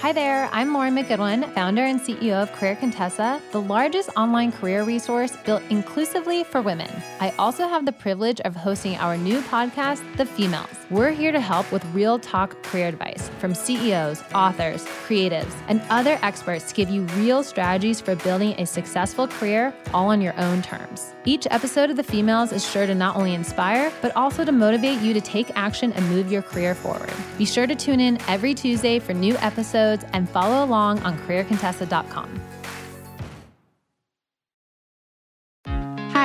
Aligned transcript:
Hi 0.00 0.12
there, 0.12 0.50
I'm 0.52 0.74
Lauren 0.74 0.96
McGoodwin, 0.96 1.54
founder 1.54 1.82
and 1.82 2.00
CEO 2.00 2.42
of 2.42 2.50
Career 2.50 2.74
Contessa, 2.74 3.40
the 3.52 3.60
largest 3.60 4.10
online 4.16 4.50
career 4.50 4.82
resource 4.82 5.36
built 5.44 5.62
inclusively 5.70 6.42
for 6.42 6.60
women. 6.60 6.90
I 7.20 7.32
also 7.38 7.68
have 7.68 7.86
the 7.86 7.92
privilege 7.92 8.40
of 8.40 8.56
hosting 8.56 8.96
our 8.96 9.16
new 9.16 9.40
podcast, 9.42 10.02
The 10.16 10.24
Femalista. 10.24 10.90
We're 10.90 11.12
here 11.12 11.30
to 11.30 11.40
help 11.40 11.70
with 11.70 11.84
real 11.86 12.18
talk 12.18 12.60
career 12.64 12.88
advice 12.88 13.30
from 13.38 13.54
CEOs, 13.54 14.22
authors, 14.34 14.84
creatives, 14.84 15.54
and 15.68 15.80
other 15.88 16.18
experts 16.22 16.68
to 16.68 16.74
give 16.74 16.90
you 16.90 17.02
real 17.18 17.44
strategies 17.44 18.00
for 18.00 18.16
building 18.16 18.54
a 18.58 18.66
successful 18.66 19.28
career 19.28 19.72
all 19.94 20.08
on 20.08 20.20
your 20.20 20.38
own 20.38 20.62
terms. 20.62 21.14
Each 21.24 21.46
episode 21.50 21.90
of 21.90 21.96
The 21.96 22.04
Femalista 22.04 22.54
is 22.54 22.68
sure 22.68 22.86
to 22.86 22.94
not 22.94 23.16
only 23.16 23.34
inspire, 23.34 23.92
but 24.02 24.14
also 24.16 24.44
to 24.44 24.52
motivate 24.52 25.00
you 25.00 25.12
to 25.14 25.20
take 25.20 25.50
action 25.56 25.92
and 25.92 26.08
move 26.08 26.30
your 26.30 26.42
career 26.42 26.74
forward. 26.74 27.12
Be 27.38 27.44
sure 27.44 27.66
to 27.66 27.74
tune 27.74 28.00
in 28.00 28.18
every 28.28 28.54
Tuesday 28.54 28.98
for 28.98 29.12
new 29.12 29.36
episodes 29.38 29.75
and 29.76 30.28
follow 30.28 30.64
along 30.64 31.00
on 31.00 31.18
careercontessa.com. 31.20 32.40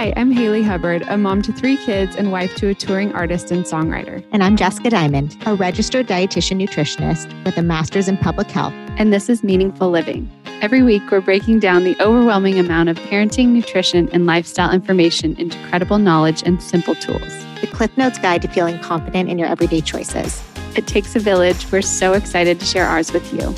Hi, 0.02 0.14
I'm 0.16 0.32
Hayley 0.32 0.64
Hubbard, 0.64 1.04
a 1.10 1.18
mom 1.18 1.44
to 1.44 1.54
three 1.54 1.78
kids 1.78 2.16
and 2.16 2.32
wife 2.32 2.56
to 2.56 2.70
a 2.70 2.74
touring 2.74 3.14
artist 3.14 3.52
and 3.52 3.66
songwriter. 3.66 4.26
And 4.32 4.44
I'm 4.44 4.58
Jessica 4.58 4.90
Diamond, 4.90 5.38
a 5.46 5.54
registered 5.54 6.08
dietitian 6.08 6.60
nutritionist 6.60 7.32
with 7.46 7.56
a 7.56 7.62
master's 7.62 8.08
in 8.08 8.18
public 8.18 8.50
health. 8.50 8.74
And 8.98 9.14
this 9.14 9.30
is 9.30 9.44
Meaningful 9.44 9.92
Living. 9.92 10.28
Every 10.62 10.82
week, 10.82 11.04
we're 11.12 11.22
breaking 11.22 11.60
down 11.60 11.84
the 11.84 11.96
overwhelming 12.02 12.58
amount 12.58 12.90
of 12.90 12.98
parenting, 12.98 13.50
nutrition, 13.50 14.10
and 14.10 14.26
lifestyle 14.26 14.72
information 14.72 15.36
into 15.38 15.58
credible 15.68 16.00
knowledge 16.00 16.42
and 16.48 16.64
simple 16.64 16.96
tools. 16.96 17.46
The 17.62 17.68
Cliff 17.68 17.96
Notes 17.96 18.18
Guide 18.18 18.42
to 18.42 18.48
Feeling 18.48 18.80
Confident 18.80 19.30
in 19.30 19.38
Your 19.38 19.50
Everyday 19.50 19.82
Choices. 19.82 20.42
It 20.76 20.88
takes 20.88 21.16
a 21.16 21.20
village. 21.20 21.72
We're 21.72 21.82
so 21.82 22.14
excited 22.14 22.60
to 22.60 22.66
share 22.66 22.86
ours 22.86 23.12
with 23.12 23.34
you. 23.34 23.54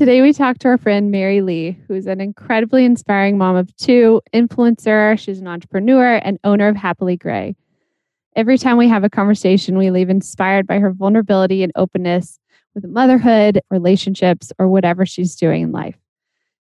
Today, 0.00 0.22
we 0.22 0.32
talked 0.32 0.62
to 0.62 0.68
our 0.68 0.78
friend 0.78 1.10
Mary 1.10 1.42
Lee, 1.42 1.78
who's 1.86 2.06
an 2.06 2.22
incredibly 2.22 2.86
inspiring 2.86 3.36
mom 3.36 3.56
of 3.56 3.76
two, 3.76 4.22
influencer. 4.32 5.18
She's 5.18 5.40
an 5.40 5.46
entrepreneur 5.46 6.16
and 6.24 6.38
owner 6.42 6.68
of 6.68 6.76
Happily 6.76 7.18
Grey. 7.18 7.54
Every 8.34 8.56
time 8.56 8.78
we 8.78 8.88
have 8.88 9.04
a 9.04 9.10
conversation, 9.10 9.76
we 9.76 9.90
leave 9.90 10.08
inspired 10.08 10.66
by 10.66 10.78
her 10.78 10.90
vulnerability 10.90 11.62
and 11.62 11.70
openness 11.76 12.38
with 12.74 12.86
motherhood, 12.86 13.60
relationships, 13.70 14.52
or 14.58 14.68
whatever 14.68 15.04
she's 15.04 15.36
doing 15.36 15.64
in 15.64 15.72
life. 15.72 15.99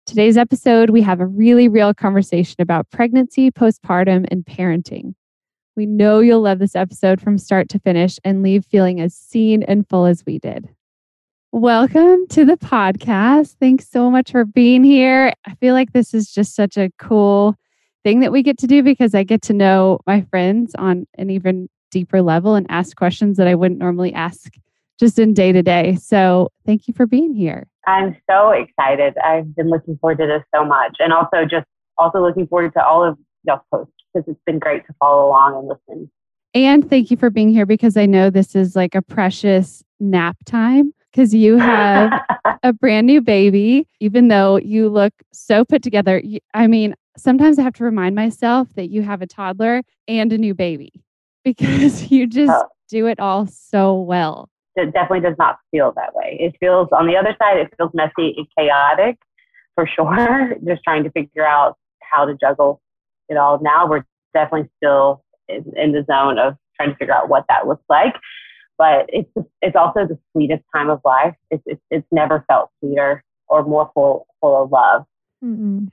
Today's 0.07 0.37
episode, 0.37 0.91
we 0.91 1.03
have 1.03 1.19
a 1.21 1.27
really 1.27 1.67
real 1.67 1.93
conversation 1.93 2.55
about 2.61 2.89
pregnancy, 2.91 3.51
postpartum, 3.51 4.25
and 4.31 4.47
parenting. 4.47 5.15
We 5.75 5.85
know 5.85 6.21
you'll 6.21 6.43
love 6.43 6.61
this 6.61 6.77
episode 6.77 7.21
from 7.21 7.39
start 7.39 7.69
to 7.71 7.81
finish 7.81 8.17
and 8.23 8.41
leave 8.41 8.65
feeling 8.65 9.01
as 9.01 9.17
seen 9.17 9.65
and 9.65 9.85
full 9.89 10.07
as 10.07 10.23
we 10.25 10.39
did. 10.39 10.69
Welcome 11.51 12.29
to 12.29 12.45
the 12.45 12.57
podcast. 12.57 13.57
Thanks 13.59 13.91
so 13.91 14.09
much 14.09 14.31
for 14.31 14.45
being 14.45 14.85
here. 14.85 15.33
I 15.45 15.57
feel 15.57 15.75
like 15.75 15.93
this 15.93 16.15
is 16.15 16.33
just 16.33 16.55
such 16.55 16.77
a 16.77 16.93
cool 17.01 17.57
thing 18.05 18.20
that 18.20 18.31
we 18.31 18.45
get 18.45 18.59
to 18.59 18.69
do 18.69 18.85
because 18.85 19.13
I 19.13 19.25
get 19.25 19.43
to 19.43 19.55
know 19.55 19.98
my 20.07 20.20
friends 20.20 20.73
on 20.77 21.09
an 21.19 21.31
even 21.31 21.69
deeper 21.91 22.23
level 22.23 22.55
and 22.55 22.65
ask 22.69 22.97
questions 22.97 23.39
that 23.39 23.48
I 23.48 23.57
wouldn't 23.57 23.81
normally 23.81 24.15
ask 24.15 24.53
just 24.98 25.19
in 25.19 25.34
day 25.34 25.52
to 25.52 25.62
day. 25.62 25.97
So 25.97 26.50
thank 26.64 26.89
you 26.89 26.94
for 26.94 27.06
being 27.06 27.34
here. 27.34 27.66
I'm 27.86 28.16
so 28.28 28.50
excited. 28.50 29.16
I've 29.19 29.55
been 29.55 29.70
looking 29.70 29.97
forward 29.98 30.19
to 30.19 30.27
this 30.27 30.42
so 30.55 30.64
much 30.64 30.97
and 30.98 31.12
also 31.12 31.44
just 31.48 31.66
also 31.98 32.20
looking 32.20 32.47
forward 32.47 32.72
to 32.75 32.84
all 32.84 33.05
of 33.05 33.17
y'all's 33.44 33.61
posts 33.72 33.92
because 34.12 34.28
it's 34.28 34.41
been 34.44 34.58
great 34.58 34.86
to 34.86 34.94
follow 34.98 35.28
along 35.28 35.56
and 35.58 35.69
listen. 35.69 36.11
And 36.55 36.89
thank 36.89 37.11
you 37.11 37.17
for 37.17 37.30
being 37.30 37.50
here 37.50 37.67
because 37.67 37.97
I 37.97 38.06
know 38.06 38.30
this 38.30 38.55
is 38.55 38.74
like 38.74 38.94
a 38.94 39.02
precious 39.02 39.84
nap 40.01 40.36
time 40.46 40.92
because 41.12 41.35
you 41.35 41.58
have 41.58 42.12
a 42.62 42.73
brand 42.73 43.06
new 43.06 43.20
baby, 43.20 43.86
even 44.01 44.29
though 44.29 44.56
you 44.58 44.89
look 44.89 45.12
so 45.33 45.64
put 45.64 45.83
together. 45.83 46.23
I 46.55 46.67
mean, 46.67 46.95
sometimes 47.17 47.58
I 47.58 47.62
have 47.62 47.74
to 47.74 47.85
remind 47.85 48.14
myself 48.14 48.68
that 48.74 48.90
you 48.90 49.02
have 49.02 49.23
a 49.23 49.27
toddler 49.27 49.83
and 50.08 50.33
a 50.33 50.39
new 50.39 50.55
baby 50.55 51.05
because 51.45 52.11
you 52.11 52.27
just 52.27 52.52
oh. 52.52 52.68
do 52.89 53.06
it 53.06 53.20
all 53.20 53.46
so 53.46 54.01
well. 54.01 54.48
It 54.77 54.92
definitely 54.92 55.20
does 55.20 55.39
not 55.39 55.59
feel 55.70 55.92
that 55.97 56.14
way. 56.14 56.37
It 56.39 56.55
feels, 56.61 56.89
on 56.92 57.07
the 57.07 57.17
other 57.17 57.35
side, 57.41 57.59
it 57.59 57.73
feels 57.77 57.91
messy 57.95 58.35
and 58.37 58.47
chaotic 58.57 59.19
for 59.75 59.87
sure. 59.87 60.55
just 60.67 60.83
trying 60.85 61.05
to 61.05 61.11
figure 61.11 61.47
out 61.47 61.77
how 62.03 62.25
to 62.25 62.35
juggle 62.35 62.81
it 63.29 63.36
all. 63.36 63.59
Now 63.61 63.89
we're 63.89 64.05
definitely 64.35 64.69
still 64.77 65.25
in, 65.48 65.65
in 65.77 65.92
the 65.92 66.05
zone 66.11 66.39
of 66.39 66.57
trying 66.77 66.91
to 66.91 66.97
figure 66.97 67.15
out 67.15 67.29
what 67.29 67.45
that 67.48 67.67
looks 67.67 67.85
like 67.89 68.15
but 68.79 69.07
it's 69.09 69.31
it's 69.63 69.77
also 69.77 70.07
the 70.07 70.19
sweetest 70.33 70.63
time 70.75 70.91
of 70.91 71.01
life. 71.05 71.35
It's 71.51 71.63
it's, 71.67 71.81
it's 71.91 72.07
never 72.13 72.45
felt 72.48 72.70
sweeter 72.81 73.25
or 73.48 73.65
more 73.65 73.91
full 73.95 74.27
full 74.41 74.63
of 74.65 74.70
love. 74.70 75.05
Mm-hmm. 75.45 75.86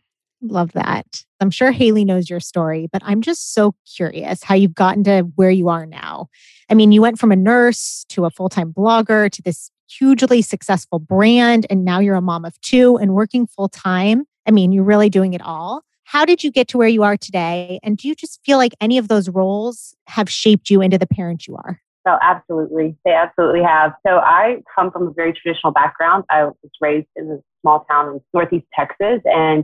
Love 0.45 0.73
that. 0.73 1.23
I'm 1.39 1.49
sure 1.49 1.71
Hayley 1.71 2.03
knows 2.03 2.29
your 2.29 2.41
story, 2.41 2.89
but 2.91 3.01
I'm 3.05 3.21
just 3.21 3.53
so 3.53 3.75
curious 3.95 4.43
how 4.43 4.55
you've 4.55 4.75
gotten 4.75 5.03
to 5.05 5.21
where 5.35 5.49
you 5.49 5.69
are 5.69 5.85
now. 5.85 6.27
I 6.69 6.73
mean, 6.73 6.91
you 6.91 7.01
went 7.01 7.17
from 7.17 7.31
a 7.31 7.35
nurse 7.35 8.05
to 8.09 8.25
a 8.25 8.29
full 8.29 8.49
time 8.49 8.73
blogger 8.73 9.31
to 9.31 9.41
this 9.41 9.71
hugely 9.89 10.41
successful 10.41 10.99
brand, 10.99 11.65
and 11.69 11.85
now 11.85 11.99
you're 11.99 12.15
a 12.15 12.21
mom 12.21 12.43
of 12.43 12.59
two 12.59 12.97
and 12.97 13.13
working 13.13 13.47
full 13.47 13.69
time. 13.69 14.25
I 14.45 14.51
mean, 14.51 14.73
you're 14.73 14.83
really 14.83 15.09
doing 15.09 15.33
it 15.33 15.41
all. 15.41 15.81
How 16.03 16.25
did 16.25 16.43
you 16.43 16.51
get 16.51 16.67
to 16.69 16.77
where 16.77 16.89
you 16.89 17.03
are 17.03 17.15
today? 17.15 17.79
And 17.81 17.97
do 17.97 18.09
you 18.09 18.15
just 18.15 18.41
feel 18.45 18.57
like 18.57 18.73
any 18.81 18.97
of 18.97 19.07
those 19.07 19.29
roles 19.29 19.95
have 20.07 20.29
shaped 20.29 20.69
you 20.69 20.81
into 20.81 20.97
the 20.97 21.07
parent 21.07 21.47
you 21.47 21.55
are? 21.55 21.79
So 22.05 22.17
absolutely, 22.21 22.97
they 23.05 23.13
absolutely 23.13 23.63
have. 23.63 23.93
So 24.05 24.17
I 24.17 24.57
come 24.75 24.91
from 24.91 25.07
a 25.07 25.13
very 25.13 25.31
traditional 25.31 25.71
background. 25.71 26.25
I 26.29 26.45
was 26.45 26.71
raised 26.81 27.07
in 27.15 27.31
a 27.31 27.37
small 27.61 27.85
town 27.89 28.15
in 28.15 28.21
Northeast 28.33 28.65
Texas, 28.77 29.21
and 29.23 29.63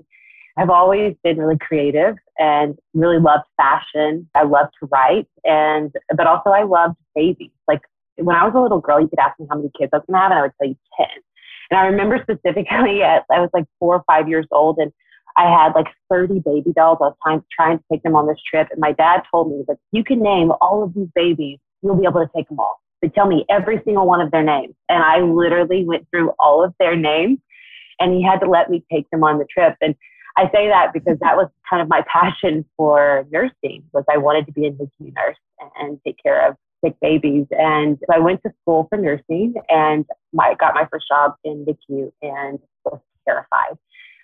I've 0.59 0.69
always 0.69 1.15
been 1.23 1.37
really 1.37 1.57
creative 1.57 2.15
and 2.37 2.77
really 2.93 3.19
loved 3.19 3.45
fashion. 3.57 4.29
I 4.35 4.43
loved 4.43 4.71
to 4.81 4.87
write, 4.91 5.27
and 5.43 5.91
but 6.15 6.27
also 6.27 6.49
I 6.49 6.63
loved 6.63 6.95
babies. 7.15 7.51
Like 7.67 7.81
when 8.17 8.35
I 8.35 8.43
was 8.43 8.53
a 8.55 8.61
little 8.61 8.81
girl, 8.81 8.99
you 8.99 9.07
could 9.07 9.19
ask 9.19 9.39
me 9.39 9.47
how 9.49 9.57
many 9.57 9.71
kids 9.77 9.91
I 9.93 9.97
was 9.97 10.05
gonna 10.07 10.19
have, 10.19 10.31
and 10.31 10.39
I 10.39 10.41
would 10.43 10.51
tell 10.59 10.69
you 10.69 10.75
ten. 10.97 11.07
And 11.71 11.79
I 11.79 11.85
remember 11.85 12.19
specifically 12.21 13.03
at 13.03 13.23
I 13.31 13.39
was 13.39 13.49
like 13.53 13.65
four 13.79 13.95
or 13.95 14.03
five 14.07 14.27
years 14.27 14.47
old, 14.51 14.77
and 14.79 14.91
I 15.37 15.43
had 15.43 15.73
like 15.73 15.87
30 16.09 16.39
baby 16.39 16.73
dolls. 16.73 16.97
I 17.01 17.05
was 17.05 17.15
trying, 17.23 17.43
trying 17.55 17.77
to 17.77 17.83
take 17.91 18.03
them 18.03 18.15
on 18.15 18.27
this 18.27 18.39
trip, 18.49 18.67
and 18.71 18.79
my 18.79 18.91
dad 18.91 19.21
told 19.31 19.51
me 19.51 19.63
that 19.67 19.77
you 19.91 20.03
can 20.03 20.21
name 20.21 20.51
all 20.61 20.83
of 20.83 20.93
these 20.93 21.07
babies 21.15 21.59
you'll 21.81 21.95
be 21.95 22.05
able 22.05 22.25
to 22.25 22.29
take 22.35 22.47
them 22.49 22.59
all. 22.59 22.81
They 23.01 23.09
tell 23.09 23.27
me 23.27 23.45
every 23.49 23.81
single 23.85 24.05
one 24.05 24.21
of 24.21 24.31
their 24.31 24.43
names. 24.43 24.75
And 24.89 25.01
I 25.01 25.19
literally 25.21 25.85
went 25.85 26.07
through 26.09 26.31
all 26.39 26.63
of 26.63 26.73
their 26.79 26.95
names 26.95 27.39
and 27.99 28.13
he 28.13 28.23
had 28.23 28.39
to 28.39 28.49
let 28.49 28.69
me 28.69 28.83
take 28.91 29.09
them 29.09 29.23
on 29.23 29.37
the 29.37 29.45
trip. 29.45 29.75
And 29.81 29.95
I 30.39 30.49
say 30.55 30.69
that 30.69 30.93
because 30.93 31.19
that 31.19 31.35
was 31.35 31.49
kind 31.69 31.81
of 31.81 31.89
my 31.89 32.01
passion 32.07 32.63
for 32.77 33.25
nursing 33.29 33.83
was 33.91 34.05
I 34.09 34.15
wanted 34.17 34.45
to 34.45 34.53
be 34.53 34.67
a 34.67 34.71
NICU 34.71 35.13
nurse 35.13 35.35
and 35.77 35.99
take 36.05 36.15
care 36.23 36.47
of 36.47 36.55
sick 36.83 36.95
babies. 37.01 37.45
And 37.51 37.97
so 37.99 38.15
I 38.15 38.19
went 38.19 38.41
to 38.43 38.53
school 38.61 38.87
for 38.89 38.97
nursing 38.97 39.55
and 39.67 40.05
my, 40.31 40.55
got 40.57 40.75
my 40.75 40.87
first 40.89 41.07
job 41.09 41.33
in 41.43 41.65
NICU 41.65 42.11
and 42.21 42.57
was 42.85 43.01
terrified. 43.27 43.77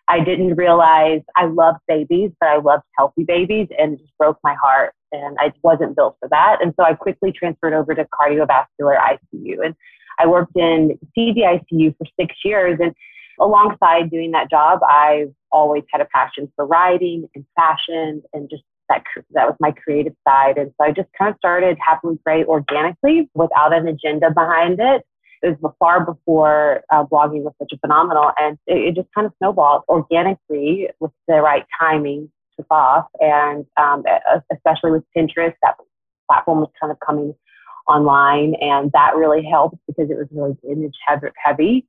I 0.08 0.24
didn't 0.24 0.56
realize 0.56 1.22
I 1.36 1.48
loved 1.48 1.80
babies, 1.86 2.32
but 2.40 2.48
I 2.48 2.60
loved 2.60 2.84
healthy 2.98 3.26
babies 3.26 3.68
and 3.78 3.96
it 3.96 4.00
just 4.00 4.18
broke 4.18 4.38
my 4.42 4.54
heart. 4.54 4.94
And 5.12 5.36
I 5.38 5.52
wasn't 5.64 5.98
built 5.98 6.16
for 6.22 6.30
that. 6.30 6.60
And 6.62 6.74
so 6.80 6.86
I 6.86 6.94
quickly 6.94 7.34
transferred 7.34 7.74
over 7.74 7.94
to 7.94 8.06
cardiovascular 8.06 8.98
ICU. 8.98 9.66
And 9.66 9.76
I 10.18 10.28
worked 10.28 10.56
in 10.56 10.98
CVICU 11.18 11.98
for 11.98 12.06
six 12.18 12.36
years. 12.46 12.80
And 12.82 12.96
alongside 13.40 14.10
doing 14.10 14.32
that 14.32 14.50
job, 14.50 14.80
I've 14.88 15.34
always 15.52 15.84
had 15.92 16.02
a 16.02 16.08
passion 16.14 16.52
for 16.56 16.66
writing 16.66 17.28
and 17.36 17.46
fashion 17.56 18.22
and 18.34 18.50
just 18.50 18.64
that, 18.90 19.04
that 19.32 19.48
was 19.48 19.56
my 19.60 19.72
creative 19.72 20.14
side. 20.28 20.58
And 20.58 20.72
so 20.78 20.86
I 20.86 20.92
just 20.92 21.10
kind 21.18 21.32
of 21.32 21.38
started 21.38 21.78
Happily 21.80 22.20
Grey 22.24 22.44
organically 22.44 23.30
without 23.34 23.74
an 23.74 23.88
agenda 23.88 24.30
behind 24.32 24.80
it 24.80 25.04
it 25.46 25.62
was 25.62 25.74
far 25.80 26.04
before 26.04 26.82
uh, 26.92 27.04
blogging 27.04 27.44
was 27.44 27.54
such 27.60 27.72
a 27.72 27.78
phenomenal, 27.78 28.32
and 28.38 28.58
it, 28.66 28.78
it, 28.78 28.96
just 28.96 29.08
kind 29.14 29.28
of 29.28 29.34
snowballed 29.38 29.84
organically 29.88 30.90
with 31.00 31.12
the 31.28 31.36
right 31.36 31.64
timing 31.80 32.32
took 32.58 32.66
off, 32.72 33.06
and 33.20 33.66
um, 33.78 34.04
especially 34.52 34.92
with 34.92 35.04
Pinterest, 35.16 35.54
that 35.62 35.76
platform 36.28 36.60
was 36.60 36.70
kind 36.80 36.92
of 36.92 36.98
coming 37.06 37.36
online, 37.88 38.56
and 38.56 38.92
that 38.94 39.16
really 39.16 39.46
helped 39.46 39.78
because 39.88 40.10
it 40.10 40.18
was 40.18 40.28
really 40.32 40.56
image 40.70 40.96
heavy. 41.44 41.86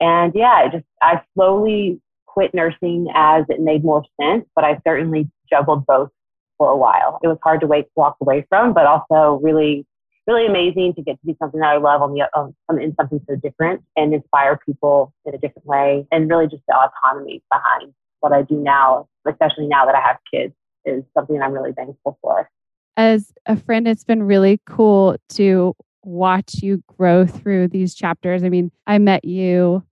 And 0.00 0.32
yeah, 0.34 0.66
it 0.66 0.72
just 0.72 0.84
I 1.02 1.22
slowly 1.34 2.00
quit 2.26 2.54
nursing 2.54 3.08
as 3.14 3.44
it 3.48 3.60
made 3.60 3.84
more 3.84 4.04
sense, 4.20 4.44
but 4.54 4.64
I 4.64 4.80
certainly 4.86 5.28
juggled 5.50 5.86
both 5.86 6.10
for 6.56 6.70
a 6.70 6.76
while. 6.76 7.18
It 7.22 7.28
was 7.28 7.38
hard 7.42 7.60
to 7.60 7.66
wait, 7.66 7.86
walk 7.96 8.16
away 8.20 8.46
from, 8.48 8.72
but 8.72 8.86
also 8.86 9.40
really 9.42 9.86
really 10.28 10.46
amazing 10.46 10.92
to 10.94 11.02
get 11.02 11.18
to 11.20 11.26
do 11.26 11.36
something 11.40 11.60
that 11.60 11.70
I 11.70 11.78
love 11.78 12.02
on 12.02 12.12
the 12.12 12.28
um, 12.38 12.54
in 12.78 12.94
something 12.96 13.20
so 13.28 13.36
different 13.36 13.82
and 13.96 14.12
inspire 14.12 14.58
people 14.64 15.12
in 15.24 15.34
a 15.34 15.38
different 15.38 15.66
way, 15.66 16.06
and 16.12 16.28
really 16.28 16.46
just 16.46 16.62
the 16.68 16.74
autonomy 16.74 17.42
behind 17.50 17.94
what 18.20 18.32
I 18.32 18.42
do 18.42 18.56
now, 18.56 19.08
especially 19.26 19.66
now 19.66 19.86
that 19.86 19.94
I 19.94 20.00
have 20.00 20.18
kids, 20.32 20.54
is 20.84 21.02
something 21.14 21.40
I'm 21.40 21.52
really 21.52 21.72
thankful 21.72 22.18
for. 22.20 22.50
As 22.96 23.32
a 23.46 23.56
friend, 23.56 23.88
it's 23.88 24.04
been 24.04 24.22
really 24.22 24.60
cool 24.66 25.16
to 25.30 25.74
watch 26.04 26.62
you 26.62 26.82
grow 26.86 27.26
through 27.26 27.68
these 27.68 27.94
chapters. 27.94 28.42
I 28.42 28.48
mean, 28.48 28.70
I 28.86 28.98
met 28.98 29.24
you 29.24 29.82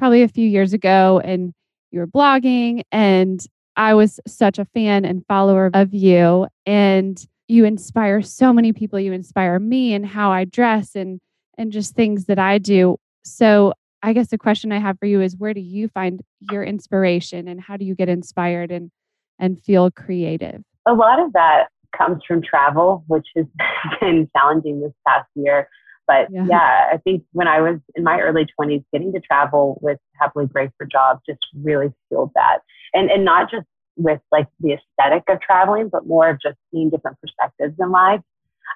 probably 0.00 0.22
a 0.22 0.28
few 0.28 0.48
years 0.48 0.72
ago 0.72 1.20
and 1.22 1.52
you 1.90 2.00
were 2.00 2.06
blogging 2.06 2.82
and 2.90 3.44
I 3.76 3.92
was 3.92 4.18
such 4.26 4.58
a 4.58 4.64
fan 4.64 5.04
and 5.04 5.22
follower 5.26 5.70
of 5.74 5.92
you 5.92 6.48
and 6.64 7.22
you 7.48 7.66
inspire 7.66 8.22
so 8.22 8.50
many 8.50 8.72
people. 8.72 8.98
You 8.98 9.12
inspire 9.12 9.58
me 9.58 9.92
and 9.92 10.06
how 10.06 10.32
I 10.32 10.46
dress 10.46 10.96
and 10.96 11.20
and 11.58 11.70
just 11.70 11.94
things 11.94 12.24
that 12.24 12.38
I 12.38 12.56
do. 12.56 12.96
So 13.26 13.74
I 14.02 14.14
guess 14.14 14.28
the 14.28 14.38
question 14.38 14.72
I 14.72 14.78
have 14.78 14.98
for 14.98 15.04
you 15.04 15.20
is 15.20 15.36
where 15.36 15.52
do 15.52 15.60
you 15.60 15.88
find 15.88 16.22
your 16.50 16.64
inspiration 16.64 17.46
and 17.46 17.60
how 17.60 17.76
do 17.76 17.84
you 17.84 17.94
get 17.94 18.08
inspired 18.08 18.70
and 18.70 18.90
and 19.38 19.60
feel 19.60 19.90
creative? 19.90 20.62
A 20.86 20.94
lot 20.94 21.20
of 21.20 21.34
that 21.34 21.66
comes 21.94 22.22
from 22.26 22.40
travel, 22.40 23.04
which 23.06 23.26
has 23.36 23.44
been 24.00 24.30
challenging 24.34 24.80
this 24.80 24.92
past 25.06 25.28
year. 25.34 25.68
But 26.10 26.26
yeah. 26.32 26.46
yeah. 26.50 26.86
I 26.92 26.96
think 27.04 27.22
when 27.30 27.46
I 27.46 27.60
was 27.60 27.78
in 27.94 28.02
my 28.02 28.18
early 28.18 28.44
20s, 28.60 28.84
getting 28.92 29.12
to 29.12 29.20
travel 29.20 29.78
with 29.80 29.98
Happily 30.20 30.46
Grey 30.46 30.68
for 30.76 30.84
Jobs 30.84 31.20
just 31.24 31.38
really 31.62 31.92
fueled 32.08 32.32
that. 32.34 32.58
And, 32.92 33.12
and 33.12 33.24
not 33.24 33.48
just 33.48 33.66
with 33.94 34.20
like 34.32 34.48
the 34.58 34.72
aesthetic 34.72 35.22
of 35.28 35.40
traveling, 35.40 35.88
but 35.88 36.08
more 36.08 36.30
of 36.30 36.40
just 36.42 36.56
seeing 36.72 36.90
different 36.90 37.16
perspectives 37.20 37.74
in 37.78 37.92
life. 37.92 38.22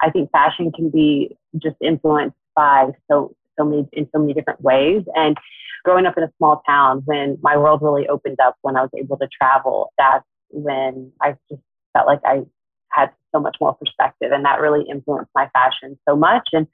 I 0.00 0.10
think 0.10 0.30
fashion 0.30 0.70
can 0.70 0.90
be 0.90 1.36
just 1.60 1.76
influenced 1.80 2.36
by 2.54 2.90
so 3.10 3.34
so 3.58 3.64
many 3.64 3.88
in 3.92 4.08
so 4.14 4.20
many 4.20 4.32
different 4.32 4.60
ways. 4.60 5.02
And 5.16 5.36
growing 5.84 6.06
up 6.06 6.16
in 6.16 6.22
a 6.22 6.32
small 6.38 6.62
town, 6.68 7.02
when 7.04 7.36
my 7.42 7.56
world 7.56 7.80
really 7.82 8.06
opened 8.06 8.38
up, 8.40 8.56
when 8.62 8.76
I 8.76 8.82
was 8.82 8.90
able 8.96 9.16
to 9.18 9.28
travel, 9.40 9.92
that's 9.98 10.24
when 10.50 11.10
I 11.20 11.34
just 11.50 11.62
felt 11.94 12.06
like 12.06 12.20
I 12.24 12.42
had 12.90 13.10
so 13.34 13.40
much 13.40 13.56
more 13.60 13.74
perspective, 13.74 14.30
and 14.32 14.44
that 14.44 14.60
really 14.60 14.84
influenced 14.88 15.30
my 15.34 15.48
fashion 15.52 15.98
so 16.08 16.14
much. 16.14 16.48
And 16.52 16.68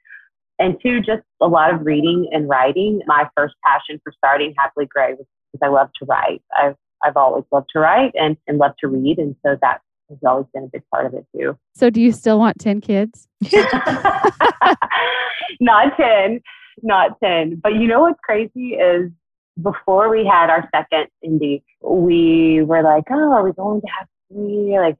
and 0.61 0.77
two, 0.81 1.01
just 1.01 1.23
a 1.41 1.47
lot 1.47 1.73
of 1.73 1.85
reading 1.85 2.29
and 2.31 2.47
writing. 2.47 3.01
My 3.07 3.27
first 3.35 3.55
passion 3.65 3.99
for 4.03 4.13
starting 4.15 4.53
Happily 4.57 4.85
Grey 4.85 5.13
was 5.13 5.25
because 5.51 5.67
I 5.67 5.69
love 5.69 5.89
to 5.99 6.05
write. 6.05 6.41
I've 6.57 6.75
I've 7.03 7.17
always 7.17 7.43
loved 7.51 7.69
to 7.73 7.79
write 7.79 8.11
and, 8.13 8.37
and 8.47 8.59
love 8.59 8.73
to 8.79 8.87
read, 8.87 9.17
and 9.17 9.35
so 9.43 9.57
that 9.61 9.81
has 10.09 10.19
always 10.25 10.45
been 10.53 10.65
a 10.65 10.67
big 10.67 10.83
part 10.93 11.07
of 11.07 11.13
it 11.15 11.25
too. 11.35 11.57
So, 11.73 11.89
do 11.89 11.99
you 12.01 12.11
still 12.11 12.37
want 12.37 12.59
ten 12.59 12.79
kids? 12.79 13.27
not 15.59 15.97
ten, 15.97 16.41
not 16.83 17.19
ten. 17.23 17.59
But 17.61 17.73
you 17.75 17.87
know 17.87 18.01
what's 18.01 18.19
crazy 18.23 18.73
is 18.73 19.11
before 19.61 20.09
we 20.09 20.25
had 20.25 20.49
our 20.49 20.69
second 20.73 21.07
Indy, 21.23 21.63
we 21.81 22.61
were 22.63 22.83
like, 22.83 23.05
oh, 23.09 23.33
are 23.33 23.43
we 23.43 23.51
going 23.51 23.81
to 23.81 23.87
have 23.97 24.07
three? 24.31 24.77
Like, 24.79 24.97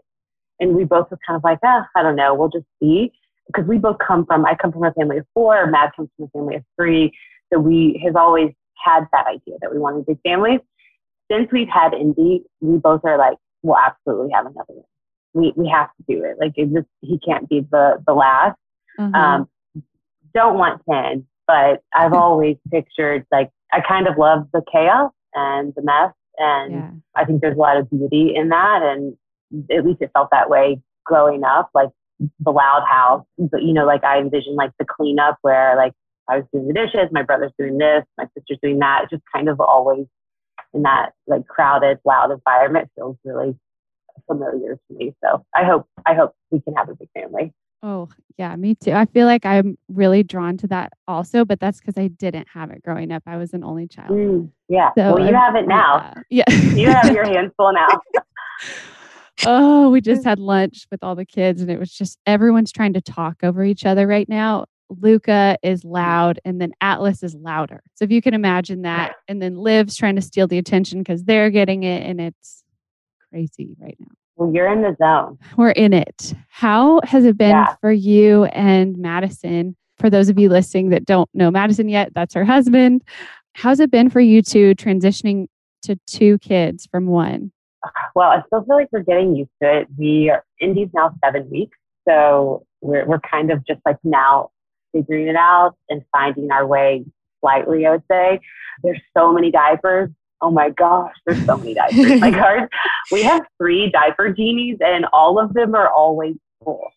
and 0.59 0.75
we 0.75 0.83
both 0.85 1.09
were 1.11 1.19
kind 1.25 1.37
of 1.37 1.43
like, 1.43 1.59
oh, 1.63 1.83
I 1.95 2.03
don't 2.03 2.15
know, 2.15 2.33
we'll 2.33 2.49
just 2.49 2.65
see. 2.81 3.11
Because 3.51 3.67
we 3.67 3.77
both 3.77 3.97
come 4.05 4.25
from, 4.25 4.45
I 4.45 4.55
come 4.55 4.71
from 4.71 4.83
a 4.83 4.93
family 4.93 5.17
of 5.17 5.25
four, 5.33 5.67
Matt 5.67 5.95
comes 5.95 6.09
from 6.15 6.25
a 6.25 6.29
family 6.29 6.55
of 6.55 6.63
three. 6.79 7.11
So 7.51 7.59
we 7.59 8.01
have 8.05 8.15
always 8.15 8.51
had 8.83 9.05
that 9.11 9.27
idea 9.27 9.55
that 9.61 9.71
we 9.71 9.79
wanted 9.79 10.05
big 10.05 10.19
families. 10.23 10.59
Since 11.31 11.49
we've 11.51 11.69
had 11.69 11.93
Indy, 11.93 12.43
we 12.59 12.77
both 12.77 13.01
are 13.03 13.17
like, 13.17 13.37
we'll 13.61 13.77
absolutely 13.77 14.31
have 14.33 14.45
another 14.45 14.65
one. 14.67 14.85
We, 15.33 15.53
we 15.55 15.69
have 15.69 15.87
to 15.87 16.15
do 16.15 16.23
it. 16.23 16.37
Like, 16.39 16.53
it 16.55 16.73
just, 16.73 16.87
he 17.01 17.19
can't 17.19 17.47
be 17.47 17.61
the, 17.71 18.03
the 18.05 18.13
last. 18.13 18.57
Mm-hmm. 18.99 19.15
Um, 19.15 19.49
don't 20.33 20.57
want 20.57 20.81
10, 20.89 21.25
but 21.47 21.81
I've 21.93 22.13
always 22.25 22.57
pictured 22.69 23.25
like 23.31 23.49
I 23.71 23.81
kind 23.81 24.07
of 24.07 24.17
love 24.17 24.47
the 24.53 24.61
chaos 24.71 25.11
and 25.33 25.73
the 25.75 25.81
mess, 25.81 26.13
and 26.37 26.73
yeah. 26.73 26.89
I 27.15 27.25
think 27.25 27.41
there's 27.41 27.55
a 27.55 27.59
lot 27.59 27.77
of 27.77 27.89
beauty 27.89 28.33
in 28.35 28.49
that, 28.49 28.81
and 28.81 29.17
at 29.71 29.85
least 29.85 30.01
it 30.01 30.11
felt 30.13 30.29
that 30.31 30.49
way 30.49 30.81
growing 31.05 31.43
up, 31.43 31.69
like 31.73 31.89
the 32.39 32.51
loud 32.51 32.85
house. 32.89 33.25
But 33.37 33.63
you 33.63 33.73
know, 33.73 33.85
like 33.85 34.03
I 34.03 34.19
envision 34.19 34.55
like 34.55 34.71
the 34.79 34.85
cleanup 34.85 35.37
where 35.41 35.75
like 35.75 35.93
I 36.29 36.37
was 36.37 36.45
doing 36.53 36.67
the 36.67 36.73
dishes, 36.73 37.09
my 37.11 37.23
brother's 37.23 37.51
doing 37.57 37.77
this, 37.77 38.03
my 38.17 38.25
sister's 38.37 38.59
doing 38.61 38.79
that. 38.79 39.07
Just 39.09 39.23
kind 39.33 39.49
of 39.49 39.59
always 39.59 40.05
in 40.73 40.83
that 40.83 41.11
like 41.27 41.47
crowded, 41.47 41.99
loud 42.05 42.31
environment 42.31 42.89
feels 42.95 43.17
really 43.23 43.55
familiar 44.27 44.75
to 44.75 44.97
me. 44.97 45.13
So 45.23 45.45
I 45.55 45.63
hope 45.63 45.87
I 46.05 46.13
hope 46.13 46.35
we 46.51 46.61
can 46.61 46.73
have 46.75 46.89
a 46.89 46.95
big 46.95 47.09
family. 47.13 47.53
Oh, 47.83 48.09
yeah, 48.37 48.55
me 48.55 48.75
too. 48.75 48.91
I 48.91 49.05
feel 49.05 49.25
like 49.25 49.43
I'm 49.43 49.75
really 49.89 50.21
drawn 50.21 50.55
to 50.57 50.67
that 50.67 50.93
also, 51.07 51.43
but 51.43 51.59
that's 51.59 51.79
because 51.79 51.97
I 51.97 52.09
didn't 52.09 52.47
have 52.53 52.69
it 52.69 52.83
growing 52.83 53.11
up. 53.11 53.23
I 53.25 53.37
was 53.37 53.53
an 53.53 53.63
only 53.63 53.87
child. 53.87 54.11
Mm, 54.11 54.51
yeah. 54.69 54.91
So 54.95 55.15
well, 55.15 55.27
you 55.27 55.33
have 55.33 55.55
it 55.55 55.67
now. 55.67 56.13
Yeah. 56.29 56.43
you 56.51 56.91
have 56.91 57.11
your 57.11 57.25
hands 57.31 57.51
full 57.57 57.73
now. 57.73 57.87
oh, 59.47 59.89
we 59.89 60.01
just 60.01 60.23
had 60.23 60.39
lunch 60.39 60.87
with 60.91 61.03
all 61.03 61.15
the 61.15 61.25
kids, 61.25 61.61
and 61.61 61.71
it 61.71 61.79
was 61.79 61.91
just 61.91 62.19
everyone's 62.25 62.71
trying 62.71 62.93
to 62.93 63.01
talk 63.01 63.43
over 63.43 63.63
each 63.63 63.85
other 63.85 64.07
right 64.07 64.27
now. 64.27 64.65
Luca 64.89 65.57
is 65.63 65.83
mm. 65.83 65.91
loud, 65.91 66.39
and 66.45 66.59
then 66.59 66.73
Atlas 66.81 67.23
is 67.23 67.35
louder. 67.35 67.81
So 67.95 68.05
if 68.05 68.11
you 68.11 68.21
can 68.21 68.33
imagine 68.33 68.81
that, 68.83 69.15
and 69.27 69.41
then 69.41 69.57
Liv's 69.57 69.95
trying 69.95 70.15
to 70.15 70.21
steal 70.21 70.47
the 70.47 70.57
attention 70.57 70.99
because 70.99 71.23
they're 71.23 71.49
getting 71.49 71.83
it, 71.83 72.05
and 72.05 72.19
it's 72.19 72.63
crazy 73.29 73.75
right 73.79 73.97
now. 73.99 74.07
Well, 74.35 74.51
you're 74.53 74.71
in 74.71 74.81
the 74.81 74.95
zone. 74.97 75.37
We're 75.57 75.71
in 75.71 75.93
it. 75.93 76.33
How 76.49 77.01
has 77.03 77.25
it 77.25 77.37
been 77.37 77.51
yeah. 77.51 77.75
for 77.81 77.91
you 77.91 78.45
and 78.45 78.97
Madison? 78.97 79.75
For 79.99 80.09
those 80.09 80.29
of 80.29 80.39
you 80.39 80.49
listening 80.49 80.89
that 80.89 81.05
don't 81.05 81.29
know 81.33 81.51
Madison 81.51 81.87
yet, 81.87 82.11
that's 82.15 82.33
her 82.33 82.43
husband. 82.43 83.03
How's 83.53 83.79
it 83.79 83.91
been 83.91 84.09
for 84.09 84.19
you 84.19 84.41
two 84.41 84.73
transitioning 84.75 85.47
to 85.83 85.99
two 86.07 86.39
kids 86.39 86.87
from 86.87 87.05
one? 87.05 87.51
Well, 88.13 88.29
I 88.29 88.43
still 88.47 88.63
feel 88.63 88.75
like 88.75 88.89
we're 88.91 89.03
getting 89.03 89.35
used 89.35 89.51
to 89.61 89.79
it. 89.79 89.87
We 89.97 90.29
are 90.29 90.43
Indy's 90.59 90.89
now 90.93 91.15
seven 91.23 91.49
weeks. 91.49 91.77
So 92.07 92.65
we're, 92.81 93.05
we're 93.05 93.19
kind 93.19 93.51
of 93.51 93.65
just 93.65 93.79
like 93.85 93.97
now 94.03 94.49
figuring 94.93 95.27
it 95.27 95.35
out 95.35 95.75
and 95.89 96.03
finding 96.11 96.51
our 96.51 96.67
way 96.67 97.05
slightly, 97.39 97.85
I 97.85 97.91
would 97.91 98.03
say. 98.11 98.41
There's 98.83 98.99
so 99.17 99.31
many 99.31 99.49
diapers 99.49 100.09
oh 100.41 100.51
my 100.51 100.69
gosh, 100.69 101.13
there's 101.25 101.43
so 101.45 101.57
many 101.57 101.73
diapers. 101.73 102.19
my 102.19 102.31
card. 102.39 102.69
We 103.11 103.23
have 103.23 103.43
three 103.57 103.91
diaper 103.91 104.31
genies, 104.31 104.77
and 104.81 105.05
all 105.13 105.39
of 105.39 105.53
them 105.53 105.75
are 105.75 105.89
always 105.89 106.35
full. 106.63 106.91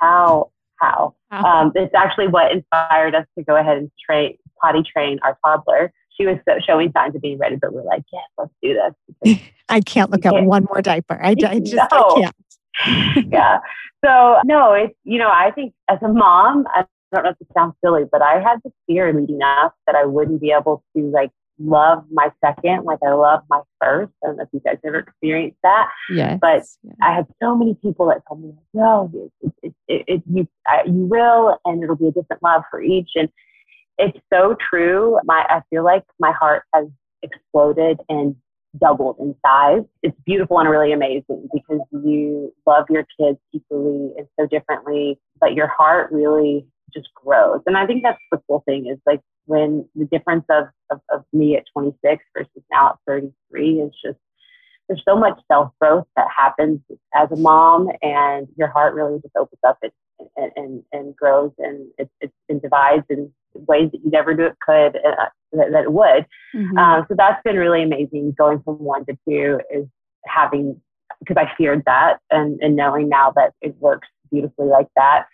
how? 0.00 0.50
How? 0.76 1.14
Um, 1.30 1.72
it's 1.74 1.94
actually 1.94 2.28
what 2.28 2.52
inspired 2.52 3.14
us 3.14 3.26
to 3.36 3.44
go 3.44 3.56
ahead 3.56 3.78
and 3.78 3.90
train 4.04 4.36
potty 4.60 4.82
train 4.82 5.18
our 5.22 5.36
toddler. 5.44 5.92
She 6.16 6.26
was 6.26 6.36
showing 6.66 6.92
signs 6.92 7.14
of 7.14 7.22
being 7.22 7.38
ready, 7.38 7.56
but 7.56 7.72
we're 7.72 7.82
like, 7.82 8.04
yes, 8.12 8.22
let's 8.38 8.52
do 8.62 8.74
this. 9.24 9.38
I 9.68 9.80
can't 9.80 10.10
look 10.10 10.24
at 10.24 10.44
one 10.44 10.64
more 10.64 10.82
diaper. 10.82 11.18
I, 11.22 11.30
I 11.30 11.58
just 11.60 11.74
no. 11.74 11.86
I 11.90 12.20
can't. 12.20 13.26
yeah. 13.32 13.58
So 14.04 14.36
no, 14.44 14.72
it's 14.72 14.94
you 15.04 15.18
know 15.18 15.28
I 15.28 15.50
think 15.54 15.72
as 15.88 15.98
a 16.02 16.08
mom, 16.08 16.66
I 16.74 16.84
don't 17.12 17.24
know 17.24 17.30
if 17.30 17.36
it 17.40 17.46
sounds 17.56 17.74
silly, 17.82 18.02
but 18.10 18.22
I 18.22 18.40
had 18.40 18.60
the 18.64 18.72
fear 18.86 19.12
leading 19.12 19.40
up 19.42 19.74
that 19.86 19.96
I 19.96 20.04
wouldn't 20.04 20.40
be 20.40 20.50
able 20.50 20.84
to 20.96 21.02
like 21.10 21.30
love 21.58 22.04
my 22.10 22.30
second 22.44 22.84
like 22.84 22.98
I 23.06 23.12
love 23.12 23.40
my 23.48 23.60
first. 23.80 24.12
I 24.22 24.28
don't 24.28 24.36
know 24.36 24.42
if 24.42 24.48
you 24.52 24.60
guys 24.60 24.78
ever 24.84 25.00
experienced 25.00 25.58
that. 25.62 25.88
Yeah. 26.10 26.36
But 26.36 26.64
yeah. 26.82 26.92
I 27.02 27.14
had 27.14 27.26
so 27.42 27.56
many 27.56 27.74
people 27.74 28.06
that 28.06 28.22
told 28.28 28.42
me, 28.42 28.52
no, 28.72 29.10
it, 29.40 29.52
it, 29.62 29.74
it, 29.88 30.04
it 30.08 30.22
you, 30.30 30.48
you 30.86 31.06
will, 31.06 31.58
and 31.64 31.82
it'll 31.82 31.96
be 31.96 32.08
a 32.08 32.12
different 32.12 32.42
love 32.42 32.62
for 32.70 32.82
each. 32.82 33.10
And 33.14 33.28
it's 33.98 34.18
so 34.32 34.56
true. 34.70 35.18
My, 35.24 35.44
I 35.48 35.60
feel 35.70 35.84
like 35.84 36.04
my 36.18 36.32
heart 36.32 36.64
has 36.74 36.86
exploded 37.22 37.98
and 38.08 38.36
doubled 38.78 39.16
in 39.20 39.34
size. 39.44 39.82
It's 40.02 40.16
beautiful 40.26 40.58
and 40.58 40.68
really 40.68 40.92
amazing 40.92 41.48
because 41.52 41.80
you 41.92 42.52
love 42.66 42.86
your 42.90 43.06
kids 43.18 43.38
equally 43.52 44.10
and 44.16 44.26
so 44.38 44.46
differently, 44.46 45.18
but 45.40 45.54
your 45.54 45.68
heart 45.68 46.10
really 46.12 46.66
just 46.92 47.08
grows. 47.14 47.60
And 47.66 47.76
I 47.76 47.86
think 47.86 48.02
that's 48.02 48.18
the 48.30 48.40
cool 48.48 48.62
thing 48.66 48.86
is 48.86 48.98
like 49.06 49.20
when 49.46 49.88
the 49.94 50.06
difference 50.06 50.44
of, 50.50 50.64
of, 50.90 51.00
of 51.12 51.24
me 51.32 51.56
at 51.56 51.64
26 51.72 52.24
versus 52.36 52.62
now 52.70 52.90
at 52.90 52.96
33 53.06 53.80
is 53.80 53.92
just 54.04 54.18
there's 54.88 55.02
so 55.06 55.16
much 55.16 55.40
self 55.50 55.72
growth 55.80 56.06
that 56.16 56.26
happens 56.36 56.80
as 57.14 57.30
a 57.32 57.36
mom, 57.36 57.88
and 58.02 58.46
your 58.56 58.68
heart 58.68 58.94
really 58.94 59.18
just 59.20 59.34
opens 59.36 59.60
up 59.66 59.78
and 59.82 59.92
and, 60.36 60.52
and, 60.56 60.82
and 60.92 61.16
grows, 61.16 61.52
and 61.58 61.86
it, 61.98 62.08
it, 62.20 62.32
it 62.48 62.62
divides 62.62 63.04
in 63.10 63.32
ways 63.54 63.90
that 63.92 64.00
you 64.04 64.10
never 64.10 64.34
knew 64.34 64.46
it 64.46 64.56
could 64.60 64.96
uh, 64.96 65.26
that, 65.52 65.72
that, 65.72 65.84
it 65.84 65.92
would. 65.92 66.26
Mm-hmm. 66.54 66.78
Um, 66.78 67.04
so 67.08 67.14
that's 67.16 67.40
been 67.44 67.56
really 67.56 67.82
amazing. 67.82 68.34
Going 68.36 68.62
from 68.62 68.76
one 68.76 69.04
to 69.06 69.16
two 69.28 69.60
is 69.74 69.86
having 70.26 70.80
because 71.20 71.36
I 71.38 71.54
feared 71.56 71.82
that, 71.86 72.18
and 72.30 72.58
and 72.60 72.76
knowing 72.76 73.08
now 73.08 73.32
that 73.36 73.52
it 73.60 73.76
works 73.78 74.08
beautifully 74.30 74.66
like 74.66 74.88
that. 74.96 75.26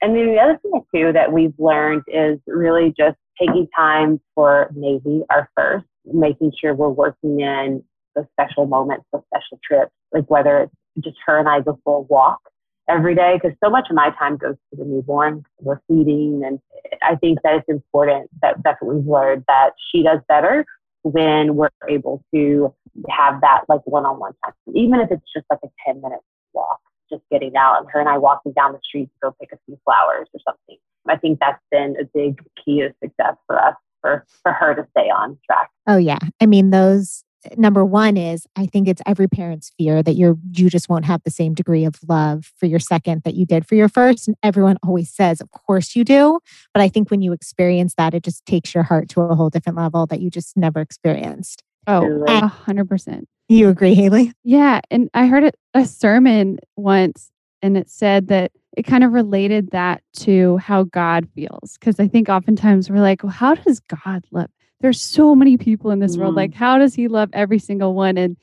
And 0.00 0.14
then 0.14 0.26
the 0.26 0.38
other 0.38 0.58
thing 0.62 0.82
too 0.94 1.12
that 1.12 1.32
we've 1.32 1.54
learned 1.58 2.02
is 2.06 2.38
really 2.46 2.94
just 2.96 3.16
taking 3.38 3.66
time 3.76 4.20
for 4.34 4.70
Navy, 4.74 5.22
our 5.30 5.50
first, 5.56 5.86
making 6.04 6.52
sure 6.60 6.74
we're 6.74 6.88
working 6.88 7.40
in 7.40 7.82
the 8.14 8.26
special 8.32 8.66
moments, 8.66 9.04
the 9.12 9.20
special 9.26 9.58
trips, 9.64 9.92
like 10.12 10.28
whether 10.30 10.62
it's 10.62 10.72
just 11.04 11.16
her 11.26 11.38
and 11.38 11.48
I 11.48 11.60
go 11.60 11.78
for 11.84 11.98
a 11.98 12.00
walk 12.00 12.40
every 12.88 13.14
day, 13.14 13.38
because 13.40 13.56
so 13.62 13.70
much 13.70 13.88
of 13.90 13.96
my 13.96 14.10
time 14.18 14.36
goes 14.36 14.56
to 14.70 14.76
the 14.76 14.84
newborn. 14.84 15.44
We're 15.60 15.80
feeding, 15.88 16.42
and 16.44 16.58
I 17.02 17.16
think 17.16 17.40
that 17.42 17.54
it's 17.56 17.68
important 17.68 18.30
that 18.42 18.56
that's 18.64 18.80
what 18.80 18.94
we've 18.94 19.06
learned 19.06 19.44
that 19.48 19.70
she 19.90 20.02
does 20.02 20.20
better 20.28 20.64
when 21.02 21.56
we're 21.56 21.70
able 21.88 22.24
to 22.34 22.74
have 23.08 23.40
that 23.40 23.62
like 23.68 23.80
one-on-one 23.84 24.32
time, 24.44 24.54
even 24.74 25.00
if 25.00 25.10
it's 25.10 25.22
just 25.34 25.46
like 25.50 25.60
a 25.64 25.68
10 25.86 26.00
minute 26.02 26.20
walk, 26.52 26.80
just 27.10 27.22
getting 27.30 27.56
out 27.56 27.80
and 27.80 27.90
her 27.90 28.00
and 28.00 28.08
I 28.08 28.18
walking 28.18 28.52
down 28.52 28.72
the 28.72 28.80
street 28.82 29.06
to 29.06 29.18
go 29.22 29.36
pick 29.40 29.52
a 29.52 29.58
few 29.66 29.78
flowers 29.84 30.28
or 30.34 30.40
something. 30.46 30.76
I 31.08 31.16
think 31.16 31.38
that's 31.40 31.62
been 31.70 31.96
a 32.00 32.04
big 32.12 32.40
key 32.62 32.82
of 32.82 32.92
success 33.02 33.36
for 33.46 33.58
us 33.58 33.74
for, 34.00 34.26
for 34.42 34.52
her 34.52 34.74
to 34.74 34.86
stay 34.90 35.08
on 35.08 35.38
track. 35.46 35.70
Oh 35.86 35.96
yeah. 35.96 36.18
I 36.40 36.46
mean, 36.46 36.70
those 36.70 37.24
number 37.56 37.84
one 37.84 38.16
is 38.16 38.46
I 38.56 38.66
think 38.66 38.88
it's 38.88 39.02
every 39.06 39.28
parent's 39.28 39.70
fear 39.78 40.02
that 40.02 40.14
you're 40.14 40.36
you 40.52 40.68
just 40.68 40.88
won't 40.88 41.04
have 41.04 41.22
the 41.24 41.30
same 41.30 41.54
degree 41.54 41.84
of 41.84 41.96
love 42.08 42.52
for 42.56 42.66
your 42.66 42.78
second 42.78 43.22
that 43.24 43.34
you 43.34 43.46
did 43.46 43.66
for 43.66 43.74
your 43.74 43.88
first. 43.88 44.28
And 44.28 44.36
everyone 44.42 44.76
always 44.82 45.10
says, 45.10 45.40
of 45.40 45.50
course 45.50 45.94
you 45.94 46.04
do. 46.04 46.40
But 46.74 46.82
I 46.82 46.88
think 46.88 47.10
when 47.10 47.22
you 47.22 47.32
experience 47.32 47.94
that, 47.96 48.14
it 48.14 48.24
just 48.24 48.44
takes 48.46 48.74
your 48.74 48.84
heart 48.84 49.08
to 49.10 49.22
a 49.22 49.34
whole 49.34 49.50
different 49.50 49.78
level 49.78 50.06
that 50.06 50.20
you 50.20 50.30
just 50.30 50.56
never 50.56 50.80
experienced. 50.80 51.62
Oh, 51.86 52.24
a 52.26 52.46
hundred 52.46 52.88
percent. 52.88 53.28
You 53.48 53.68
agree, 53.70 53.94
Hayley? 53.94 54.32
Yeah. 54.44 54.80
And 54.90 55.08
I 55.14 55.26
heard 55.26 55.54
a 55.72 55.86
sermon 55.86 56.58
once 56.76 57.30
and 57.62 57.76
it 57.76 57.88
said 57.88 58.28
that 58.28 58.52
it 58.76 58.82
kind 58.82 59.02
of 59.02 59.12
related 59.12 59.70
that 59.70 60.02
to 60.14 60.58
how 60.58 60.84
God 60.84 61.26
feels. 61.34 61.76
Because 61.78 61.98
I 61.98 62.08
think 62.08 62.28
oftentimes 62.28 62.90
we're 62.90 63.00
like, 63.00 63.22
well, 63.22 63.32
how 63.32 63.54
does 63.54 63.80
God 63.80 64.24
love? 64.30 64.50
There's 64.80 65.00
so 65.00 65.34
many 65.34 65.56
people 65.56 65.90
in 65.90 65.98
this 65.98 66.16
mm. 66.16 66.20
world. 66.20 66.34
Like, 66.34 66.54
how 66.54 66.78
does 66.78 66.94
he 66.94 67.08
love 67.08 67.30
every 67.32 67.58
single 67.58 67.94
one? 67.94 68.16
And 68.16 68.36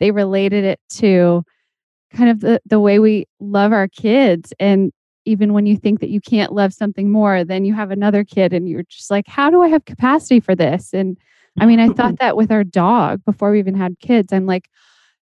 they 0.00 0.10
related 0.10 0.64
it 0.64 0.80
to 0.96 1.44
kind 2.12 2.30
of 2.30 2.40
the, 2.40 2.60
the 2.66 2.80
way 2.80 2.98
we 2.98 3.26
love 3.40 3.72
our 3.72 3.88
kids. 3.88 4.52
And 4.58 4.92
even 5.24 5.52
when 5.52 5.66
you 5.66 5.76
think 5.76 6.00
that 6.00 6.10
you 6.10 6.20
can't 6.20 6.52
love 6.52 6.72
something 6.72 7.10
more, 7.10 7.44
then 7.44 7.64
you 7.64 7.74
have 7.74 7.90
another 7.90 8.24
kid 8.24 8.52
and 8.52 8.68
you're 8.68 8.84
just 8.84 9.10
like, 9.10 9.26
how 9.26 9.50
do 9.50 9.62
I 9.62 9.68
have 9.68 9.84
capacity 9.84 10.40
for 10.40 10.54
this? 10.54 10.94
And 10.94 11.18
I 11.60 11.66
mean, 11.66 11.80
I 11.80 11.88
thought 11.88 12.18
that 12.20 12.36
with 12.36 12.50
our 12.50 12.64
dog 12.64 13.24
before 13.24 13.50
we 13.50 13.58
even 13.58 13.74
had 13.74 13.98
kids. 14.00 14.32
I'm 14.32 14.46
like, 14.46 14.68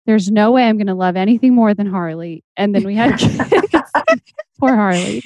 there's 0.05 0.29
no 0.29 0.51
way 0.51 0.65
I'm 0.65 0.77
going 0.77 0.87
to 0.87 0.93
love 0.93 1.15
anything 1.15 1.55
more 1.55 1.73
than 1.73 1.87
Harley. 1.87 2.43
And 2.57 2.75
then 2.75 2.83
we 2.83 2.95
had 2.95 3.17
kids. 3.19 3.41
Poor 4.59 4.75
Harley. 4.75 5.23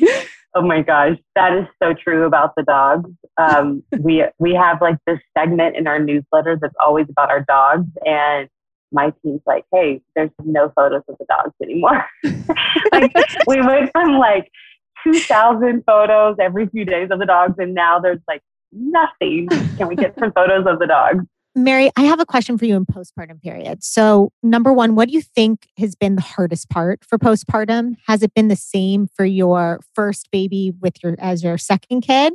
Oh 0.58 0.62
my 0.64 0.82
gosh, 0.82 1.18
that 1.36 1.54
is 1.54 1.66
so 1.82 1.94
true 1.94 2.26
about 2.26 2.54
the 2.58 2.64
dogs. 2.64 3.12
Um, 3.38 3.84
we 4.00 4.26
we 4.40 4.56
have 4.56 4.82
like 4.82 4.98
this 5.06 5.20
segment 5.38 5.78
in 5.78 5.86
our 5.86 6.00
newsletter 6.00 6.58
that's 6.60 6.74
always 6.80 7.06
about 7.10 7.30
our 7.30 7.42
dogs, 7.42 7.86
and 8.04 8.50
my 8.92 9.14
team's 9.22 9.42
like, 9.46 9.66
"Hey, 9.72 10.02
there's 10.16 10.32
no 10.44 10.72
photos 10.76 11.04
of 11.08 11.16
the 11.20 11.26
dogs 11.26 11.54
anymore." 11.62 12.04
like 12.92 13.14
we 13.46 13.62
went 13.62 13.92
from 13.92 14.18
like 14.18 14.50
two 15.04 15.20
thousand 15.20 15.84
photos 15.86 16.38
every 16.42 16.66
few 16.70 16.86
days 16.86 17.10
of 17.12 17.20
the 17.20 17.28
dogs, 17.28 17.54
and 17.60 17.76
now 17.76 18.00
there's 18.00 18.22
like 18.28 18.42
nothing. 18.72 19.50
Can 19.78 19.88
we 19.88 19.96
get 19.96 20.18
some 20.18 20.32
photos 20.32 20.66
of 20.66 20.80
the 20.80 20.88
dogs? 20.88 21.24
Mary, 21.58 21.90
I 21.98 22.02
have 22.04 22.20
a 22.20 22.26
question 22.26 22.58
for 22.58 22.66
you 22.66 22.76
in 22.76 22.86
postpartum 22.86 23.42
period. 23.42 23.84
So, 23.84 24.32
number 24.44 24.72
one, 24.72 24.96
what 24.96 25.08
do 25.08 25.14
you 25.14 25.22
think 25.22 25.68
has 25.78 25.96
been 25.96 26.16
the 26.16 26.22
hardest 26.22 26.70
part 26.70 27.04
for 27.04 27.18
postpartum? 27.18 27.96
Has 28.06 28.22
it 28.22 28.34
been 28.34 28.48
the 28.48 28.56
same 28.56 29.08
for 29.08 29.26
your 29.26 29.80
first 29.96 30.30
baby 30.32 30.72
with 30.80 31.04
your 31.04 31.16
as 31.18 31.44
your 31.44 31.58
second 31.58 32.02
kid? 32.02 32.34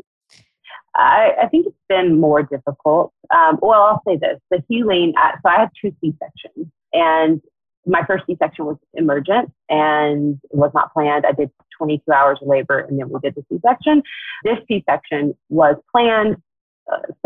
I, 0.95 1.31
I 1.45 1.49
think 1.49 1.67
it's 1.67 1.77
been 1.89 2.21
more 2.21 2.43
difficult. 2.43 3.13
Um, 3.35 3.59
well, 3.63 3.83
I'll 3.83 4.03
say 4.07 4.17
this: 4.17 4.41
the 4.51 4.63
healing. 4.69 5.15
Uh, 5.17 5.33
so, 5.43 5.49
I 5.49 5.61
had 5.61 5.69
two 5.81 5.95
C 6.01 6.13
sections, 6.19 6.67
and 6.93 7.41
my 7.87 8.05
first 8.05 8.25
C 8.27 8.37
section 8.39 8.67
was 8.67 8.77
emergent 8.95 9.53
and 9.69 10.41
was 10.51 10.73
not 10.75 10.93
planned. 10.93 11.27
I 11.27 11.33
did 11.33 11.51
22 11.79 12.13
hours 12.13 12.39
of 12.43 12.49
labor, 12.49 12.81
and 12.81 12.99
then 12.99 13.09
we 13.09 13.21
did 13.21 13.35
the 13.37 13.45
C 13.49 13.61
section. 13.65 14.03
This 14.45 14.59
C 14.67 14.83
section 14.89 15.35
was 15.49 15.77
planned 15.93 16.37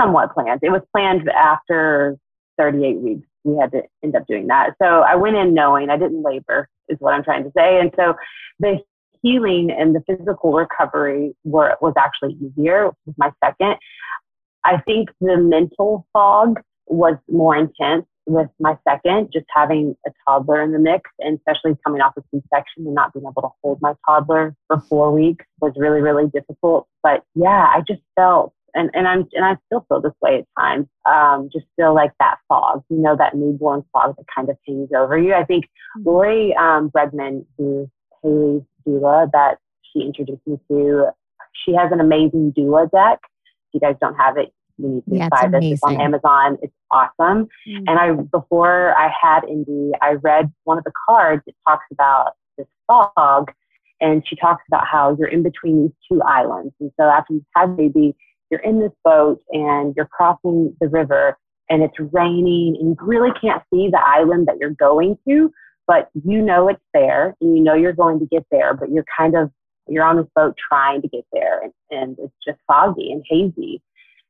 somewhat 0.00 0.34
planned. 0.34 0.60
It 0.62 0.70
was 0.70 0.82
planned 0.94 1.28
after 1.28 2.16
38 2.58 2.98
weeks. 2.98 3.26
We 3.44 3.56
had 3.56 3.70
to 3.72 3.82
end 4.02 4.16
up 4.16 4.26
doing 4.26 4.46
that. 4.48 4.74
So 4.80 4.86
I 4.86 5.14
went 5.14 5.36
in 5.36 5.54
knowing 5.54 5.90
I 5.90 5.96
didn't 5.96 6.22
labor, 6.22 6.68
is 6.88 6.98
what 7.00 7.14
I'm 7.14 7.24
trying 7.24 7.44
to 7.44 7.52
say. 7.56 7.78
And 7.80 7.92
so 7.96 8.14
the 8.58 8.78
healing 9.22 9.70
and 9.70 9.94
the 9.94 10.02
physical 10.06 10.52
recovery 10.52 11.34
were, 11.44 11.76
was 11.80 11.94
actually 11.98 12.36
easier 12.40 12.90
with 13.04 13.16
my 13.18 13.30
second. 13.44 13.76
I 14.64 14.78
think 14.78 15.10
the 15.20 15.36
mental 15.36 16.06
fog 16.12 16.60
was 16.86 17.16
more 17.28 17.56
intense 17.56 18.06
with 18.26 18.48
my 18.58 18.76
second, 18.86 19.30
just 19.32 19.46
having 19.54 19.96
a 20.06 20.10
toddler 20.26 20.60
in 20.60 20.72
the 20.72 20.78
mix, 20.78 21.08
and 21.20 21.38
especially 21.38 21.78
coming 21.84 22.00
off 22.00 22.12
a 22.18 22.22
C 22.32 22.42
section 22.52 22.84
and 22.84 22.94
not 22.94 23.12
being 23.12 23.24
able 23.24 23.42
to 23.42 23.48
hold 23.62 23.80
my 23.80 23.94
toddler 24.04 24.54
for 24.66 24.80
four 24.80 25.12
weeks 25.12 25.44
was 25.60 25.72
really, 25.76 26.00
really 26.00 26.26
difficult. 26.28 26.88
But 27.02 27.22
yeah, 27.34 27.70
I 27.72 27.82
just 27.86 28.02
felt 28.16 28.52
and, 28.76 28.90
and 28.94 29.08
I'm 29.08 29.26
and 29.32 29.44
I 29.44 29.56
still 29.66 29.84
feel 29.88 30.00
this 30.00 30.12
way 30.20 30.38
at 30.38 30.60
times. 30.60 30.86
Um, 31.04 31.48
just 31.52 31.66
feel 31.76 31.94
like 31.94 32.12
that 32.20 32.36
fog, 32.48 32.84
you 32.90 32.98
know, 32.98 33.16
that 33.16 33.34
newborn 33.34 33.84
fog 33.92 34.14
that 34.16 34.26
kind 34.32 34.48
of 34.48 34.56
hangs 34.66 34.90
over 34.96 35.18
you. 35.18 35.34
I 35.34 35.44
think 35.44 35.64
mm-hmm. 35.64 36.08
Lori 36.08 36.54
um, 36.54 36.90
Bregman, 36.90 37.44
who's 37.56 37.88
Hayley's 38.22 38.62
doula, 38.86 39.30
that 39.32 39.58
she 39.92 40.02
introduced 40.02 40.42
me 40.46 40.58
to, 40.68 41.06
she 41.64 41.74
has 41.74 41.90
an 41.90 42.00
amazing 42.00 42.52
doula 42.56 42.90
deck. 42.90 43.20
If 43.24 43.74
you 43.74 43.80
guys 43.80 43.96
don't 44.00 44.14
have 44.14 44.36
it, 44.36 44.52
you 44.78 44.88
need 44.88 45.04
to 45.08 45.16
yeah, 45.16 45.28
buy 45.28 45.48
this. 45.50 45.64
It's 45.64 45.82
on 45.82 46.00
Amazon. 46.00 46.58
It's 46.62 46.74
awesome. 46.90 47.48
Mm-hmm. 47.66 47.84
And 47.88 47.98
I 47.98 48.12
before 48.12 48.94
I 48.96 49.10
had 49.20 49.44
Indy, 49.44 49.92
I 50.02 50.12
read 50.12 50.52
one 50.64 50.78
of 50.78 50.84
the 50.84 50.92
cards. 51.08 51.42
It 51.46 51.56
talks 51.66 51.86
about 51.90 52.32
this 52.58 52.66
fog. 52.86 53.50
And 53.98 54.22
she 54.28 54.36
talks 54.36 54.62
about 54.68 54.86
how 54.86 55.16
you're 55.18 55.28
in 55.28 55.42
between 55.42 55.84
these 55.84 55.92
two 56.06 56.20
islands. 56.20 56.74
And 56.80 56.92
so 57.00 57.04
after 57.04 57.32
you've 57.32 57.44
had 57.54 57.78
baby, 57.78 58.14
you're 58.50 58.60
in 58.60 58.80
this 58.80 58.92
boat 59.04 59.40
and 59.50 59.94
you're 59.96 60.06
crossing 60.06 60.74
the 60.80 60.88
river 60.88 61.36
and 61.68 61.82
it's 61.82 61.94
raining 62.12 62.76
and 62.78 62.90
you 62.90 62.96
really 63.00 63.30
can't 63.40 63.62
see 63.72 63.88
the 63.90 64.00
island 64.04 64.46
that 64.46 64.56
you're 64.60 64.70
going 64.70 65.18
to, 65.28 65.50
but 65.86 66.08
you 66.24 66.40
know 66.40 66.68
it's 66.68 66.82
there 66.94 67.34
and 67.40 67.56
you 67.56 67.62
know 67.62 67.74
you're 67.74 67.92
going 67.92 68.18
to 68.20 68.26
get 68.26 68.44
there, 68.50 68.74
but 68.74 68.90
you're 68.90 69.04
kind 69.16 69.36
of 69.36 69.50
you're 69.88 70.04
on 70.04 70.16
this 70.16 70.26
boat 70.34 70.54
trying 70.68 71.00
to 71.00 71.08
get 71.08 71.24
there 71.32 71.62
and, 71.62 71.72
and 71.90 72.16
it's 72.18 72.34
just 72.46 72.58
foggy 72.66 73.12
and 73.12 73.24
hazy. 73.28 73.80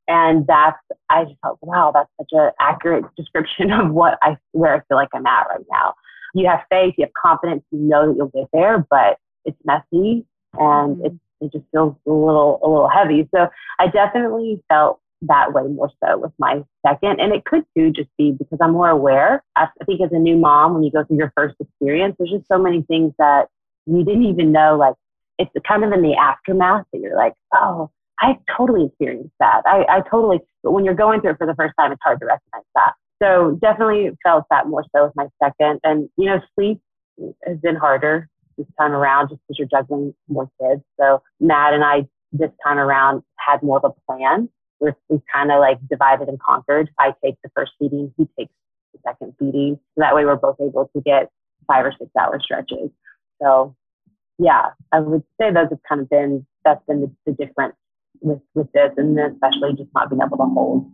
And 0.09 0.47
that's 0.47 0.79
I 1.11 1.25
just 1.25 1.37
thought, 1.43 1.59
wow, 1.63 1.91
that's 1.93 2.11
such 2.21 2.31
an 2.33 2.51
accurate 2.61 3.05
description 3.17 3.71
of 3.73 3.91
what 3.91 4.19
I 4.23 4.37
where 4.53 4.75
I 4.75 4.81
feel 4.89 4.97
like 4.97 5.09
I'm 5.15 5.27
at 5.27 5.47
right 5.51 5.65
now. 5.71 5.95
You 6.35 6.47
have 6.49 6.61
faith, 6.71 6.95
you 6.99 7.05
have 7.05 7.13
confidence, 7.21 7.65
you 7.71 7.79
know 7.79 8.09
that 8.09 8.17
you'll 8.17 8.29
get 8.29 8.49
there, 8.53 8.87
but 8.91 9.19
it's 9.45 9.57
messy 9.65 10.27
and 10.55 10.97
mm-hmm. 10.97 11.07
it's 11.07 11.17
it 11.41 11.53
just 11.53 11.65
feels 11.73 11.95
a 12.07 12.11
little 12.11 12.61
a 12.63 12.69
little 12.69 12.89
heavy. 12.89 13.29
So 13.35 13.49
I 13.79 13.89
definitely 13.89 14.63
felt 14.69 15.01
that 15.23 15.53
way 15.53 15.63
more 15.65 15.91
so 16.05 16.19
with 16.19 16.33
my 16.39 16.63
second. 16.87 17.21
And 17.21 17.33
it 17.33 17.45
could 17.45 17.65
too 17.77 17.91
just 17.91 18.09
be 18.19 18.33
because 18.33 18.59
I'm 18.61 18.73
more 18.73 18.91
aware. 18.91 19.43
I 19.57 19.69
think 19.87 20.01
as 20.01 20.11
a 20.13 20.19
new 20.19 20.37
mom, 20.37 20.75
when 20.75 20.83
you 20.83 20.91
go 20.91 21.05
through 21.05 21.19
your 21.19 21.33
first 21.37 21.57
experience, 21.61 22.17
there's 22.19 22.31
just 22.31 22.49
so 22.49 22.59
many 22.59 22.83
things 22.83 23.13
that 23.19 23.47
you 23.87 24.05
didn't 24.05 24.25
even 24.25 24.53
know. 24.53 24.77
Like 24.77 24.95
it's 25.39 25.51
kind 25.67 25.85
of 25.85 25.93
in 25.93 26.03
the 26.03 26.15
aftermath 26.15 26.85
that 26.93 27.01
you're 27.01 27.17
like, 27.17 27.35
oh, 27.55 27.91
I 28.21 28.39
totally 28.57 28.87
experienced 28.87 29.35
that. 29.41 29.63
I, 29.67 29.85
I 29.89 30.01
totally, 30.11 30.39
but 30.63 30.73
when 30.73 30.85
you're 30.85 30.95
going 30.95 31.21
through 31.21 31.33
it 31.33 31.39
for 31.39 31.47
the 31.47 31.55
first 31.55 31.75
time, 31.79 31.93
it's 31.93 32.01
hard 32.03 32.21
to 32.21 32.27
recognize 32.27 32.65
that. 32.75 32.93
So 33.23 33.59
definitely 33.61 34.11
felt 34.23 34.45
that 34.51 34.67
more 34.67 34.85
so 34.95 35.05
with 35.05 35.17
my 35.17 35.29
second. 35.43 35.81
And, 35.85 36.09
you 36.17 36.27
know, 36.27 36.41
sleep 36.55 36.81
has 37.47 37.59
been 37.59 37.77
harder 37.77 38.29
this 38.57 38.67
time 38.79 38.93
around 38.93 39.29
just 39.29 39.41
because 39.43 39.59
you're 39.59 39.69
juggling 39.69 40.15
more 40.29 40.51
kids. 40.61 40.83
So 40.99 41.23
Matt 41.41 41.75
and 41.75 41.85
I 41.85 42.07
this 42.33 42.51
time 42.65 42.79
around 42.79 43.23
had 43.39 43.63
more 43.63 43.79
of 43.79 43.85
a 43.85 44.13
plan. 44.13 44.49
We're, 44.81 44.95
we 45.09 45.21
kind 45.33 45.51
of 45.51 45.61
like 45.61 45.79
divided 45.89 46.29
and 46.29 46.39
conquered. 46.41 46.91
I 46.99 47.15
take 47.25 47.37
the 47.43 47.51
first 47.55 47.73
feeding, 47.79 48.13
he 48.17 48.29
takes 48.39 48.53
the 48.93 49.01
second 49.07 49.35
feeding. 49.39 49.79
So 49.95 50.01
that 50.03 50.15
way 50.15 50.25
we're 50.25 50.37
both 50.37 50.57
able 50.61 50.91
to 50.95 51.03
get 51.03 51.31
five 51.67 51.85
or 51.85 51.93
six 51.99 52.11
hour 52.21 52.39
stretches. 52.41 52.91
So 53.41 53.75
yeah, 54.39 54.71
I 54.93 55.01
would 55.01 55.23
say 55.41 55.51
those 55.51 55.69
have 55.71 55.79
kind 55.89 56.03
of 56.03 56.11
been, 56.11 56.47
that's 56.65 56.85
been 56.87 57.01
the, 57.01 57.11
the 57.25 57.33
difference 57.33 57.75
with, 58.21 58.41
with 58.55 58.71
this. 58.73 58.91
And 58.97 59.17
then 59.17 59.33
especially 59.33 59.75
just 59.77 59.91
not 59.95 60.11
being 60.11 60.21
able 60.23 60.37
to 60.37 60.45
hold 60.45 60.91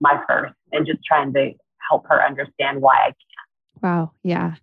my 0.00 0.18
first 0.26 0.54
and 0.72 0.86
just 0.86 1.00
trying 1.04 1.32
to 1.34 1.52
help 1.90 2.06
her 2.08 2.24
understand 2.24 2.80
why 2.80 2.94
I 2.94 3.06
can't. 3.06 3.82
Wow. 3.82 4.12
Yeah. 4.22 4.54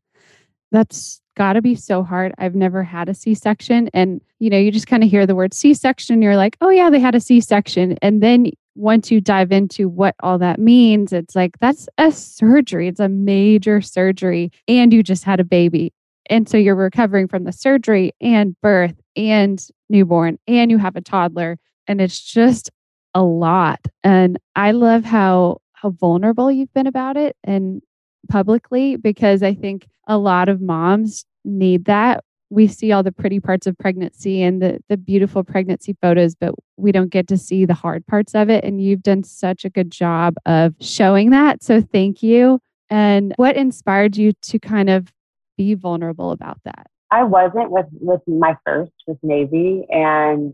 That's 0.71 1.21
got 1.37 1.53
to 1.53 1.61
be 1.61 1.75
so 1.75 2.03
hard. 2.03 2.33
I've 2.39 2.55
never 2.55 2.83
had 2.83 3.07
a 3.07 3.13
C 3.13 3.35
section. 3.35 3.89
And, 3.93 4.19
you 4.39 4.49
know, 4.49 4.57
you 4.57 4.71
just 4.71 4.87
kind 4.87 5.03
of 5.03 5.09
hear 5.09 5.27
the 5.27 5.35
word 5.35 5.53
C 5.53 5.75
section, 5.75 6.21
you're 6.21 6.35
like, 6.35 6.57
oh, 6.61 6.69
yeah, 6.69 6.89
they 6.89 6.99
had 6.99 7.13
a 7.13 7.19
C 7.19 7.39
section. 7.39 7.95
And 8.01 8.23
then 8.23 8.51
once 8.75 9.11
you 9.11 9.21
dive 9.21 9.51
into 9.51 9.87
what 9.87 10.15
all 10.21 10.39
that 10.39 10.59
means, 10.59 11.13
it's 11.13 11.35
like, 11.35 11.59
that's 11.59 11.87
a 11.99 12.11
surgery. 12.11 12.87
It's 12.87 12.99
a 12.99 13.07
major 13.07 13.81
surgery. 13.81 14.51
And 14.67 14.91
you 14.91 15.03
just 15.03 15.23
had 15.23 15.39
a 15.39 15.43
baby. 15.43 15.93
And 16.29 16.49
so 16.49 16.57
you're 16.57 16.75
recovering 16.75 17.27
from 17.27 17.43
the 17.43 17.53
surgery 17.53 18.13
and 18.19 18.59
birth 18.61 18.95
and 19.15 19.65
newborn, 19.89 20.37
and 20.47 20.71
you 20.71 20.77
have 20.79 20.95
a 20.95 21.01
toddler. 21.01 21.57
And 21.87 22.01
it's 22.01 22.19
just 22.19 22.69
a 23.13 23.23
lot. 23.23 23.79
And 24.03 24.37
I 24.55 24.71
love 24.71 25.05
how 25.05 25.59
how 25.73 25.91
vulnerable 25.91 26.51
you've 26.51 26.73
been 26.73 26.87
about 26.87 27.15
it 27.17 27.35
and 27.43 27.83
publicly 28.29 28.95
because 28.95 29.43
I 29.43 29.53
think 29.53 29.87
a 30.07 30.17
lot 30.17 30.49
of 30.49 30.61
moms 30.61 31.25
need 31.45 31.85
that. 31.85 32.23
We 32.49 32.67
see 32.67 32.91
all 32.93 33.03
the 33.03 33.11
pretty 33.11 33.39
parts 33.39 33.67
of 33.67 33.77
pregnancy 33.77 34.41
and 34.41 34.61
the, 34.61 34.79
the 34.87 34.95
beautiful 34.95 35.43
pregnancy 35.43 35.97
photos, 36.01 36.33
but 36.33 36.55
we 36.77 36.93
don't 36.93 37.11
get 37.11 37.27
to 37.27 37.37
see 37.37 37.65
the 37.65 37.73
hard 37.73 38.07
parts 38.07 38.33
of 38.35 38.49
it. 38.49 38.63
And 38.63 38.81
you've 38.81 39.03
done 39.03 39.23
such 39.23 39.65
a 39.65 39.69
good 39.69 39.91
job 39.91 40.35
of 40.45 40.73
showing 40.79 41.31
that. 41.31 41.61
So 41.61 41.81
thank 41.81 42.23
you. 42.23 42.59
And 42.89 43.33
what 43.35 43.57
inspired 43.57 44.15
you 44.15 44.31
to 44.43 44.59
kind 44.59 44.89
of 44.89 45.11
be 45.57 45.73
vulnerable 45.73 46.31
about 46.31 46.59
that? 46.63 46.87
I 47.11 47.23
wasn't 47.23 47.71
with 47.71 47.87
with 47.93 48.21
my 48.27 48.57
first 48.65 48.91
with 49.07 49.17
Navy, 49.23 49.85
and 49.89 50.53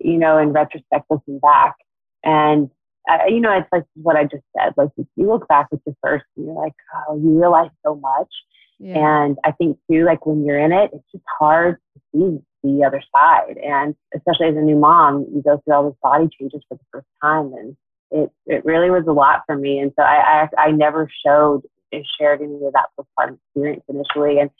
you 0.00 0.18
know, 0.18 0.38
in 0.38 0.52
retrospect, 0.52 1.06
looking 1.10 1.38
back, 1.38 1.76
and 2.24 2.70
you 3.28 3.40
know, 3.40 3.56
it's 3.56 3.68
like 3.72 3.84
what 3.94 4.16
I 4.16 4.24
just 4.24 4.44
said. 4.56 4.72
Like 4.76 4.90
if 4.96 5.06
you 5.16 5.28
look 5.28 5.48
back 5.48 5.66
at 5.72 5.80
your 5.86 5.96
first, 6.02 6.24
and 6.36 6.46
you're 6.46 6.54
like, 6.54 6.74
oh, 7.08 7.16
you 7.16 7.38
realize 7.38 7.70
so 7.84 7.96
much. 7.96 8.28
Yeah. 8.78 9.24
And 9.24 9.38
I 9.44 9.52
think 9.52 9.78
too, 9.90 10.04
like 10.04 10.26
when 10.26 10.44
you're 10.44 10.58
in 10.58 10.72
it, 10.72 10.90
it's 10.92 11.04
just 11.12 11.24
hard 11.38 11.76
to 11.94 12.00
see 12.12 12.38
the 12.62 12.84
other 12.84 13.02
side. 13.14 13.56
And 13.58 13.94
especially 14.14 14.48
as 14.48 14.56
a 14.56 14.60
new 14.60 14.76
mom, 14.76 15.26
you 15.34 15.42
go 15.42 15.60
through 15.64 15.74
all 15.74 15.84
these 15.88 15.98
body 16.02 16.28
changes 16.38 16.62
for 16.68 16.76
the 16.76 16.84
first 16.92 17.06
time, 17.22 17.52
and 17.54 17.76
it 18.10 18.30
it 18.46 18.64
really 18.64 18.90
was 18.90 19.04
a 19.08 19.12
lot 19.12 19.42
for 19.46 19.56
me. 19.56 19.78
And 19.78 19.92
so 19.96 20.02
I 20.02 20.48
I, 20.56 20.62
I 20.66 20.70
never 20.70 21.08
showed 21.24 21.62
and 21.92 22.04
shared 22.18 22.40
any 22.40 22.54
of 22.54 22.72
that 22.72 22.88
postpartum 22.98 23.38
experience 23.48 23.84
initially. 23.88 24.38
And 24.38 24.50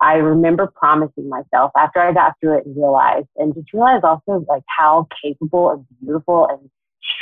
I 0.00 0.14
remember 0.14 0.66
promising 0.66 1.28
myself 1.28 1.72
after 1.76 2.00
I 2.00 2.12
got 2.12 2.34
through 2.40 2.58
it 2.58 2.66
and 2.66 2.76
realized, 2.76 3.28
and 3.36 3.54
just 3.54 3.72
realized 3.72 4.04
also 4.04 4.44
like 4.48 4.62
how 4.66 5.08
capable 5.22 5.70
and 5.70 5.86
beautiful 6.00 6.46
and 6.50 6.70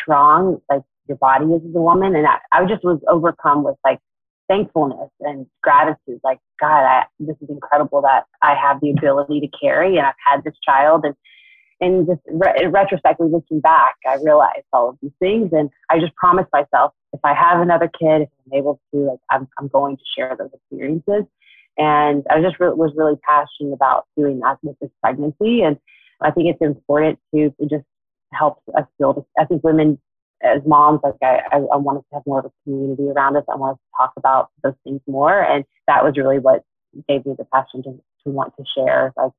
strong 0.03 0.61
like 0.71 0.83
your 1.09 1.17
body 1.19 1.47
is 1.47 1.63
as 1.69 1.75
a 1.75 1.81
woman. 1.81 2.15
And 2.17 2.27
I, 2.27 2.39
I 2.53 2.65
just 2.65 2.85
was 2.85 3.01
overcome 3.09 3.65
with 3.65 3.77
like 3.85 4.01
thankfulness 4.49 5.11
and 5.21 5.47
gratitude. 5.63 6.21
Like, 6.23 6.39
God, 6.61 6.85
I, 6.85 7.05
this 7.19 7.37
is 7.41 7.49
incredible 7.49 8.03
that 8.03 8.25
I 8.43 8.55
have 8.55 8.81
the 8.81 8.91
ability 8.91 9.41
to 9.41 9.49
carry 9.61 9.97
and 9.97 10.07
I've 10.07 10.15
had 10.25 10.45
this 10.45 10.55
child. 10.65 11.05
And, 11.05 11.15
and 11.81 12.07
just 12.07 12.21
re- 12.31 12.67
retrospectively 12.67 13.31
looking 13.31 13.61
back, 13.61 13.97
I 14.09 14.17
realized 14.17 14.67
all 14.73 14.91
of 14.91 14.99
these 15.03 15.13
things. 15.19 15.51
And 15.53 15.71
I 15.91 15.99
just 15.99 16.15
promised 16.17 16.49
myself, 16.53 16.93
if 17.13 17.21
I 17.25 17.35
have 17.35 17.61
another 17.61 17.89
kid, 17.89 18.23
if 18.23 18.29
I'm 18.47 18.59
able 18.59 18.81
to, 18.93 19.01
like, 19.01 19.21
I'm, 19.31 19.49
I'm 19.59 19.69
going 19.69 19.97
to 19.97 20.03
share 20.17 20.37
those 20.39 20.51
experiences. 20.55 21.25
And 21.77 22.25
I 22.31 22.41
just 22.41 22.61
re- 22.61 22.69
was 22.69 22.93
really 22.97 23.19
passionate 23.27 23.75
about 23.75 24.07
doing 24.17 24.41
that 24.41 24.59
with 24.63 24.79
this 24.81 24.91
pregnancy. 25.03 25.63
And 25.63 25.77
I 26.21 26.31
think 26.31 26.49
it's 26.49 26.63
important 26.63 27.19
to 27.35 27.53
just 27.69 27.85
help 28.35 28.63
us 28.77 28.85
build. 28.99 29.25
I 29.39 29.45
think 29.45 29.65
women 29.65 29.99
as 30.43 30.61
moms, 30.67 31.01
like 31.03 31.15
I, 31.23 31.41
I, 31.53 31.57
I 31.57 31.77
wanted 31.77 32.01
to 32.01 32.15
have 32.15 32.23
more 32.27 32.41
of 32.41 32.45
a 32.47 32.51
community 32.65 33.09
around 33.09 33.37
us. 33.37 33.45
I 33.51 33.57
wanted 33.57 33.77
to 33.77 33.99
talk 33.99 34.13
about 34.17 34.51
those 34.63 34.75
things 34.85 35.01
more. 35.07 35.43
And 35.43 35.65
that 35.87 36.05
was 36.05 36.15
really 36.17 36.39
what 36.39 36.63
gave 37.09 37.25
me 37.25 37.35
the 37.37 37.47
passion 37.47 37.83
to, 37.85 37.91
to 37.93 38.31
want 38.31 38.53
to 38.57 38.65
share. 38.77 39.13
Like 39.17 39.33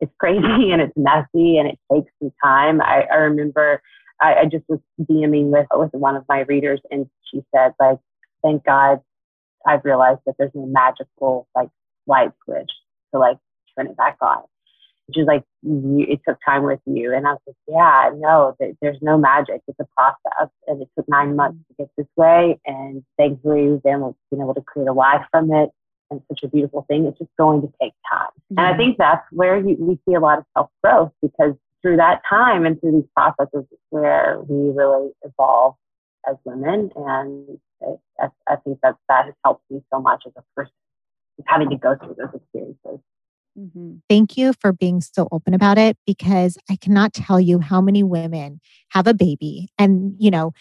it's 0.00 0.12
crazy 0.18 0.42
and 0.72 0.82
it's 0.82 0.96
messy 0.96 1.56
and 1.58 1.68
it 1.68 1.78
takes 1.92 2.12
some 2.20 2.32
time. 2.42 2.80
I, 2.80 3.04
I 3.10 3.16
remember 3.16 3.80
I, 4.20 4.34
I 4.34 4.44
just 4.44 4.64
was 4.68 4.80
DMing 5.00 5.46
with, 5.46 5.66
with 5.72 5.92
one 5.92 6.16
of 6.16 6.24
my 6.28 6.40
readers 6.40 6.80
and 6.90 7.08
she 7.30 7.42
said 7.54 7.72
like, 7.80 7.98
thank 8.42 8.64
God 8.64 9.00
I've 9.66 9.84
realized 9.84 10.20
that 10.26 10.34
there's 10.38 10.52
no 10.54 10.66
magical 10.66 11.48
like 11.54 11.70
light 12.06 12.32
switch 12.44 12.70
to 13.12 13.18
like 13.18 13.38
turn 13.76 13.86
it 13.86 13.96
back 13.96 14.18
on. 14.20 14.42
She's 15.12 15.26
like, 15.26 15.44
you, 15.62 16.06
it 16.08 16.20
took 16.26 16.38
time 16.46 16.62
with 16.62 16.80
you. 16.86 17.12
And 17.12 17.26
I 17.26 17.32
was 17.32 17.40
like, 17.46 17.56
yeah, 17.68 18.10
no, 18.16 18.56
there's 18.80 18.98
no 19.02 19.18
magic. 19.18 19.60
It's 19.68 19.78
a 19.78 19.86
process. 19.96 20.50
And 20.66 20.80
it 20.80 20.88
took 20.96 21.08
nine 21.08 21.36
months 21.36 21.58
to 21.68 21.74
get 21.78 21.90
this 21.96 22.06
way. 22.16 22.58
And 22.64 23.04
thankfully, 23.18 23.68
we've 23.68 23.82
been, 23.82 24.14
been 24.30 24.40
able 24.40 24.54
to 24.54 24.62
create 24.62 24.88
a 24.88 24.92
life 24.92 25.26
from 25.30 25.52
it 25.52 25.70
and 26.10 26.22
such 26.28 26.40
a 26.42 26.48
beautiful 26.48 26.86
thing. 26.88 27.06
It's 27.06 27.18
just 27.18 27.30
going 27.38 27.62
to 27.62 27.72
take 27.80 27.92
time. 28.10 28.28
Mm-hmm. 28.52 28.58
And 28.58 28.66
I 28.66 28.76
think 28.76 28.96
that's 28.96 29.24
where 29.30 29.58
you, 29.58 29.76
we 29.78 29.98
see 30.08 30.14
a 30.14 30.20
lot 30.20 30.38
of 30.38 30.44
self 30.56 30.70
growth 30.82 31.12
because 31.20 31.54
through 31.82 31.96
that 31.96 32.22
time 32.28 32.64
and 32.64 32.80
through 32.80 32.92
these 32.92 33.10
processes 33.14 33.66
where 33.90 34.38
we 34.48 34.70
really 34.70 35.10
evolve 35.22 35.74
as 36.28 36.36
women. 36.44 36.90
And 36.96 37.58
it, 37.82 38.00
I, 38.18 38.28
I 38.48 38.56
think 38.56 38.78
that 38.82 38.96
that 39.08 39.26
has 39.26 39.34
helped 39.44 39.64
me 39.70 39.82
so 39.92 40.00
much 40.00 40.24
as 40.26 40.32
a 40.36 40.42
person, 40.56 40.72
having 41.46 41.70
to 41.70 41.76
go 41.76 41.96
through 41.96 42.16
those 42.18 42.34
experiences. 42.34 43.00
Mm-hmm. 43.58 43.96
Thank 44.08 44.36
you 44.36 44.52
for 44.60 44.72
being 44.72 45.00
so 45.00 45.28
open 45.30 45.54
about 45.54 45.78
it 45.78 45.96
because 46.06 46.58
I 46.68 46.76
cannot 46.76 47.12
tell 47.12 47.40
you 47.40 47.60
how 47.60 47.80
many 47.80 48.02
women 48.02 48.60
have 48.90 49.06
a 49.06 49.14
baby 49.14 49.68
and, 49.78 50.14
you 50.18 50.30
know, 50.30 50.52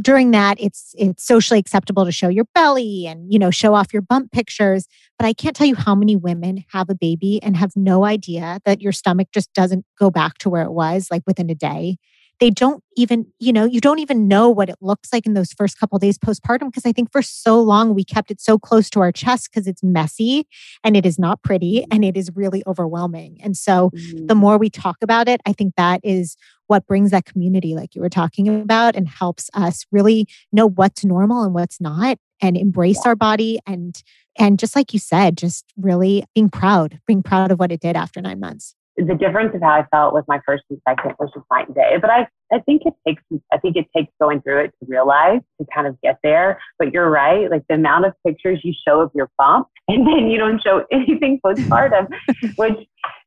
during 0.00 0.30
that 0.30 0.56
it's 0.58 0.94
it's 0.96 1.24
socially 1.26 1.60
acceptable 1.60 2.06
to 2.06 2.12
show 2.12 2.28
your 2.28 2.46
belly 2.54 3.06
and 3.06 3.30
you 3.30 3.38
know 3.38 3.50
show 3.50 3.74
off 3.74 3.92
your 3.92 4.00
bump 4.00 4.32
pictures 4.32 4.86
but 5.18 5.26
i 5.26 5.34
can't 5.34 5.54
tell 5.54 5.66
you 5.66 5.74
how 5.74 5.94
many 5.94 6.16
women 6.16 6.64
have 6.72 6.88
a 6.88 6.94
baby 6.94 7.38
and 7.42 7.58
have 7.58 7.72
no 7.76 8.04
idea 8.04 8.58
that 8.64 8.80
your 8.80 8.92
stomach 8.92 9.28
just 9.34 9.52
doesn't 9.52 9.84
go 9.98 10.10
back 10.10 10.38
to 10.38 10.48
where 10.48 10.62
it 10.62 10.72
was 10.72 11.08
like 11.10 11.22
within 11.26 11.50
a 11.50 11.54
day 11.54 11.98
they 12.40 12.50
don't 12.50 12.82
even 12.96 13.26
you 13.38 13.52
know 13.52 13.64
you 13.64 13.80
don't 13.80 13.98
even 13.98 14.28
know 14.28 14.48
what 14.48 14.68
it 14.68 14.76
looks 14.80 15.12
like 15.12 15.26
in 15.26 15.34
those 15.34 15.52
first 15.52 15.78
couple 15.78 15.98
days 15.98 16.18
postpartum 16.18 16.66
because 16.66 16.86
i 16.86 16.92
think 16.92 17.10
for 17.10 17.22
so 17.22 17.60
long 17.60 17.94
we 17.94 18.04
kept 18.04 18.30
it 18.30 18.40
so 18.40 18.58
close 18.58 18.90
to 18.90 19.00
our 19.00 19.12
chest 19.12 19.48
because 19.50 19.66
it's 19.66 19.82
messy 19.82 20.46
and 20.84 20.96
it 20.96 21.06
is 21.06 21.18
not 21.18 21.42
pretty 21.42 21.84
and 21.90 22.04
it 22.04 22.16
is 22.16 22.30
really 22.34 22.62
overwhelming 22.66 23.38
and 23.42 23.56
so 23.56 23.90
mm-hmm. 23.90 24.26
the 24.26 24.34
more 24.34 24.58
we 24.58 24.70
talk 24.70 24.96
about 25.02 25.28
it 25.28 25.40
i 25.46 25.52
think 25.52 25.74
that 25.76 26.00
is 26.02 26.36
what 26.68 26.86
brings 26.86 27.10
that 27.10 27.24
community 27.24 27.74
like 27.74 27.94
you 27.94 28.00
were 28.00 28.08
talking 28.08 28.48
about 28.48 28.96
and 28.96 29.08
helps 29.08 29.48
us 29.54 29.86
really 29.92 30.26
know 30.52 30.68
what's 30.68 31.04
normal 31.04 31.42
and 31.42 31.54
what's 31.54 31.80
not 31.80 32.18
and 32.42 32.56
embrace 32.56 33.00
yeah. 33.04 33.10
our 33.10 33.16
body 33.16 33.58
and 33.66 34.02
and 34.38 34.58
just 34.58 34.76
like 34.76 34.92
you 34.92 34.98
said 34.98 35.36
just 35.36 35.64
really 35.76 36.24
being 36.34 36.50
proud 36.50 37.00
being 37.06 37.22
proud 37.22 37.50
of 37.50 37.58
what 37.58 37.72
it 37.72 37.80
did 37.80 37.96
after 37.96 38.20
9 38.20 38.38
months 38.38 38.74
the 38.96 39.14
difference 39.14 39.54
of 39.54 39.60
how 39.60 39.72
I 39.72 39.86
felt 39.90 40.14
with 40.14 40.24
my 40.26 40.40
first 40.46 40.64
and 40.70 40.80
second 40.88 41.14
was 41.18 41.30
just 41.34 41.44
night 41.50 41.66
and 41.66 41.74
day. 41.74 41.96
But 42.00 42.10
I, 42.10 42.26
I 42.52 42.60
think 42.60 42.82
it 42.86 42.94
takes, 43.06 43.22
I 43.52 43.58
think 43.58 43.76
it 43.76 43.86
takes 43.94 44.10
going 44.20 44.40
through 44.40 44.64
it 44.64 44.74
to 44.80 44.86
realize 44.88 45.40
to 45.60 45.66
kind 45.74 45.86
of 45.86 46.00
get 46.00 46.18
there. 46.22 46.58
But 46.78 46.92
you're 46.92 47.10
right, 47.10 47.50
like 47.50 47.64
the 47.68 47.74
amount 47.74 48.06
of 48.06 48.14
pictures 48.26 48.60
you 48.64 48.72
show 48.86 49.00
of 49.00 49.10
your 49.14 49.30
bump, 49.38 49.68
and 49.88 50.06
then 50.06 50.30
you 50.30 50.38
don't 50.38 50.62
show 50.62 50.84
anything 50.90 51.40
postpartum, 51.44 52.08
which, 52.56 52.78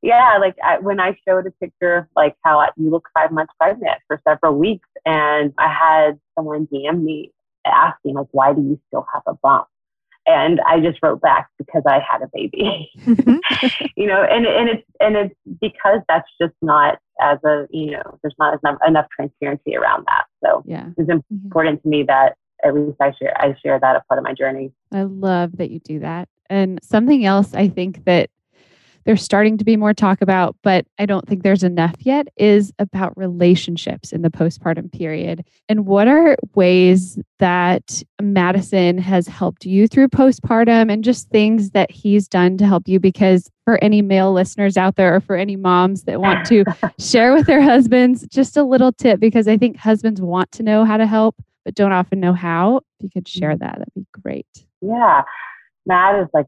yeah, 0.01 0.37
like 0.39 0.55
I, 0.63 0.79
when 0.79 0.99
I 0.99 1.15
showed 1.27 1.45
a 1.45 1.51
picture 1.51 1.97
of 1.97 2.05
like 2.15 2.35
how 2.43 2.59
I, 2.59 2.69
you 2.77 2.89
look 2.89 3.07
five 3.13 3.31
months 3.31 3.53
pregnant 3.59 3.99
for 4.07 4.19
several 4.27 4.57
weeks, 4.57 4.87
and 5.05 5.53
I 5.57 5.71
had 5.71 6.19
someone 6.35 6.67
DM 6.67 7.03
me 7.03 7.31
asking 7.65 8.15
like, 8.15 8.27
why 8.31 8.53
do 8.53 8.61
you 8.61 8.79
still 8.87 9.05
have 9.13 9.23
a 9.27 9.35
bump? 9.35 9.67
And 10.29 10.61
I 10.61 10.79
just 10.79 10.99
wrote 11.01 11.21
back 11.21 11.49
because 11.57 11.81
I 11.87 11.99
had 11.99 12.21
a 12.21 12.29
baby. 12.31 12.91
Mm-hmm. 12.99 13.87
you 13.95 14.05
know, 14.05 14.21
and 14.21 14.45
and 14.45 14.69
it's 14.69 14.87
and 14.99 15.15
it's 15.15 15.35
because 15.59 16.01
that's 16.07 16.29
just 16.39 16.53
not 16.61 16.99
as 17.19 17.39
a 17.43 17.65
you 17.71 17.91
know 17.91 18.19
there's 18.21 18.35
not 18.37 18.59
enough, 18.63 18.77
enough 18.87 19.07
transparency 19.13 19.75
around 19.75 20.05
that. 20.05 20.25
So 20.45 20.63
yeah, 20.65 20.89
it's 20.97 21.09
important 21.09 21.81
to 21.81 21.89
me 21.89 22.03
that 22.03 22.35
at 22.63 22.75
least 22.75 22.97
I 23.01 23.11
share 23.19 23.35
I 23.41 23.55
share 23.63 23.79
that 23.79 23.95
a 23.95 24.01
part 24.07 24.19
of 24.19 24.23
my 24.23 24.33
journey. 24.33 24.71
I 24.93 25.03
love 25.03 25.57
that 25.57 25.71
you 25.71 25.79
do 25.79 25.99
that. 25.99 26.29
And 26.47 26.79
something 26.83 27.25
else 27.25 27.55
I 27.55 27.67
think 27.67 28.05
that 28.05 28.29
there's 29.05 29.23
starting 29.23 29.57
to 29.57 29.65
be 29.65 29.77
more 29.77 29.93
talk 29.93 30.21
about, 30.21 30.55
but 30.63 30.85
I 30.97 31.05
don't 31.05 31.27
think 31.27 31.43
there's 31.43 31.63
enough 31.63 31.95
yet, 31.99 32.27
is 32.37 32.71
about 32.79 33.17
relationships 33.17 34.11
in 34.11 34.21
the 34.21 34.29
postpartum 34.29 34.91
period. 34.91 35.45
And 35.67 35.85
what 35.85 36.07
are 36.07 36.37
ways 36.55 37.17
that 37.39 38.03
Madison 38.21 38.97
has 38.97 39.27
helped 39.27 39.65
you 39.65 39.87
through 39.87 40.09
postpartum 40.09 40.91
and 40.91 41.03
just 41.03 41.29
things 41.29 41.71
that 41.71 41.91
he's 41.91 42.27
done 42.27 42.57
to 42.57 42.67
help 42.67 42.87
you? 42.87 42.99
Because 42.99 43.49
for 43.65 43.83
any 43.83 44.01
male 44.01 44.33
listeners 44.33 44.77
out 44.77 44.95
there 44.95 45.15
or 45.15 45.19
for 45.19 45.35
any 45.35 45.55
moms 45.55 46.03
that 46.03 46.19
want 46.19 46.45
to 46.47 46.63
share 46.99 47.33
with 47.33 47.47
their 47.47 47.61
husbands, 47.61 48.27
just 48.27 48.57
a 48.57 48.63
little 48.63 48.91
tip 48.91 49.19
because 49.19 49.47
I 49.47 49.57
think 49.57 49.77
husbands 49.77 50.21
want 50.21 50.51
to 50.53 50.63
know 50.63 50.85
how 50.85 50.97
to 50.97 51.05
help, 51.05 51.35
but 51.65 51.75
don't 51.75 51.91
often 51.91 52.19
know 52.19 52.33
how. 52.33 52.77
If 52.77 53.03
you 53.03 53.09
could 53.09 53.27
share 53.27 53.51
mm-hmm. 53.51 53.63
that, 53.63 53.79
that'd 53.79 53.93
be 53.95 54.05
great. 54.11 54.47
Yeah. 54.81 55.23
Matt 55.85 56.21
is 56.21 56.27
like 56.33 56.45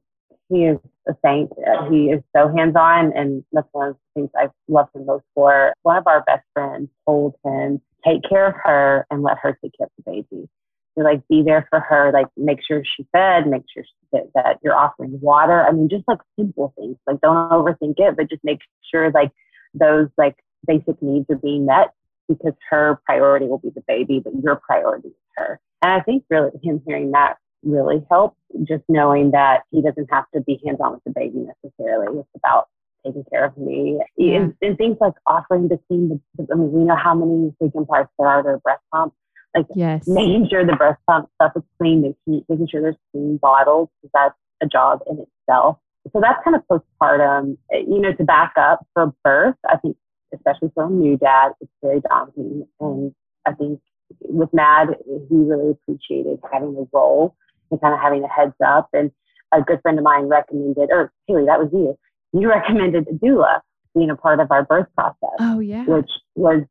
he 0.52 0.66
is 0.66 0.78
a 1.08 1.14
saint. 1.24 1.52
Uh, 1.66 1.90
he 1.90 2.10
is 2.10 2.22
so 2.36 2.54
hands 2.56 2.76
on, 2.76 3.14
and 3.16 3.44
that's 3.52 3.68
one 3.72 3.90
of 3.90 3.96
the 3.96 4.22
things 4.22 4.30
I 4.36 4.50
love 4.68 4.90
him 4.94 5.06
most 5.06 5.24
for. 5.34 5.74
One 5.84 5.98
of 5.98 6.06
our 6.08 6.24
best 6.24 6.44
friends 6.54 6.90
told 7.06 7.36
him, 7.46 7.82
take 8.06 8.22
care 8.28 8.48
of 8.48 8.56
her 8.64 9.06
and 9.10 9.24
let 9.24 9.38
her 9.42 9.58
take 9.64 9.72
care 9.78 9.88
of 9.88 9.92
the 9.98 10.12
baby. 10.12 10.50
To 10.98 11.04
like 11.06 11.26
be 11.30 11.42
there 11.42 11.66
for 11.70 11.80
her, 11.80 12.12
like 12.12 12.28
make 12.36 12.60
sure 12.68 12.84
she's 12.84 13.06
fed, 13.14 13.48
make 13.48 13.64
sure 13.74 13.84
that, 14.12 14.24
that 14.36 14.60
you're 14.62 14.76
offering 14.76 15.18
water. 15.22 15.66
I 15.66 15.72
mean, 15.72 15.88
just 15.88 16.04
like 16.06 16.20
simple 16.38 16.74
things. 16.78 16.98
Like 17.08 17.22
don't 17.22 17.50
overthink 17.50 17.96
it, 17.98 18.18
but 18.18 18.30
just 18.30 18.44
make 18.44 18.60
sure 18.92 19.10
like 19.12 19.32
those 19.74 20.10
like 20.18 20.36
basic 20.68 21.02
needs 21.02 21.28
are 21.30 21.38
being 21.38 21.66
met 21.66 21.94
because 22.28 22.54
her 22.70 23.00
priority 23.06 23.46
will 23.46 23.60
be 23.60 23.70
the 23.70 23.84
baby, 23.88 24.20
but 24.20 24.34
your 24.44 24.58
priority 24.58 25.08
is 25.10 25.14
her. 25.38 25.62
And 25.82 25.94
I 25.94 26.02
think 26.02 26.26
really 26.30 26.52
him 26.62 26.82
hearing 26.86 27.12
that 27.12 27.38
really 27.64 28.06
helped. 28.10 28.38
Just 28.64 28.84
knowing 28.90 29.32
that 29.32 29.62
he 29.72 29.82
doesn't 29.82 30.10
have 30.12 30.26
to 30.36 30.42
be 30.42 30.60
hands 30.66 30.80
on 30.82 30.94
with 30.94 31.04
the 31.06 31.12
baby 31.12 31.48
necessarily. 31.64 32.20
It's 32.20 32.30
about 32.36 32.68
taking 33.06 33.24
care 33.30 33.46
of 33.46 33.58
me 33.58 34.00
yeah. 34.18 34.36
and, 34.36 34.54
and, 34.62 34.78
things 34.78 34.98
like 35.02 35.14
offering 35.26 35.70
to 35.70 35.80
clean 35.88 36.22
the. 36.38 36.48
I 36.52 36.56
mean, 36.56 36.72
we 36.72 36.84
know 36.84 36.96
how 36.96 37.16
many 37.16 37.54
freaking 37.62 37.88
parts 37.88 38.12
there 38.20 38.28
are 38.28 38.44
to 38.44 38.50
a 38.50 38.60
breast 38.60 38.82
pump. 38.94 39.14
Like 39.56 39.66
yes. 39.76 40.08
making 40.08 40.48
sure 40.50 40.66
the 40.66 40.76
breast 40.76 41.00
pump 41.08 41.30
stuff 41.36 41.54
is 41.56 41.64
clean, 41.78 42.02
making, 42.02 42.46
making 42.48 42.68
sure 42.70 42.82
there's 42.82 42.96
clean 43.12 43.38
bottles 43.38 43.90
because 44.02 44.12
that's 44.14 44.36
a 44.62 44.68
job 44.68 45.00
in 45.10 45.26
itself. 45.26 45.78
So 46.14 46.22
that's 46.22 46.44
kind 46.44 46.56
of 46.56 46.64
postpartum. 46.68 47.58
Eh, 47.74 47.84
you 47.88 48.00
know, 48.00 48.14
to 48.14 48.24
back 48.24 48.54
up 48.58 48.86
for 48.94 49.14
birth, 49.24 49.56
I 49.70 49.78
think 49.78 49.98
especially 50.34 50.72
for 50.74 50.86
a 50.86 50.90
new 50.90 51.18
dad, 51.18 51.52
it's 51.60 51.72
very 51.84 52.02
daunting. 52.02 52.66
And 52.80 53.14
I 53.46 53.54
think 53.54 53.80
with 54.22 54.50
Mad, 54.54 54.90
he 55.06 55.36
really 55.36 55.72
appreciated 55.72 56.40
having 56.52 56.76
a 56.78 56.86
role 56.96 57.36
and 57.72 57.82
kind 57.82 57.94
of 57.94 58.00
having 58.00 58.24
a 58.24 58.28
heads 58.28 58.56
up. 58.66 58.90
And 58.94 59.12
a 59.54 59.62
good 59.62 59.82
friend 59.82 59.98
of 59.98 60.04
mine 60.04 60.28
recommended, 60.28 60.90
or 60.92 61.12
Hayley, 61.28 61.46
that 61.46 61.60
was 61.60 61.70
you. 61.74 61.98
You 62.34 62.50
recommended 62.50 63.08
a 63.08 63.14
doula 63.14 63.60
being 63.96 64.10
a 64.10 64.16
part 64.16 64.40
of 64.40 64.52
our 64.52 64.64
birth 64.64 64.88
process. 64.96 65.38
Oh 65.40 65.60
yeah. 65.60 65.84
Which 65.86 66.10
was 66.36 66.64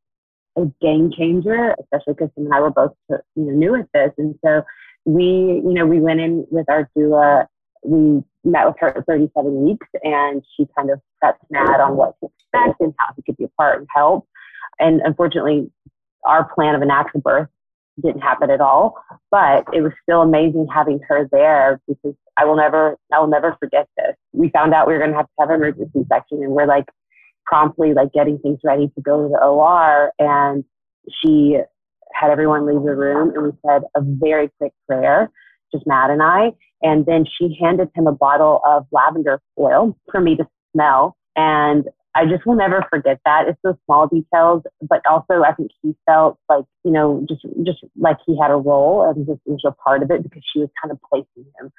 a 0.56 0.66
game 0.80 1.10
changer, 1.16 1.74
especially 1.80 2.14
because 2.14 2.30
Tim 2.34 2.46
and 2.46 2.54
I 2.54 2.60
were 2.60 2.70
both 2.70 2.92
you 3.08 3.20
know 3.36 3.52
new 3.52 3.74
at 3.74 3.88
this. 3.92 4.12
And 4.18 4.34
so 4.44 4.62
we, 5.04 5.24
you 5.24 5.72
know, 5.72 5.86
we 5.86 6.00
went 6.00 6.20
in 6.20 6.46
with 6.50 6.68
our 6.68 6.88
doula. 6.96 7.46
We 7.82 8.22
met 8.44 8.66
with 8.66 8.76
her 8.80 8.98
at 8.98 9.06
37 9.06 9.62
weeks, 9.64 9.86
and 10.02 10.44
she 10.56 10.66
kind 10.76 10.90
of 10.90 11.00
prepped 11.22 11.38
Matt 11.50 11.80
on 11.80 11.96
what 11.96 12.14
to 12.20 12.30
expect 12.36 12.80
and 12.80 12.94
how 12.98 13.14
he 13.16 13.22
could 13.22 13.36
be 13.36 13.44
a 13.44 13.48
part 13.56 13.78
and 13.78 13.88
help. 13.94 14.26
And 14.78 15.00
unfortunately, 15.02 15.70
our 16.24 16.44
plan 16.54 16.74
of 16.74 16.82
a 16.82 16.86
natural 16.86 17.20
birth 17.22 17.48
didn't 18.02 18.20
happen 18.20 18.50
at 18.50 18.60
all. 18.60 18.94
But 19.30 19.64
it 19.72 19.82
was 19.82 19.92
still 20.02 20.22
amazing 20.22 20.66
having 20.72 21.00
her 21.08 21.28
there 21.30 21.80
because 21.86 22.14
I 22.36 22.44
will 22.44 22.56
never, 22.56 22.96
I 23.12 23.20
will 23.20 23.28
never 23.28 23.56
forget 23.60 23.88
this. 23.96 24.16
We 24.32 24.50
found 24.50 24.74
out 24.74 24.86
we 24.86 24.94
were 24.94 24.98
going 24.98 25.10
to 25.10 25.16
have 25.16 25.26
to 25.26 25.32
have 25.40 25.50
an 25.50 25.56
emergency 25.56 26.06
section, 26.08 26.42
and 26.42 26.52
we're 26.52 26.66
like 26.66 26.86
promptly 27.46 27.94
like 27.94 28.12
getting 28.12 28.38
things 28.38 28.58
ready 28.64 28.88
to 28.88 29.02
go 29.02 29.22
to 29.22 29.28
the 29.28 29.38
OR, 29.38 30.12
and 30.18 30.64
she 31.22 31.58
had 32.14 32.30
everyone 32.30 32.66
leave 32.66 32.82
the 32.82 32.94
room, 32.94 33.32
and 33.34 33.44
we 33.44 33.52
said 33.66 33.82
a 33.94 34.00
very 34.02 34.50
quick 34.58 34.72
prayer, 34.88 35.30
just 35.72 35.86
Matt 35.86 36.10
and 36.10 36.22
I, 36.22 36.52
and 36.82 37.06
then 37.06 37.24
she 37.24 37.56
handed 37.60 37.88
him 37.94 38.06
a 38.06 38.12
bottle 38.12 38.60
of 38.66 38.86
lavender 38.92 39.40
oil 39.58 39.96
for 40.10 40.20
me 40.20 40.36
to 40.36 40.46
smell, 40.72 41.16
and 41.36 41.84
I 42.14 42.26
just 42.26 42.44
will 42.44 42.56
never 42.56 42.84
forget 42.90 43.20
that. 43.24 43.46
It's 43.46 43.58
those 43.62 43.76
small 43.86 44.08
details, 44.08 44.62
but 44.82 45.00
also 45.08 45.42
I 45.46 45.52
think 45.54 45.70
he 45.82 45.94
felt 46.06 46.38
like, 46.48 46.64
you 46.84 46.90
know, 46.90 47.24
just 47.28 47.42
just 47.64 47.78
like 47.96 48.16
he 48.26 48.36
had 48.40 48.50
a 48.50 48.56
role 48.56 49.08
and 49.08 49.26
just 49.26 49.40
was 49.46 49.62
a 49.64 49.70
part 49.70 50.02
of 50.02 50.10
it 50.10 50.22
because 50.22 50.42
she 50.52 50.58
was 50.58 50.68
kind 50.82 50.90
of 50.90 50.98
placing 51.08 51.50
him. 51.60 51.70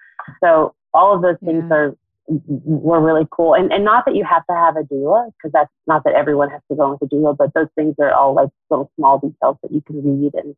So 0.41 0.74
all 0.94 1.13
of 1.13 1.22
those 1.22 1.38
things 1.44 1.65
yeah. 1.70 1.76
are 1.76 1.98
were 2.28 3.02
really 3.02 3.28
cool. 3.30 3.56
And 3.56 3.74
and 3.74 3.84
not 3.84 4.06
that 4.06 4.15
you 4.15 4.24
have 4.24 4.46
to 4.48 4.56
have 4.56 4.78
a 4.78 4.84
doula, 4.84 5.32
because 5.38 5.52
that's 5.52 5.72
not 5.86 6.04
that 6.06 6.13
everyone 6.13 6.50
has 6.50 6.62
to 6.72 6.78
go 6.78 6.91
with 6.91 7.02
a 7.02 7.13
doula, 7.13 7.36
but 7.36 7.54
those 7.54 7.67
things 7.76 7.96
are 8.00 8.13
all 8.13 8.34
like 8.34 8.50
little 8.70 8.89
small 8.98 9.20
details 9.20 9.58
that 9.62 9.72
you 9.72 9.82
can 9.82 10.02
read 10.04 10.34
and 10.36 10.56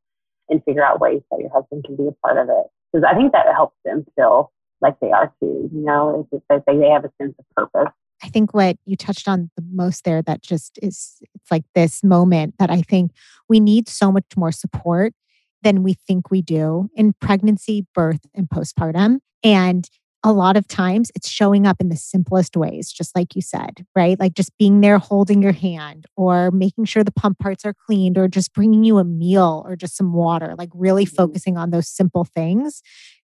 and 0.50 0.64
figure 0.66 0.84
out 0.84 1.00
ways 1.00 1.22
that 1.32 1.40
your 1.40 1.50
husband 1.50 1.84
can 1.86 1.96
be 1.96 2.08
a 2.08 2.12
part 2.26 2.38
of 2.38 2.50
it. 2.50 2.66
Because 2.92 3.08
I 3.10 3.16
think 3.16 3.32
that 3.32 3.48
helps 3.56 3.78
them 3.86 4.06
feel 4.16 4.52
like 4.82 5.00
they 5.00 5.12
are 5.12 5.34
too, 5.40 5.70
you 5.74 5.86
know, 5.86 6.28
it's 6.32 6.44
that 6.50 6.64
they 6.68 6.90
have 6.90 7.06
a 7.06 7.12
sense 7.20 7.34
of 7.40 7.46
purpose. 7.56 7.94
I 8.24 8.28
think 8.30 8.54
what 8.54 8.78
you 8.86 8.96
touched 8.96 9.28
on 9.28 9.52
the 9.58 9.64
most 9.72 10.06
there 10.06 10.22
that 10.22 10.42
just 10.42 10.80
is 10.82 11.18
it's 11.36 11.52
like 11.52 11.66
this 11.76 12.04
moment 12.04 12.56
that 12.58 12.72
I 12.72 12.82
think 12.82 13.12
we 13.50 13.60
need 13.60 13.90
so 13.90 14.12
much 14.12 14.26
more 14.38 14.52
support 14.52 15.14
than 15.62 15.84
we 15.84 15.94
think 15.94 16.32
we 16.32 16.42
do 16.42 16.90
in 16.96 17.14
pregnancy, 17.20 17.86
birth, 17.94 18.22
and 18.34 18.48
postpartum. 18.50 19.20
And 19.44 19.90
a 20.26 20.32
lot 20.32 20.56
of 20.56 20.68
times 20.68 21.12
it's 21.16 21.30
showing 21.30 21.68
up 21.68 21.82
in 21.82 21.90
the 21.90 21.98
simplest 21.98 22.56
ways, 22.56 22.92
just 22.92 23.14
like 23.14 23.36
you 23.36 23.42
said, 23.42 23.86
right? 23.94 24.18
Like 24.18 24.36
just 24.36 24.58
being 24.58 24.80
there 24.80 24.98
holding 24.98 25.42
your 25.42 25.52
hand 25.52 26.06
or 26.16 26.50
making 26.52 26.86
sure 26.86 27.04
the 27.04 27.12
pump 27.12 27.40
parts 27.40 27.66
are 27.66 27.74
cleaned 27.74 28.18
or 28.18 28.30
just 28.30 28.54
bringing 28.54 28.86
you 28.86 29.00
a 29.00 29.04
meal 29.04 29.64
or 29.68 29.76
just 29.76 29.98
some 29.98 30.14
water, 30.14 30.56
like 30.58 30.70
really 30.74 31.06
mm-hmm. 31.06 31.16
focusing 31.16 31.58
on 31.58 31.72
those 31.72 31.90
simple 31.90 32.24
things 32.24 32.82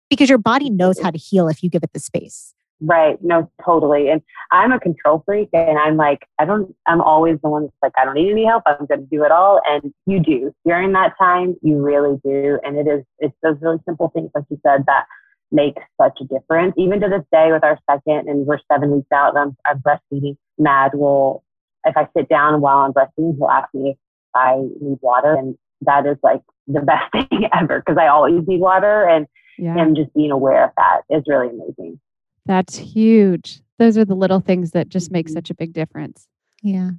because 0.09 0.29
your 0.29 0.39
body 0.39 0.71
knows 0.71 1.01
how 1.01 1.11
to 1.11 1.19
heal 1.19 1.49
if 1.49 1.65
you 1.65 1.71
give 1.71 1.83
it 1.83 1.93
the 1.93 1.99
space. 1.99 2.54
Right. 2.87 3.17
No, 3.23 3.51
totally. 3.65 4.11
And 4.11 4.21
I'm 4.51 4.73
a 4.73 4.79
control 4.79 5.23
freak 5.25 5.49
and 5.55 5.79
I'm 5.79 5.97
like, 5.97 6.27
I 6.39 6.45
don't, 6.45 6.75
I'm 6.87 7.01
always 7.01 7.39
the 7.43 7.49
one 7.49 7.63
that's 7.63 7.75
like, 7.83 7.93
I 7.97 8.05
don't 8.05 8.15
need 8.15 8.31
any 8.31 8.45
help. 8.45 8.63
I'm 8.67 8.85
going 8.87 9.01
to 9.01 9.07
do 9.11 9.25
it 9.25 9.33
all. 9.33 9.61
And 9.67 9.95
you 10.07 10.21
do 10.21 10.53
during 10.67 10.93
that 10.93 11.15
time. 11.19 11.57
You 11.63 11.79
really 11.79 12.19
do. 12.23 12.59
And 12.63 12.77
it 12.77 12.87
is, 12.87 13.03
it's 13.21 13.35
those 13.43 13.57
really 13.63 13.79
simple 13.87 14.11
things, 14.15 14.31
like 14.35 14.45
you 14.51 14.61
said, 14.67 14.85
that 14.87 15.07
make 15.51 15.77
such 15.99 16.19
a 16.21 16.25
difference. 16.25 16.75
Even 16.77 17.01
to 17.01 17.09
this 17.09 17.25
day 17.33 17.53
with 17.53 17.65
our 17.65 17.79
second 17.91 18.29
and 18.29 18.45
we're 18.47 18.59
seven 18.71 18.91
weeks 18.91 19.09
out 19.15 19.35
and 19.35 19.39
I'm, 19.39 19.57
I'm 19.65 19.81
breastfeeding, 19.81 20.37
Mad 20.59 20.93
will, 20.95 21.43
if 21.87 21.97
I 21.97 22.07
sit 22.15 22.29
down 22.29 22.61
while 22.61 22.79
I'm 22.79 22.93
breastfeeding, 22.93 23.37
he'll 23.39 23.49
ask 23.49 23.73
me 23.73 23.91
if 23.91 23.97
I 24.35 24.57
need 24.81 24.99
water. 25.01 25.35
And 25.35 25.57
that 25.83 26.07
is 26.07 26.19
like 26.23 26.43
the 26.67 26.81
best 26.83 27.11
thing 27.13 27.49
ever 27.59 27.81
because 27.81 27.97
I 27.99 28.09
always 28.09 28.47
need 28.47 28.61
water. 28.61 29.09
And 29.09 29.27
yeah. 29.59 29.75
him 29.75 29.95
just 29.95 30.13
being 30.13 30.33
aware 30.33 30.65
of 30.65 30.71
that 30.77 31.03
is 31.09 31.23
really 31.27 31.49
amazing. 31.49 31.99
That's 32.47 32.77
huge. 32.77 33.61
Those 33.79 33.99
are 33.99 34.05
the 34.05 34.15
little 34.15 34.41
things 34.41 34.73
that 34.73 34.89
just 34.89 35.11
make 35.11 35.27
mm-hmm. 35.27 35.35
such 35.35 35.51
a 35.51 35.55
big 35.55 35.73
difference. 35.73 36.27
Yeah. 36.63 36.91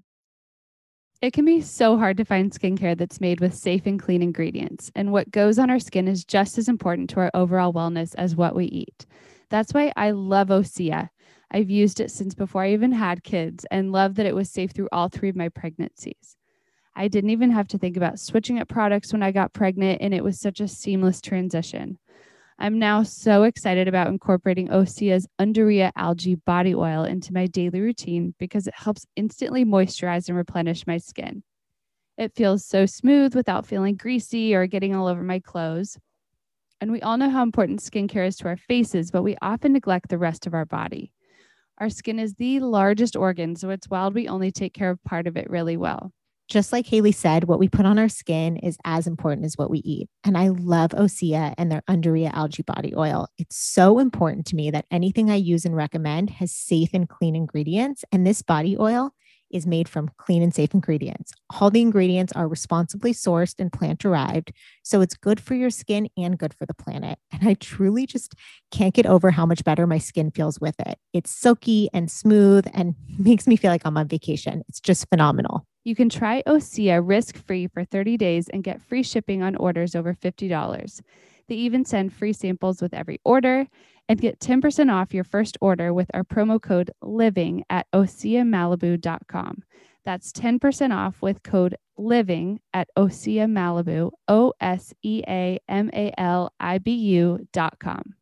It 1.22 1.34
can 1.34 1.46
be 1.46 1.62
so 1.62 1.98
hard 1.98 2.18
to 2.18 2.26
find 2.26 2.52
skincare 2.52 2.98
that's 2.98 3.22
made 3.22 3.40
with 3.40 3.56
safe 3.56 3.86
and 3.86 4.00
clean 4.00 4.22
ingredients, 4.22 4.92
and 4.96 5.12
what 5.12 5.32
goes 5.32 5.58
on 5.58 5.70
our 5.70 5.80
skin 5.80 6.08
is 6.08 6.26
just 6.26 6.58
as 6.58 6.68
important 6.68 7.10
to 7.12 7.20
our 7.22 7.32
overall 7.34 7.74
wellness 7.74 8.14
as 8.18 8.36
what 8.36 8.56
we 8.56 8.66
eat. 8.66 9.06
That's 9.50 9.74
why 9.74 9.94
I 9.96 10.12
love 10.12 10.50
Osea. 10.50 11.10
I've 11.52 11.70
used 11.70 12.00
it 12.00 12.12
since 12.12 12.36
before 12.36 12.64
I 12.64 12.74
even 12.74 12.92
had 12.92 13.24
kids 13.24 13.66
and 13.72 13.92
love 13.92 14.16
that 14.16 14.26
it 14.26 14.36
was 14.36 14.50
safe 14.50 14.72
through 14.72 14.90
all 14.92 15.08
three 15.08 15.30
of 15.30 15.36
my 15.36 15.50
pregnancies. 15.50 16.36
I 16.96 17.08
didn't 17.08 17.30
even 17.30 17.52
have 17.52 17.68
to 17.70 17.78
think 17.78 17.98
about 17.98 18.20
switching 18.20 18.60
up 18.60 18.68
products 18.68 19.14
when 19.14 19.24
I 19.24 19.32
got 19.32 19.54
pregnant, 19.54 20.02
and 20.02 20.14
it 20.14 20.24
was 20.24 20.40
such 20.40 20.60
a 20.60 20.68
seamless 20.68 21.22
transition. 21.22 21.98
I'm 22.58 22.80
now 22.80 23.04
so 23.04 23.44
excited 23.44 23.88
about 23.88 24.08
incorporating 24.08 24.70
Osea's 24.70 25.28
Undaria 25.40 25.92
algae 25.96 26.36
body 26.36 26.74
oil 26.74 27.04
into 27.04 27.34
my 27.34 27.48
daily 27.48 27.82
routine 27.82 28.34
because 28.40 28.66
it 28.66 28.74
helps 28.76 29.06
instantly 29.18 29.66
moisturize 29.66 30.30
and 30.30 30.38
replenish 30.38 30.88
my 30.88 30.98
skin. 30.98 31.44
It 32.18 32.34
feels 32.34 32.66
so 32.66 32.86
smooth 32.86 33.36
without 33.36 33.66
feeling 33.66 33.96
greasy 33.96 34.56
or 34.56 34.68
getting 34.68 34.96
all 34.96 35.08
over 35.08 35.22
my 35.22 35.40
clothes. 35.40 35.98
And 36.80 36.94
we 36.94 37.02
all 37.02 37.18
know 37.18 37.30
how 37.30 37.44
important 37.44 37.82
skincare 37.82 38.26
is 38.26 38.38
to 38.38 38.48
our 38.48 38.58
faces, 38.58 39.12
but 39.12 39.24
we 39.24 39.36
often 39.42 39.74
neglect 39.74 40.10
the 40.10 40.18
rest 40.18 40.48
of 40.48 40.54
our 40.54 40.66
body. 40.66 41.12
Our 41.78 41.90
skin 41.90 42.20
is 42.20 42.36
the 42.36 42.62
largest 42.62 43.18
organ, 43.18 43.58
so 43.58 43.70
it's 43.70 43.90
wild 43.90 44.16
we 44.16 44.30
only 44.30 44.52
take 44.52 44.74
care 44.74 44.90
of 44.92 45.04
part 45.04 45.28
of 45.28 45.36
it 45.36 45.50
really 45.50 45.76
well 45.76 46.14
just 46.48 46.72
like 46.72 46.86
Hayley 46.86 47.12
said, 47.12 47.46
what 47.46 47.60
we 47.60 47.68
put 47.68 47.86
on 47.86 47.98
our 47.98 48.10
skin 48.10 48.58
is 48.58 48.78
as 48.86 49.08
important 49.08 49.46
as 49.46 49.58
what 49.58 49.70
we 49.70 49.80
eat. 49.80 50.10
And 50.24 50.38
I 50.38 50.50
love 50.50 50.92
Osea 50.92 51.54
and 51.58 51.72
their 51.72 51.82
Undaria 51.90 52.32
algae 52.34 52.64
body 52.64 52.94
oil. 52.96 53.28
It's 53.38 53.56
so 53.56 54.00
important 54.00 54.46
to 54.48 54.56
me 54.56 54.72
that 54.72 54.86
anything 54.92 55.30
I 55.32 55.36
use 55.36 55.66
and 55.66 55.76
recommend 55.76 56.30
has 56.32 56.52
safe 56.52 56.90
and 56.94 57.10
clean 57.10 57.36
ingredients. 57.36 58.06
And 58.12 58.26
this 58.26 58.42
body 58.42 58.78
oil 58.78 59.14
is 59.52 59.66
made 59.68 59.88
from 59.88 60.10
clean 60.18 60.42
and 60.42 60.54
safe 60.54 60.74
ingredients. 60.74 61.32
All 61.60 61.70
the 61.70 61.82
ingredients 61.82 62.34
are 62.34 62.48
responsibly 62.48 63.14
sourced 63.14 63.56
and 63.60 63.72
plant 63.72 64.00
derived. 64.00 64.52
So 64.84 65.02
it's 65.02 65.16
good 65.16 65.40
for 65.40 65.56
your 65.56 65.70
skin 65.70 66.10
and 66.18 66.38
good 66.38 66.54
for 66.54 66.66
the 66.66 66.74
planet. 66.74 67.20
And 67.32 67.48
I 67.48 67.56
truly 67.56 68.06
just 68.06 68.34
can't 68.72 68.94
get 68.94 69.06
over 69.06 69.32
how 69.32 69.46
much 69.46 69.64
better 69.64 69.86
my 69.88 69.98
skin 69.98 70.32
feels 70.32 70.60
with 70.60 70.76
it. 70.80 70.98
It's 71.14 71.32
silky 71.32 71.90
and 71.94 72.10
smooth 72.10 72.66
and 72.74 72.96
makes 73.18 73.48
me 73.48 73.56
feel 73.56 73.72
like 73.72 73.86
I'm 73.86 73.98
on 73.98 74.08
vacation. 74.08 74.64
It's 74.68 74.80
just 74.80 75.08
phenomenal. 75.10 75.66
You 75.84 75.96
can 75.96 76.10
try 76.10 76.42
Osea 76.48 77.00
risk 77.04 77.38
free 77.46 77.68
for 77.68 77.84
30 77.84 78.18
days 78.18 78.50
and 78.50 78.64
get 78.64 78.82
free 78.82 79.04
shipping 79.04 79.44
on 79.44 79.56
orders 79.56 79.96
over 79.96 80.16
$50. 80.16 81.02
They 81.48 81.56
even 81.56 81.86
send 81.86 82.14
free 82.14 82.34
samples 82.34 82.82
with 82.82 82.94
every 82.94 83.20
order 83.24 83.68
and 84.08 84.22
get 84.22 84.40
10% 84.40 84.92
off 84.92 85.14
your 85.14 85.24
first 85.24 85.58
order 85.62 85.94
with 85.94 86.10
our 86.14 86.24
promo 86.24 86.62
code 86.62 86.92
LIVING 87.02 87.64
at 87.70 87.88
OseaMalibu.com. 87.94 89.64
That's 90.06 90.32
10% 90.32 90.96
off 90.96 91.22
with 91.22 91.44
code 91.44 91.76
LIVING 91.98 92.60
at 92.74 92.90
Osea 92.98 93.48
Malibu, 93.48 94.12
O 94.28 94.54
S 94.60 94.94
E 95.02 95.24
A 95.28 95.60
M 95.68 95.90
A 95.94 96.14
L 96.18 96.52
I 96.60 96.78
B 96.78 96.94
U.com. 96.94 98.16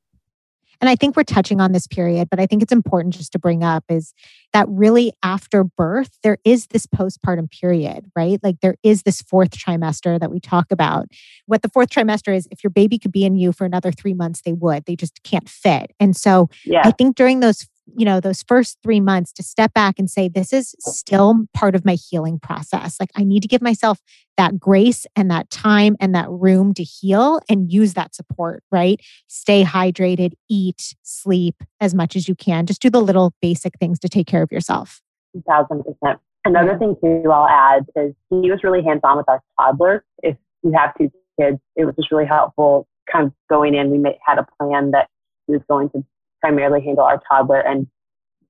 And 0.83 0.89
I 0.89 0.97
think 0.97 1.15
we're 1.15 1.23
touching 1.23 1.61
on 1.61 1.71
this 1.71 1.87
period, 1.87 2.29
but 2.29 2.41
I 2.41 2.45
think 2.45 2.61
it's 2.61 2.73
important 2.73 3.13
just 3.13 3.31
to 3.31 3.39
bring 3.39 3.63
up 3.63 3.85
is 3.87 4.13
that 4.51 4.67
really 4.67 5.13
after 5.23 5.63
birth, 5.63 6.17
there 6.23 6.39
is 6.43 6.67
this 6.67 6.85
postpartum 6.85 7.49
period, 7.49 8.11
right? 8.17 8.37
Like 8.43 8.59
there 8.59 8.75
is 8.83 9.03
this 9.03 9.21
fourth 9.21 9.51
trimester 9.51 10.19
that 10.19 10.29
we 10.29 10.41
talk 10.41 10.73
about. 10.73 11.07
What 11.45 11.61
the 11.61 11.69
fourth 11.69 11.87
trimester 11.87 12.35
is, 12.35 12.49
if 12.51 12.65
your 12.65 12.71
baby 12.71 12.99
could 12.99 13.13
be 13.13 13.23
in 13.23 13.37
you 13.37 13.53
for 13.53 13.63
another 13.63 13.93
three 13.93 14.13
months, 14.13 14.41
they 14.41 14.51
would. 14.51 14.83
They 14.83 14.97
just 14.97 15.23
can't 15.23 15.47
fit. 15.47 15.91
And 16.01 16.17
so 16.17 16.49
yeah. 16.65 16.81
I 16.83 16.91
think 16.91 17.15
during 17.15 17.39
those 17.39 17.65
you 17.95 18.05
know 18.05 18.19
those 18.19 18.43
first 18.43 18.77
3 18.83 18.99
months 18.99 19.31
to 19.33 19.43
step 19.43 19.73
back 19.73 19.99
and 19.99 20.09
say 20.09 20.27
this 20.27 20.53
is 20.53 20.75
still 20.79 21.45
part 21.53 21.75
of 21.75 21.85
my 21.85 21.95
healing 21.95 22.39
process. 22.39 22.97
Like 22.99 23.09
i 23.15 23.23
need 23.23 23.41
to 23.41 23.47
give 23.47 23.61
myself 23.61 23.99
that 24.37 24.59
grace 24.59 25.05
and 25.15 25.29
that 25.29 25.49
time 25.49 25.95
and 25.99 26.15
that 26.15 26.29
room 26.29 26.73
to 26.75 26.83
heal 26.83 27.39
and 27.49 27.71
use 27.71 27.93
that 27.93 28.15
support 28.15 28.63
right? 28.71 28.99
Stay 29.27 29.63
hydrated 29.63 30.33
eat 30.49 30.95
sleep 31.03 31.55
as 31.79 31.93
much 31.93 32.15
as 32.15 32.27
you 32.27 32.35
can. 32.35 32.65
Just 32.65 32.81
do 32.81 32.89
the 32.89 33.01
little 33.01 33.33
basic 33.41 33.77
things 33.79 33.99
to 33.99 34.09
take 34.09 34.27
care 34.27 34.43
of 34.43 34.51
yourself. 34.51 35.01
1000% 35.49 36.17
another 36.45 36.77
thing 36.77 36.95
too 37.01 37.23
i'll 37.31 37.47
add 37.47 37.85
is 37.95 38.13
he 38.29 38.51
was 38.51 38.59
really 38.63 38.83
hands 38.83 38.99
on 39.05 39.15
with 39.17 39.27
our 39.29 39.41
toddler 39.57 40.03
if 40.21 40.35
you 40.61 40.71
have 40.71 40.93
two 40.97 41.09
kids 41.39 41.57
it 41.75 41.85
was 41.85 41.95
just 41.95 42.11
really 42.11 42.25
helpful 42.25 42.85
kind 43.11 43.27
of 43.27 43.33
going 43.49 43.75
in. 43.75 43.91
We 43.91 44.19
had 44.25 44.39
a 44.39 44.47
plan 44.59 44.91
that 44.91 45.09
he 45.47 45.53
was 45.53 45.61
going 45.69 45.89
to 45.91 46.03
primarily 46.43 46.81
handle 46.81 47.05
our 47.05 47.21
toddler 47.31 47.59
and 47.59 47.87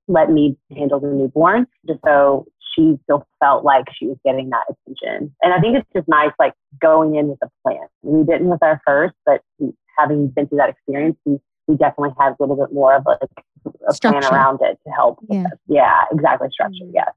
let 0.08 0.30
me 0.30 0.56
handle 0.76 0.98
the 1.00 1.06
newborn 1.06 1.66
just 1.86 2.00
so 2.04 2.44
she 2.74 2.98
still 3.04 3.24
felt 3.38 3.64
like 3.64 3.84
she 3.96 4.06
was 4.06 4.16
getting 4.24 4.50
that 4.50 4.64
attention. 4.68 5.32
And 5.42 5.54
I 5.54 5.60
think 5.60 5.76
it's 5.76 5.88
just 5.94 6.08
nice, 6.08 6.32
like 6.40 6.54
going 6.82 7.14
in 7.14 7.28
with 7.28 7.38
a 7.42 7.48
plan. 7.62 7.86
We 8.02 8.24
didn't 8.24 8.48
with 8.48 8.62
our 8.62 8.80
first, 8.84 9.14
but 9.24 9.42
having 9.96 10.28
been 10.28 10.48
through 10.48 10.58
that 10.58 10.70
experience, 10.70 11.16
we 11.24 11.38
we 11.66 11.76
definitely 11.76 12.10
had 12.18 12.32
a 12.32 12.36
little 12.40 12.56
bit 12.56 12.74
more 12.74 12.94
of 12.96 13.04
like 13.06 13.18
a 13.88 13.94
Structure. 13.94 14.20
plan 14.20 14.32
around 14.34 14.58
it 14.60 14.78
to 14.86 14.92
help. 14.92 15.18
Yeah. 15.30 15.46
Yeah, 15.66 16.02
exactly. 16.12 16.48
Structure. 16.50 16.84
Mhm. 16.84 16.90
Yes. 16.92 17.10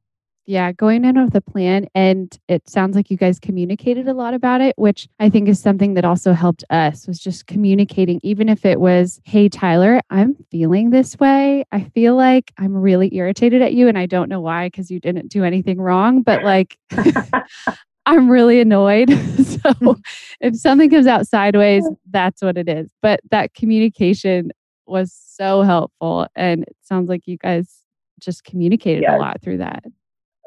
Yeah, 0.49 0.71
going 0.71 1.03
in 1.03 1.21
with 1.21 1.35
a 1.35 1.41
plan. 1.41 1.87
And 1.93 2.35
it 2.47 2.69
sounds 2.69 2.95
like 2.95 3.11
you 3.11 3.17
guys 3.17 3.37
communicated 3.37 4.07
a 4.07 4.13
lot 4.13 4.33
about 4.33 4.61
it, 4.61 4.75
which 4.77 5.09
I 5.19 5.29
think 5.29 5.49
is 5.49 5.59
something 5.59 5.93
that 5.95 6.05
also 6.05 6.31
helped 6.31 6.63
us 6.69 7.05
was 7.05 7.19
just 7.19 7.47
communicating, 7.47 8.21
even 8.23 8.47
if 8.47 8.65
it 8.65 8.79
was, 8.79 9.19
hey, 9.25 9.49
Tyler, 9.49 9.99
I'm 10.09 10.37
feeling 10.49 10.91
this 10.91 11.19
way. 11.19 11.65
I 11.73 11.81
feel 11.93 12.15
like 12.15 12.53
I'm 12.57 12.73
really 12.73 13.13
irritated 13.13 13.61
at 13.61 13.73
you. 13.73 13.89
And 13.89 13.97
I 13.97 14.05
don't 14.05 14.29
know 14.29 14.39
why, 14.39 14.67
because 14.67 14.89
you 14.89 15.01
didn't 15.01 15.27
do 15.27 15.43
anything 15.43 15.81
wrong, 15.81 16.21
but 16.21 16.43
like, 16.43 16.77
I'm 18.05 18.29
really 18.31 18.61
annoyed. 18.61 19.09
so 19.43 19.97
if 20.39 20.55
something 20.55 20.89
comes 20.89 21.07
out 21.07 21.27
sideways, 21.27 21.85
that's 22.09 22.41
what 22.41 22.57
it 22.57 22.69
is. 22.69 22.89
But 23.01 23.19
that 23.31 23.53
communication 23.53 24.51
was 24.85 25.11
so 25.11 25.63
helpful. 25.63 26.25
And 26.37 26.63
it 26.63 26.77
sounds 26.83 27.09
like 27.09 27.27
you 27.27 27.37
guys 27.37 27.83
just 28.21 28.45
communicated 28.45 29.03
a 29.03 29.17
lot 29.17 29.41
through 29.41 29.57
that. 29.57 29.83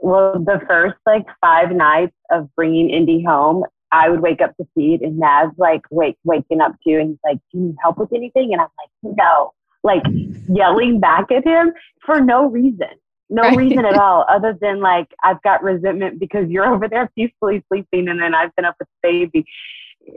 Well, 0.02 0.38
the 0.38 0.60
first 0.66 0.96
like 1.06 1.26
five 1.40 1.72
nights 1.72 2.14
of 2.30 2.48
bringing 2.56 2.90
Indy 2.90 3.22
home, 3.22 3.64
I 3.92 4.08
would 4.08 4.20
wake 4.20 4.40
up 4.40 4.56
to 4.56 4.66
feed, 4.74 5.02
and 5.02 5.18
Naz 5.18 5.50
like 5.58 5.82
wake 5.90 6.16
waking 6.24 6.60
up 6.60 6.72
too, 6.86 6.96
and 6.98 7.10
he's 7.10 7.18
like, 7.24 7.38
"Do 7.52 7.58
you 7.58 7.64
need 7.66 7.76
help 7.82 7.98
with 7.98 8.12
anything?" 8.12 8.52
And 8.52 8.62
I'm 8.62 8.68
like, 8.78 9.16
"No," 9.18 9.52
like 9.82 10.02
yelling 10.48 11.00
back 11.00 11.30
at 11.30 11.44
him 11.46 11.72
for 12.04 12.20
no 12.20 12.46
reason, 12.48 12.88
no 13.28 13.48
Right. 13.48 13.56
reason 13.56 13.84
at 13.84 13.94
all, 13.96 14.24
other 14.28 14.56
than 14.60 14.80
like 14.80 15.08
I've 15.22 15.42
got 15.42 15.62
resentment 15.62 16.18
because 16.18 16.48
you're 16.48 16.66
over 16.72 16.88
there 16.88 17.10
peacefully 17.14 17.62
sleeping, 17.68 18.08
and 18.08 18.20
then 18.20 18.34
I've 18.34 18.54
been 18.56 18.64
up 18.64 18.76
with 18.78 18.88
the 19.02 19.08
baby. 19.08 19.44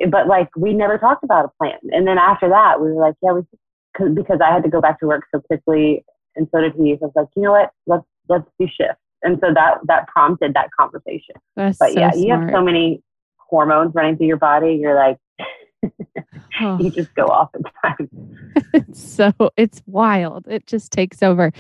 But 0.10 0.28
like 0.28 0.50
we 0.56 0.74
never 0.74 0.98
talked 0.98 1.24
about 1.26 1.46
a 1.46 1.50
plan, 1.60 1.80
and 1.92 2.08
then 2.08 2.18
after 2.18 2.48
that, 2.50 2.80
we 2.82 2.92
were 2.94 3.02
like, 3.02 3.16
"Yeah, 3.22 3.34
we," 3.34 3.42
cause, 3.98 4.12
because 4.16 4.40
I 4.42 4.52
had 4.54 4.64
to 4.64 4.70
go 4.70 4.80
back 4.82 5.00
to 5.02 5.08
work 5.08 5.26
so 5.34 5.42
quickly, 5.42 6.06
and 6.38 6.48
so 6.54 6.62
did 6.62 6.74
he. 6.76 6.96
So 7.00 7.06
I 7.06 7.08
was 7.08 7.14
like, 7.16 7.28
"You 7.36 7.44
know 7.44 7.52
what? 7.52 7.72
Let's 7.86 8.06
let's 8.30 8.48
do 8.60 8.68
shifts." 8.68 9.03
And 9.24 9.40
so 9.42 9.54
that 9.54 9.78
that 9.86 10.08
prompted 10.08 10.54
that 10.54 10.70
conversation. 10.80 11.36
That's 11.56 11.78
But 11.78 11.94
so 11.94 12.00
yeah, 12.00 12.12
smart. 12.12 12.26
you 12.26 12.34
have 12.34 12.50
so 12.54 12.62
many 12.64 13.02
hormones 13.38 13.94
running 13.96 14.18
through 14.18 14.28
your 14.28 14.38
body. 14.38 14.78
You're 14.82 14.96
like, 14.96 15.18
Oh, 16.62 16.78
you 16.80 16.90
just 16.92 17.14
go 17.16 17.26
off 17.26 17.50
at 17.56 17.98
times. 17.98 18.10
it's 18.74 19.02
so 19.02 19.32
it's 19.58 19.82
wild. 19.86 20.48
It 20.48 20.66
just 20.68 20.92
takes 20.92 21.22
over. 21.24 21.52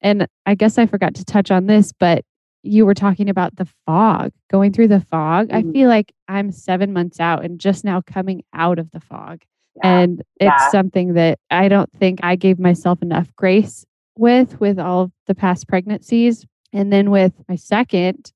And 0.00 0.26
I 0.46 0.54
guess 0.54 0.76
I 0.78 0.86
forgot 0.86 1.14
to 1.14 1.24
touch 1.24 1.50
on 1.50 1.66
this, 1.66 1.92
but 1.98 2.24
you 2.62 2.86
were 2.86 2.94
talking 2.94 3.28
about 3.28 3.56
the 3.56 3.66
fog, 3.86 4.32
going 4.50 4.72
through 4.72 4.88
the 4.88 5.00
fog. 5.00 5.48
I 5.52 5.62
Mhm. 5.62 5.72
feel 5.72 5.88
like 5.88 6.12
I'm 6.28 6.50
seven 6.50 6.92
months 6.92 7.20
out 7.20 7.44
and 7.44 7.58
just 7.58 7.84
now 7.84 8.00
coming 8.00 8.42
out 8.54 8.78
of 8.78 8.90
the 8.90 9.00
fog. 9.00 9.42
Yeah. 9.76 9.98
And 9.98 10.20
it's 10.40 10.46
Yeah. 10.62 10.68
something 10.70 11.14
that 11.14 11.38
I 11.50 11.68
don't 11.68 11.92
think 11.92 12.20
I 12.22 12.36
gave 12.36 12.58
myself 12.58 13.02
enough 13.02 13.34
grace 13.36 13.84
with, 14.16 14.60
with 14.60 14.78
all 14.78 15.10
the 15.26 15.34
past 15.34 15.68
pregnancies. 15.68 16.46
And 16.74 16.92
then 16.92 17.10
with 17.10 17.32
my 17.48 17.56
second, 17.56 18.32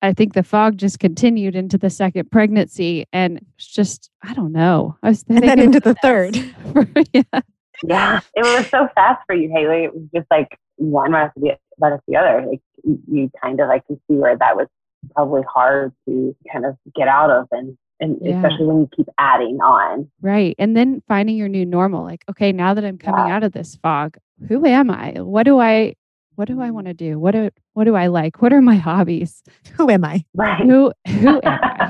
I 0.00 0.12
think 0.12 0.32
the 0.34 0.42
fog 0.42 0.78
just 0.78 0.98
continued 0.98 1.54
into 1.54 1.78
the 1.78 1.90
second 1.90 2.30
pregnancy. 2.32 3.06
And 3.12 3.38
it's 3.56 3.66
just, 3.68 4.10
I 4.22 4.34
don't 4.34 4.50
know. 4.52 4.96
I 5.02 5.10
was 5.10 5.24
And 5.28 5.42
then 5.42 5.60
into 5.60 5.78
the 5.78 5.94
third. 6.02 6.34
that. 6.74 7.08
yeah. 7.12 7.40
yeah, 7.84 8.20
it 8.34 8.42
was 8.58 8.66
so 8.68 8.88
fast 8.94 9.22
for 9.26 9.34
you, 9.36 9.50
Hayley. 9.54 9.84
It 9.84 9.94
was 9.94 10.04
just 10.14 10.26
like 10.30 10.58
one 10.76 11.12
right 11.12 11.26
after 11.26 11.38
the, 11.40 11.52
right 11.78 11.92
after 11.92 12.02
the 12.08 12.16
other. 12.16 12.46
Like 12.50 12.60
you, 12.82 12.98
you 13.08 13.30
kind 13.40 13.60
of 13.60 13.68
like 13.68 13.86
can 13.86 13.96
see 14.08 14.16
where 14.16 14.36
that 14.36 14.56
was 14.56 14.66
probably 15.14 15.42
hard 15.52 15.92
to 16.08 16.34
kind 16.52 16.64
of 16.64 16.76
get 16.96 17.08
out 17.08 17.30
of, 17.30 17.46
and 17.52 17.76
and 18.00 18.18
Yeah. 18.20 18.36
especially 18.36 18.66
when 18.66 18.78
you 18.80 18.88
keep 18.96 19.06
adding 19.18 19.58
on. 19.60 20.10
Right. 20.20 20.56
And 20.58 20.76
then 20.76 21.02
finding 21.06 21.36
your 21.36 21.48
new 21.48 21.64
normal. 21.64 22.02
Like, 22.02 22.24
okay, 22.30 22.50
now 22.52 22.74
that 22.74 22.84
I'm 22.84 22.98
coming 22.98 23.26
Yeah. 23.28 23.36
out 23.36 23.44
of 23.44 23.52
this 23.52 23.76
fog, 23.76 24.16
who 24.48 24.64
am 24.66 24.90
I? 24.90 25.12
What 25.20 25.44
do 25.44 25.60
I 25.60 25.94
what 26.34 26.48
do 26.48 26.60
I 26.62 26.70
want 26.70 26.86
to 26.86 26.94
do? 26.94 27.18
What 27.20 27.32
do 27.32 27.50
what 27.74 27.84
do 27.84 27.94
I 27.96 28.08
like? 28.08 28.42
What 28.42 28.52
are 28.52 28.60
my 28.60 28.76
hobbies? 28.76 29.42
Who 29.78 29.88
am 29.88 30.04
I? 30.04 30.24
Right. 30.34 30.62
Who 30.62 30.92
who 31.08 31.40
am 31.42 31.58
I? 31.64 31.86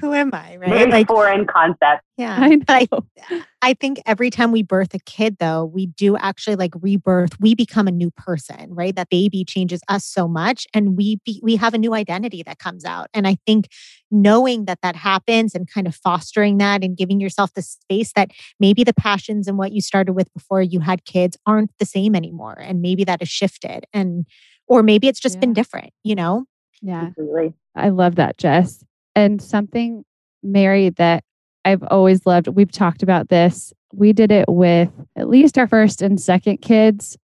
Who 0.00 0.12
am 0.14 0.30
I? 0.32 0.56
Right? 0.56 0.70
Very 0.70 0.90
Like, 0.90 1.06
foreign 1.08 1.46
concept. 1.46 2.02
yeah. 2.16 2.36
I 2.40 2.56
But 2.56 2.88
I. 3.30 3.44
I 3.62 3.74
think 3.74 4.00
every 4.06 4.30
time 4.30 4.52
we 4.52 4.62
birth 4.62 4.94
a 4.94 4.98
kid, 5.00 5.36
though, 5.38 5.66
we 5.66 5.86
do 5.86 6.16
actually 6.16 6.56
like 6.56 6.72
rebirth. 6.80 7.38
We 7.38 7.54
become 7.54 7.86
a 7.86 7.92
new 7.92 8.10
person, 8.12 8.72
right? 8.74 8.96
That 8.96 9.10
baby 9.10 9.44
changes 9.44 9.82
us 9.88 10.06
so 10.06 10.26
much, 10.26 10.66
and 10.72 10.96
we 10.96 11.18
be, 11.26 11.40
we 11.42 11.56
have 11.56 11.74
a 11.74 11.78
new 11.78 11.92
identity 11.92 12.42
that 12.44 12.58
comes 12.58 12.86
out. 12.86 13.08
And 13.12 13.26
I 13.28 13.36
think 13.46 13.68
knowing 14.10 14.64
that 14.64 14.78
that 14.82 14.96
happens 14.96 15.54
and 15.54 15.70
kind 15.70 15.86
of 15.86 15.94
fostering 15.94 16.56
that 16.58 16.82
and 16.82 16.96
giving 16.96 17.20
yourself 17.20 17.52
the 17.52 17.60
space 17.62 18.12
that 18.16 18.30
maybe 18.58 18.82
the 18.82 18.94
passions 18.94 19.46
and 19.46 19.58
what 19.58 19.72
you 19.72 19.82
started 19.82 20.14
with 20.14 20.32
before 20.32 20.62
you 20.62 20.80
had 20.80 21.04
kids 21.04 21.36
aren't 21.46 21.70
the 21.78 21.84
same 21.84 22.14
anymore, 22.16 22.56
and 22.58 22.80
maybe 22.80 23.04
that 23.04 23.20
has 23.20 23.28
shifted, 23.28 23.84
and 23.92 24.24
or 24.70 24.84
maybe 24.84 25.08
it's 25.08 25.18
just 25.18 25.40
been 25.40 25.52
different, 25.52 25.92
you 26.04 26.14
know? 26.14 26.44
Yeah. 26.80 27.10
Completely. 27.10 27.52
I 27.74 27.88
love 27.88 28.14
that, 28.14 28.38
Jess. 28.38 28.84
And 29.16 29.42
something, 29.42 30.04
Mary, 30.44 30.90
that 30.90 31.24
I've 31.64 31.82
always 31.90 32.24
loved. 32.24 32.46
We've 32.46 32.70
talked 32.70 33.02
about 33.02 33.28
this. 33.28 33.72
We 33.92 34.12
did 34.12 34.30
it 34.30 34.48
with 34.48 34.88
at 35.16 35.28
least 35.28 35.58
our 35.58 35.66
first 35.66 36.00
and 36.02 36.20
second 36.20 36.58
kids, 36.58 37.18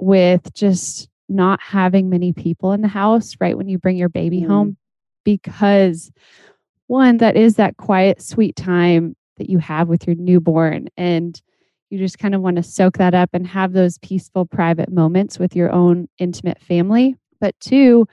with 0.00 0.52
just 0.54 1.08
not 1.28 1.60
having 1.62 2.10
many 2.10 2.32
people 2.32 2.72
in 2.72 2.82
the 2.82 2.88
house, 2.88 3.36
right? 3.40 3.56
When 3.56 3.68
you 3.68 3.78
bring 3.78 3.96
your 3.96 4.08
baby 4.08 4.40
Mm. 4.42 4.48
home, 4.48 4.76
because 5.24 6.10
one, 6.88 7.18
that 7.18 7.36
is 7.36 7.54
that 7.56 7.76
quiet, 7.76 8.20
sweet 8.20 8.56
time 8.56 9.14
that 9.36 9.48
you 9.48 9.58
have 9.58 9.88
with 9.88 10.06
your 10.06 10.16
newborn. 10.16 10.88
And 10.96 11.40
you 11.90 11.98
just 11.98 12.18
kind 12.18 12.34
of 12.34 12.40
want 12.42 12.56
to 12.56 12.62
soak 12.62 12.98
that 12.98 13.14
up 13.14 13.30
and 13.32 13.46
have 13.46 13.72
those 13.72 13.98
peaceful, 13.98 14.44
private 14.46 14.90
moments 14.90 15.38
with 15.38 15.56
your 15.56 15.72
own 15.72 16.08
intimate 16.18 16.60
family. 16.60 17.16
But 17.40 17.58
two, 17.60 18.06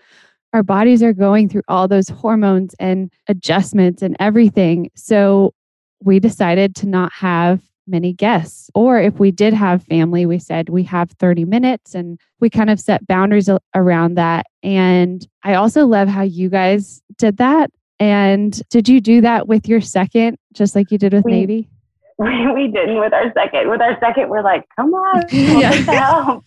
our 0.53 0.63
bodies 0.63 1.03
are 1.03 1.13
going 1.13 1.49
through 1.49 1.63
all 1.67 1.87
those 1.87 2.07
hormones 2.07 2.73
and 2.79 3.11
adjustments 3.27 4.01
and 4.01 4.15
everything. 4.19 4.89
So 4.95 5.53
we 6.01 6.19
decided 6.19 6.75
to 6.77 6.87
not 6.87 7.11
have 7.13 7.61
many 7.87 8.13
guests. 8.13 8.69
Or 8.73 8.99
if 8.99 9.19
we 9.19 9.31
did 9.31 9.53
have 9.53 9.83
family, 9.83 10.25
we 10.25 10.39
said 10.39 10.69
we 10.69 10.83
have 10.83 11.11
30 11.11 11.45
minutes 11.45 11.93
and 11.93 12.19
we 12.39 12.49
kind 12.49 12.69
of 12.69 12.79
set 12.79 13.05
boundaries 13.05 13.49
around 13.75 14.15
that. 14.15 14.45
And 14.63 15.25
I 15.43 15.55
also 15.55 15.85
love 15.85 16.07
how 16.07 16.23
you 16.23 16.49
guys 16.49 17.01
did 17.17 17.37
that. 17.37 17.69
And 17.99 18.59
did 18.69 18.89
you 18.89 18.99
do 19.01 19.21
that 19.21 19.47
with 19.47 19.67
your 19.67 19.81
second, 19.81 20.37
just 20.53 20.75
like 20.75 20.91
you 20.91 20.97
did 20.97 21.13
with 21.13 21.25
We- 21.25 21.31
Navy? 21.31 21.69
We, 22.19 22.49
we 22.53 22.67
didn't 22.69 22.99
with 22.99 23.13
our 23.13 23.31
second. 23.33 23.69
With 23.69 23.81
our 23.81 23.99
second, 23.99 24.29
we're 24.29 24.41
like, 24.43 24.63
come 24.75 24.93
on, 24.93 25.25
we'll 25.31 25.61
Yeah. 25.61 25.71
take 25.71 25.85
the 25.85 25.91
help. 25.93 26.45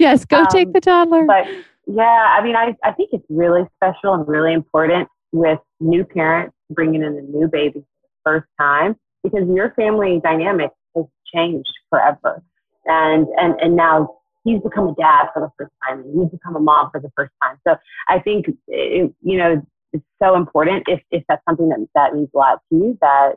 yes, 0.00 0.24
go 0.24 0.44
take 0.50 0.66
Um, 0.66 0.72
the 0.72 0.80
toddler. 0.80 1.24
but 1.24 1.46
yeah, 1.86 2.36
I 2.36 2.42
mean, 2.42 2.56
I, 2.56 2.74
I 2.82 2.90
think 2.92 3.10
it's 3.12 3.24
really 3.28 3.62
special 3.76 4.14
and 4.14 4.26
really 4.26 4.52
important 4.52 5.08
with 5.32 5.60
new 5.80 6.04
parents 6.04 6.54
bringing 6.70 7.02
in 7.02 7.16
a 7.16 7.20
new 7.20 7.46
baby 7.46 7.80
for 7.80 7.80
the 7.80 8.40
first 8.40 8.46
time 8.60 8.96
because 9.22 9.46
your 9.54 9.72
family 9.74 10.20
dynamic 10.22 10.70
has 10.96 11.04
changed 11.32 11.72
forever. 11.90 12.42
And, 12.86 13.26
and, 13.38 13.54
and 13.60 13.76
now 13.76 14.16
he's 14.44 14.60
become 14.62 14.88
a 14.88 14.94
dad 14.94 15.28
for 15.32 15.40
the 15.40 15.50
first 15.58 15.72
time 15.88 16.00
and 16.00 16.12
you've 16.20 16.32
become 16.32 16.56
a 16.56 16.60
mom 16.60 16.90
for 16.90 17.00
the 17.00 17.10
first 17.16 17.32
time. 17.42 17.56
So 17.66 17.76
I 18.08 18.18
think, 18.18 18.46
it, 18.66 19.12
you 19.22 19.38
know, 19.38 19.62
it's 19.92 20.04
so 20.22 20.34
important 20.34 20.84
if, 20.88 21.00
if 21.12 21.22
that's 21.28 21.42
something 21.48 21.68
that, 21.68 21.86
that 21.94 22.14
means 22.14 22.28
a 22.34 22.38
lot 22.38 22.58
to 22.70 22.76
you 22.76 22.98
that 23.00 23.34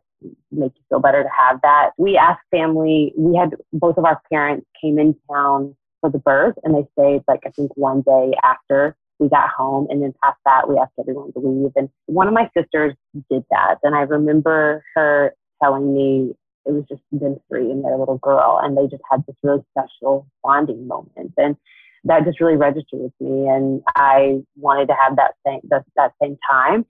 make 0.52 0.72
you 0.76 0.82
feel 0.90 1.00
better 1.00 1.24
to 1.24 1.30
have 1.38 1.60
that. 1.62 1.92
We 1.98 2.18
asked 2.18 2.42
family, 2.52 3.14
we 3.18 3.38
had 3.38 3.56
both 3.74 3.98
of 3.98 4.06
our 4.06 4.22
parents 4.32 4.66
came 4.82 5.00
in 5.00 5.16
town 5.32 5.76
for 6.02 6.10
the 6.10 6.20
birth 6.20 6.56
and 6.64 6.76
they 6.76 6.88
stayed 6.98 7.24
like 7.28 7.42
I 7.46 7.50
think 7.52 7.72
one 7.76 8.02
day 8.02 8.34
after 8.44 8.96
we 9.20 9.30
got 9.30 9.50
home 9.50 9.88
and 9.90 10.02
then 10.02 10.14
past 10.24 10.38
that 10.46 10.70
we 10.70 10.78
asked 10.78 10.94
everyone 11.00 11.34
to 11.34 11.40
leave. 11.40 11.72
And 11.76 11.90
one 12.06 12.28
of 12.28 12.34
my 12.34 12.50
sisters 12.56 12.94
did 13.32 13.44
that 13.50 13.78
and 13.84 13.96
I 13.96 14.02
remember 14.02 14.84
her 14.96 15.34
telling 15.62 15.94
me 15.94 16.34
it 16.66 16.72
was 16.72 16.84
just 16.90 17.02
them 17.12 17.38
three 17.48 17.72
and 17.72 17.84
their 17.84 17.98
little 17.98 18.20
girl 18.20 18.60
and 18.62 18.78
they 18.78 18.88
just 18.88 19.04
had 19.10 19.24
this 19.26 19.36
really 19.42 19.64
special 19.72 20.28
bonding 20.44 20.88
moment. 20.88 21.34
And 21.38 21.56
that 22.04 22.26
just 22.26 22.40
really 22.40 22.56
registered 22.56 23.00
with 23.00 23.14
me 23.20 23.48
and 23.48 23.82
I 23.96 24.40
wanted 24.56 24.88
to 24.88 24.96
have 25.00 25.16
that 25.18 25.34
same 25.46 25.62
that, 25.70 25.84
that 25.96 26.14
same 26.22 26.38
time 26.50 26.86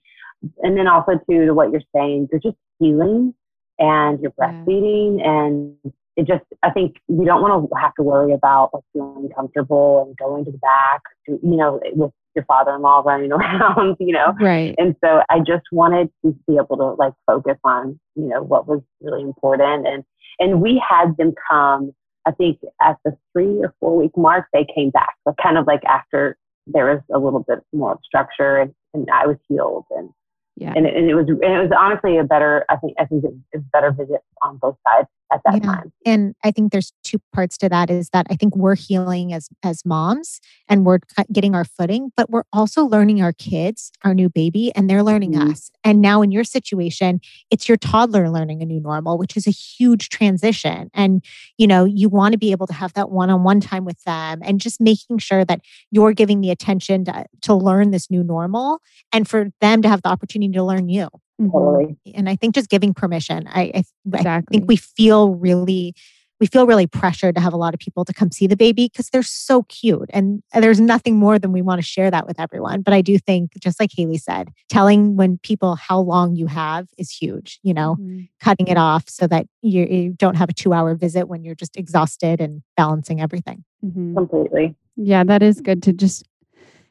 and 0.59 0.77
then 0.77 0.87
also 0.87 1.13
too 1.29 1.45
to 1.45 1.53
what 1.53 1.71
you're 1.71 1.81
saying 1.95 2.27
you're 2.31 2.41
just 2.41 2.57
healing 2.79 3.33
and 3.79 4.19
you're 4.21 4.31
breastfeeding 4.31 5.25
and 5.25 5.75
it 6.15 6.27
just 6.27 6.43
i 6.63 6.69
think 6.69 6.97
you 7.07 7.23
don't 7.23 7.41
want 7.41 7.69
to 7.69 7.79
have 7.79 7.93
to 7.93 8.03
worry 8.03 8.33
about 8.33 8.71
like 8.73 8.83
feeling 8.93 9.29
comfortable 9.35 10.03
and 10.05 10.17
going 10.17 10.43
to 10.43 10.51
the 10.51 10.57
back 10.57 11.01
you 11.27 11.55
know 11.55 11.79
with 11.93 12.11
your 12.35 12.45
father-in-law 12.45 13.01
running 13.05 13.31
around 13.33 13.95
you 13.99 14.11
know 14.13 14.33
right. 14.41 14.75
and 14.77 14.95
so 15.03 15.21
i 15.29 15.39
just 15.39 15.65
wanted 15.71 16.09
to 16.25 16.35
be 16.47 16.55
able 16.55 16.77
to 16.77 16.93
like 17.01 17.13
focus 17.25 17.57
on 17.63 17.99
you 18.15 18.27
know 18.27 18.43
what 18.43 18.67
was 18.67 18.81
really 19.01 19.21
important 19.21 19.87
and 19.87 20.03
and 20.39 20.61
we 20.61 20.81
had 20.87 21.15
them 21.17 21.33
come 21.49 21.91
i 22.25 22.31
think 22.31 22.59
at 22.81 22.97
the 23.05 23.15
three 23.33 23.59
or 23.59 23.73
four 23.79 23.95
week 23.95 24.11
mark 24.17 24.45
they 24.53 24.65
came 24.75 24.89
back 24.89 25.15
so 25.27 25.33
kind 25.41 25.57
of 25.57 25.65
like 25.67 25.83
after 25.85 26.37
there 26.65 26.85
was 26.85 27.01
a 27.13 27.17
little 27.19 27.45
bit 27.47 27.59
more 27.73 27.97
structure 28.03 28.57
and, 28.57 28.73
and 28.93 29.07
i 29.11 29.25
was 29.25 29.37
healed 29.47 29.85
and 29.91 30.09
Yeah. 30.57 30.73
and 30.75 30.87
it, 30.87 30.95
and 30.95 31.09
it 31.09 31.13
was 31.13 31.27
and 31.29 31.43
it 31.43 31.61
was 31.61 31.71
honestly 31.77 32.17
a 32.17 32.23
better 32.23 32.65
I 32.67 32.77
think 32.77 32.95
I 32.99 33.05
think 33.05 33.23
it 33.23 33.31
was 33.31 33.39
a 33.55 33.59
better 33.71 33.91
visit 33.91 34.21
on 34.41 34.57
both 34.57 34.75
sides 34.87 35.07
at 35.31 35.41
that 35.45 35.55
yeah. 35.55 35.71
time. 35.71 35.91
And 36.05 36.35
I 36.43 36.51
think 36.51 36.71
there's 36.71 36.93
two 37.03 37.19
parts 37.33 37.57
to 37.59 37.69
that 37.69 37.89
is 37.89 38.09
that 38.09 38.27
I 38.29 38.35
think 38.35 38.55
we're 38.55 38.75
healing 38.75 39.33
as 39.33 39.49
as 39.63 39.85
moms 39.85 40.39
and 40.67 40.85
we're 40.85 40.99
getting 41.31 41.55
our 41.55 41.65
footing, 41.65 42.11
but 42.15 42.29
we're 42.29 42.43
also 42.53 42.83
learning 42.85 43.21
our 43.21 43.33
kids, 43.33 43.91
our 44.03 44.13
new 44.13 44.29
baby, 44.29 44.71
and 44.75 44.89
they're 44.89 45.03
learning 45.03 45.33
mm-hmm. 45.33 45.51
us. 45.51 45.71
And 45.83 46.01
now 46.01 46.21
in 46.21 46.31
your 46.31 46.43
situation, 46.43 47.19
it's 47.51 47.67
your 47.67 47.77
toddler 47.77 48.29
learning 48.29 48.61
a 48.61 48.65
new 48.65 48.79
normal, 48.79 49.17
which 49.17 49.35
is 49.35 49.47
a 49.47 49.51
huge 49.51 50.09
transition. 50.09 50.89
And 50.93 51.23
you 51.57 51.67
know, 51.67 51.85
you 51.85 52.09
want 52.09 52.33
to 52.33 52.37
be 52.37 52.51
able 52.51 52.67
to 52.67 52.73
have 52.73 52.93
that 52.93 53.09
one-on-one 53.09 53.59
time 53.61 53.85
with 53.85 54.01
them 54.03 54.39
and 54.43 54.59
just 54.59 54.79
making 54.79 55.17
sure 55.19 55.43
that 55.45 55.61
you're 55.91 56.13
giving 56.13 56.41
the 56.41 56.51
attention 56.51 57.05
to, 57.05 57.25
to 57.41 57.53
learn 57.53 57.91
this 57.91 58.09
new 58.09 58.23
normal 58.23 58.81
and 59.11 59.27
for 59.27 59.49
them 59.61 59.81
to 59.81 59.89
have 59.89 60.01
the 60.01 60.09
opportunity 60.09 60.53
to 60.53 60.63
learn 60.63 60.89
you. 60.89 61.09
Mm-hmm. 61.41 61.51
Totally. 61.51 61.97
And 62.15 62.29
I 62.29 62.35
think 62.35 62.55
just 62.55 62.69
giving 62.69 62.93
permission. 62.93 63.47
I, 63.47 63.71
I, 63.73 63.83
exactly. 64.13 64.57
I 64.57 64.59
think 64.59 64.67
we 64.67 64.75
feel 64.75 65.35
really 65.35 65.93
we 66.39 66.47
feel 66.47 66.67
really 66.67 66.87
pressured 66.87 67.35
to 67.35 67.41
have 67.41 67.53
a 67.53 67.57
lot 67.57 67.73
of 67.73 67.79
people 67.79 68.05
to 68.05 68.13
come 68.13 68.31
see 68.31 68.47
the 68.47 68.55
baby 68.55 68.89
because 68.91 69.09
they're 69.09 69.23
so 69.23 69.63
cute. 69.63 70.09
And 70.11 70.43
there's 70.53 70.79
nothing 70.79 71.15
more 71.15 71.39
than 71.39 71.51
we 71.51 71.61
want 71.61 71.79
to 71.79 71.87
share 71.87 72.11
that 72.11 72.27
with 72.27 72.39
everyone. 72.39 72.81
But 72.81 72.93
I 72.93 73.01
do 73.01 73.17
think, 73.17 73.53
just 73.59 73.79
like 73.79 73.89
Hayley 73.95 74.17
said, 74.17 74.49
telling 74.69 75.15
when 75.15 75.39
people 75.39 75.75
how 75.75 75.99
long 75.99 76.35
you 76.35 76.47
have 76.47 76.87
is 76.97 77.09
huge, 77.09 77.59
you 77.63 77.73
know, 77.73 77.95
mm-hmm. 77.99 78.25
cutting 78.39 78.67
it 78.67 78.77
off 78.77 79.09
so 79.09 79.25
that 79.27 79.47
you, 79.61 79.85
you, 79.85 80.13
don't 80.17 80.35
have 80.35 80.49
a 80.49 80.53
two 80.53 80.73
hour 80.73 80.95
visit 80.95 81.27
when 81.27 81.43
you're 81.43 81.55
just 81.55 81.75
exhausted 81.75 82.39
and 82.39 82.61
balancing 82.75 83.19
everything. 83.19 83.63
Mm-hmm. 83.83 84.15
Completely. 84.15 84.75
Yeah, 84.95 85.23
that 85.23 85.43
is 85.43 85.61
good 85.61 85.83
to 85.83 85.93
just, 85.93 86.27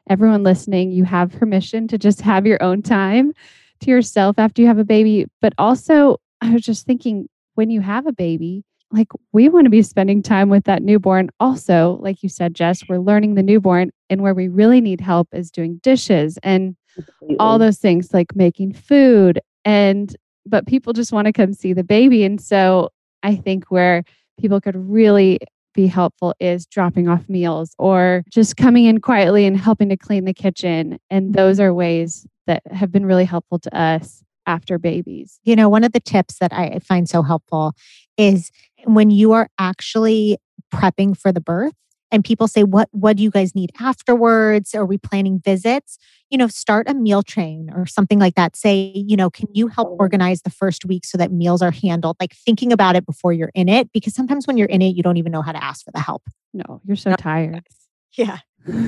everyone 0.09 0.43
listening, 0.43 0.91
you 0.91 1.03
have 1.05 1.31
permission 1.31 1.87
to 1.89 1.97
just 1.97 2.21
have 2.21 2.45
your 2.45 2.61
own 2.61 2.81
time 2.81 3.33
to 3.81 3.89
yourself 3.89 4.37
after 4.39 4.61
you 4.61 4.67
have 4.67 4.77
a 4.79 4.83
baby. 4.85 5.25
But 5.41 5.53
also, 5.57 6.17
I 6.41 6.51
was 6.51 6.61
just 6.61 6.85
thinking 6.85 7.27
when 7.55 7.69
you 7.69 7.81
have 7.81 8.05
a 8.05 8.11
baby, 8.13 8.63
like 8.91 9.07
we 9.33 9.49
want 9.49 9.65
to 9.65 9.69
be 9.69 9.81
spending 9.81 10.21
time 10.21 10.49
with 10.49 10.63
that 10.65 10.83
newborn. 10.83 11.29
Also, 11.39 11.97
like 12.01 12.23
you 12.23 12.29
said, 12.29 12.53
Jess, 12.53 12.87
we're 12.87 12.99
learning 12.99 13.35
the 13.35 13.43
newborn, 13.43 13.91
and 14.09 14.21
where 14.21 14.33
we 14.33 14.47
really 14.47 14.81
need 14.81 15.01
help 15.01 15.27
is 15.33 15.51
doing 15.51 15.79
dishes 15.83 16.37
and 16.43 16.75
Completely. 16.95 17.37
all 17.39 17.59
those 17.59 17.77
things 17.77 18.13
like 18.13 18.35
making 18.35 18.73
food. 18.73 19.41
And 19.65 20.15
but 20.45 20.65
people 20.65 20.93
just 20.93 21.11
want 21.11 21.25
to 21.25 21.33
come 21.33 21.53
see 21.53 21.73
the 21.73 21.83
baby. 21.83 22.23
And 22.23 22.39
so 22.39 22.89
I 23.23 23.35
think 23.35 23.65
where 23.69 24.03
people 24.39 24.61
could 24.61 24.75
really 24.75 25.39
be 25.77 25.87
helpful 25.87 26.33
is 26.39 26.65
dropping 26.65 27.07
off 27.07 27.29
meals 27.29 27.75
or 27.77 28.23
just 28.29 28.57
coming 28.57 28.85
in 28.85 28.99
quietly 28.99 29.45
and 29.45 29.55
helping 29.55 29.89
to 29.89 29.95
clean 29.95 30.25
the 30.25 30.33
kitchen. 30.33 30.99
And 31.11 31.35
those 31.35 31.59
are 31.59 31.71
ways 31.71 32.25
that 32.47 32.63
have 32.71 32.91
been 32.91 33.05
really 33.05 33.25
helpful 33.25 33.59
to 33.59 33.77
us 33.77 34.23
after 34.47 34.79
babies. 34.79 35.39
You 35.43 35.55
know, 35.55 35.69
one 35.69 35.83
of 35.83 35.91
the 35.91 35.99
tips 35.99 36.39
that 36.39 36.51
I 36.51 36.79
find 36.79 37.07
so 37.07 37.21
helpful 37.21 37.73
is 38.17 38.49
when 38.85 39.11
you 39.11 39.33
are 39.33 39.49
actually 39.59 40.37
prepping 40.73 41.15
for 41.15 41.31
the 41.31 41.41
birth 41.41 41.75
and 42.11 42.23
people 42.23 42.47
say 42.47 42.63
what 42.63 42.89
what 42.91 43.17
do 43.17 43.23
you 43.23 43.31
guys 43.31 43.55
need 43.55 43.71
afterwards? 43.79 44.73
Are 44.75 44.85
we 44.85 44.97
planning 44.97 45.39
visits? 45.43 45.97
You 46.29 46.37
know 46.37 46.47
start 46.47 46.89
a 46.89 46.93
meal 46.93 47.23
train 47.23 47.69
or 47.73 47.85
something 47.85 48.19
like 48.19 48.35
that. 48.35 48.55
Say 48.55 48.91
you 48.95 49.15
know 49.17 49.29
can 49.29 49.47
you 49.53 49.67
help 49.67 49.89
oh. 49.89 49.97
organize 49.99 50.41
the 50.41 50.49
first 50.49 50.85
week 50.85 51.05
so 51.05 51.17
that 51.17 51.31
meals 51.31 51.61
are 51.61 51.71
handled? 51.71 52.17
Like 52.19 52.33
thinking 52.33 52.71
about 52.71 52.95
it 52.95 53.05
before 53.05 53.33
you're 53.33 53.51
in 53.53 53.69
it 53.69 53.91
because 53.91 54.13
sometimes 54.13 54.47
when 54.47 54.57
you're 54.57 54.67
in 54.67 54.81
it 54.81 54.95
you 54.95 55.03
don't 55.03 55.17
even 55.17 55.31
know 55.31 55.41
how 55.41 55.51
to 55.51 55.63
ask 55.63 55.85
for 55.85 55.91
the 55.91 55.99
help. 55.99 56.23
No 56.53 56.81
you're 56.85 56.95
so 56.97 57.11
no. 57.11 57.15
tired. 57.15 57.65
Yeah. 58.13 58.39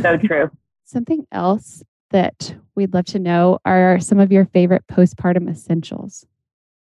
So 0.01 0.17
true. 0.17 0.49
Something 0.85 1.27
else 1.31 1.83
that 2.09 2.55
we'd 2.75 2.95
love 2.95 3.05
to 3.05 3.19
know 3.19 3.59
are 3.63 3.99
some 3.99 4.19
of 4.19 4.31
your 4.31 4.45
favorite 4.45 4.83
postpartum 4.87 5.47
essentials. 5.47 6.25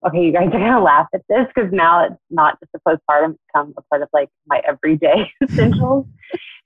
Okay, 0.06 0.24
you 0.24 0.32
guys 0.32 0.46
are 0.48 0.50
gonna 0.50 0.80
laugh 0.80 1.08
at 1.12 1.22
this 1.28 1.46
because 1.54 1.72
now 1.72 2.04
it's 2.04 2.14
not 2.30 2.58
just 2.60 2.70
a 2.74 2.78
postpartum; 2.88 3.30
it's 3.30 3.42
become 3.52 3.74
a 3.76 3.82
part 3.82 4.02
of 4.02 4.08
like 4.12 4.28
my 4.46 4.60
everyday 4.66 5.30
essentials. 5.42 6.06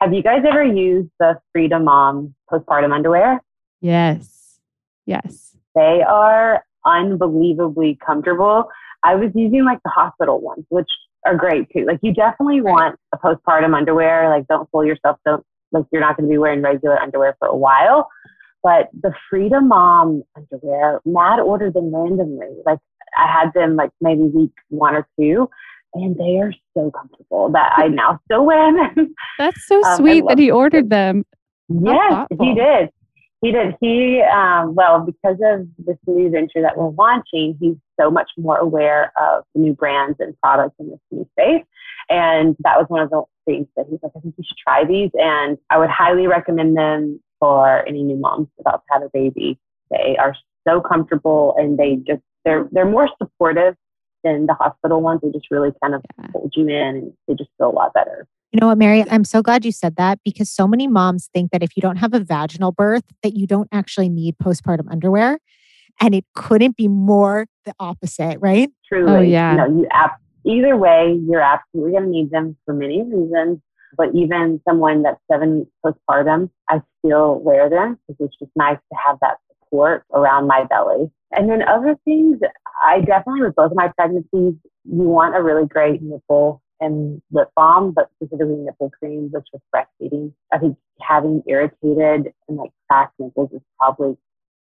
Have 0.01 0.13
you 0.13 0.23
guys 0.23 0.43
ever 0.47 0.65
used 0.65 1.09
the 1.19 1.39
Frida 1.53 1.79
Mom 1.79 2.35
postpartum 2.51 2.93
underwear? 2.93 3.43
Yes, 3.81 4.61
yes. 5.07 5.57
They 5.75 6.03
are 6.07 6.63
unbelievably 6.85 7.99
comfortable. 8.05 8.69
I 9.03 9.15
was 9.15 9.31
using 9.35 9.65
like 9.65 9.79
the 9.85 9.91
hospital 9.91 10.41
ones, 10.41 10.67
which 10.69 10.89
are 11.25 11.37
great 11.37 11.69
too. 11.73 11.85
Like 11.87 12.01
you 12.03 12.13
definitely 12.13 12.61
want 12.61 12.99
a 13.15 13.19
postpartum 13.19 13.75
underwear. 13.75 14.29
Like 14.29 14.47
don't 14.47 14.69
fool 14.71 14.85
yourself. 14.85 15.19
Don't 15.25 15.45
like 15.73 15.87
you're 15.91 16.03
not 16.03 16.17
going 16.17 16.29
to 16.29 16.33
be 16.33 16.39
wearing 16.39 16.63
regular 16.63 16.99
underwear 16.99 17.35
for 17.39 17.49
a 17.49 17.57
while. 17.57 18.09
But 18.63 18.91
the 19.01 19.13
Frida 19.29 19.61
Mom 19.61 20.23
underwear, 20.37 21.01
Matt 21.05 21.41
ordered 21.41 21.75
them 21.75 21.95
randomly. 21.95 22.49
Like 22.65 22.79
I 23.17 23.27
had 23.27 23.53
them 23.55 23.77
like 23.77 23.91
maybe 24.01 24.23
week 24.23 24.53
one 24.69 24.95
or 24.95 25.07
two, 25.19 25.49
and 25.95 26.17
they 26.17 26.39
are 26.39 26.53
so 26.75 26.91
comfortable 26.91 27.51
that 27.53 27.73
I 27.77 27.89
now 27.89 28.21
still 28.25 28.45
wear 28.45 28.73
them. 28.75 29.15
That's 29.39 29.67
so 29.67 29.83
um, 29.85 29.97
sweet 29.97 30.25
that 30.29 30.39
he 30.39 30.51
ordered 30.51 30.91
them. 30.91 31.25
Yes, 31.69 32.27
he 32.41 32.55
did. 32.55 32.91
He 33.41 33.51
did. 33.51 33.75
He, 33.81 34.23
um, 34.23 34.75
well, 34.77 35.01
because 35.01 35.37
of 35.45 35.67
this 35.79 35.97
new 36.07 36.31
venture 36.31 36.63
that 36.63 36.77
we're 36.77 36.91
launching, 36.91 37.57
he's 37.61 37.75
so 38.01 38.09
much 38.09 38.31
more 38.39 38.57
aware 38.57 39.13
of 39.21 39.45
the 39.55 39.61
new 39.61 39.73
brands 39.75 40.17
and 40.21 40.39
products 40.41 40.77
in 40.79 40.91
this 40.91 41.01
new 41.11 41.27
space. 41.33 41.65
And 42.09 42.57
that 42.61 42.79
was 42.79 42.87
one 42.89 43.03
of 43.03 43.11
the 43.11 43.23
things 43.45 43.67
that 43.77 43.87
he's 43.91 43.99
like, 44.03 44.13
I 44.17 44.21
think 44.21 44.35
you 44.39 44.45
should 44.47 44.57
try 44.59 44.85
these. 44.85 45.11
And 45.15 45.59
I 45.71 45.79
would 45.79 45.91
highly 45.91 46.29
recommend 46.29 46.77
them 46.77 47.21
for 47.41 47.87
any 47.89 48.05
new 48.05 48.17
moms 48.17 48.47
about 48.61 48.85
to 48.87 48.93
have 48.93 49.03
a 49.03 49.11
baby. 49.13 49.59
They 49.91 50.17
are 50.21 50.37
so 50.67 50.81
comfortable 50.81 51.55
and 51.59 51.77
they 51.77 51.97
just 51.97 52.23
they're 52.45 52.69
they're 52.73 52.89
more 52.89 53.09
supportive 53.21 53.75
than 54.25 54.47
the 54.47 54.55
hospital 54.55 55.01
ones. 55.01 55.21
They 55.23 55.31
just 55.31 55.51
really 55.51 55.71
kind 55.83 55.95
of 55.95 56.03
yeah. 56.19 56.29
hold 56.33 56.53
you 56.57 56.69
in 56.69 56.73
and 56.73 57.13
they 57.27 57.35
just 57.35 57.51
feel 57.59 57.69
a 57.69 57.73
lot 57.73 57.93
better. 57.93 58.27
You 58.53 58.61
know 58.61 58.67
what, 58.67 58.79
Mary? 58.79 59.03
I'm 59.11 59.25
so 59.25 59.43
glad 59.43 59.65
you 59.65 59.73
said 59.73 59.97
that 59.97 60.19
because 60.25 60.51
so 60.51 60.69
many 60.69 60.87
moms 60.87 61.31
think 61.33 61.53
that 61.53 61.63
if 61.63 61.75
you 61.75 61.81
don't 61.81 61.97
have 61.97 62.13
a 62.13 62.21
vaginal 62.21 62.71
birth, 62.71 63.05
that 63.23 63.35
you 63.35 63.47
don't 63.47 63.69
actually 63.73 64.11
need 64.11 64.37
postpartum 64.39 64.91
underwear. 64.91 65.39
And 66.01 66.15
it 66.15 66.25
couldn't 66.35 66.77
be 66.77 66.87
more 66.87 67.47
the 67.65 67.73
opposite, 67.81 68.39
right? 68.41 68.71
Truly. 68.87 69.13
Oh, 69.13 69.21
yeah. 69.21 69.53
You 69.53 69.57
know, 69.57 69.81
you 69.81 69.87
ap- 69.91 70.21
either 70.45 70.77
way, 70.77 71.19
you're 71.27 71.41
absolutely 71.41 71.93
going 71.93 72.05
to 72.05 72.11
need 72.11 72.31
them 72.31 72.57
for 72.67 72.75
many 72.75 73.03
reasons. 73.03 73.59
But 73.97 74.15
even 74.15 74.61
someone 74.69 75.03
that's 75.03 75.21
seven 75.31 75.61
weeks 75.61 75.71
postpartum, 75.85 76.51
I 76.69 76.81
still 76.99 77.39
wear 77.41 77.71
them 77.71 77.99
because 78.07 78.27
it's 78.27 78.39
just 78.39 78.53
nice 78.57 78.79
to 78.91 78.99
have 79.07 79.19
that 79.21 79.37
support 79.49 80.05
around 80.13 80.47
my 80.47 80.65
belly. 80.65 81.11
And 81.33 81.49
then 81.49 81.63
other 81.67 81.97
things, 82.05 82.39
I 82.85 83.01
definitely 83.01 83.43
with 83.43 83.55
both 83.55 83.71
of 83.71 83.77
my 83.77 83.89
pregnancies, 83.97 84.29
you 84.33 84.59
want 84.85 85.37
a 85.37 85.43
really 85.43 85.67
great 85.67 86.03
nipple 86.03 86.63
and 86.81 87.23
lip 87.31 87.49
balm, 87.57 87.93
but 87.93 88.11
specifically 88.17 88.57
nipple 88.57 88.91
cream, 88.91 89.31
which 89.31 89.47
with 89.53 89.63
breastfeeding, 89.75 90.33
I 90.53 90.59
think 90.59 90.77
having 91.01 91.43
irritated 91.47 92.33
and 92.49 92.57
like 92.59 92.71
cracked 92.89 93.15
nipples 93.19 93.51
is 93.53 93.61
probably 93.79 94.17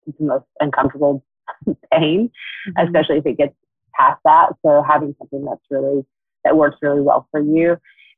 the 0.07 0.25
most 0.25 0.47
uncomfortable 0.61 1.23
pain, 1.93 2.31
mm-hmm. 2.69 2.87
especially 2.87 3.19
if 3.19 3.27
it 3.27 3.39
gets 3.39 3.55
past 3.95 4.21
that. 4.25 4.51
So 4.65 4.83
having 4.87 5.15
something 5.19 5.45
that's 5.45 5.63
really 5.71 6.05
that 6.45 6.57
works 6.57 6.77
really 6.81 7.01
well 7.01 7.27
for 7.31 7.41
you 7.41 7.77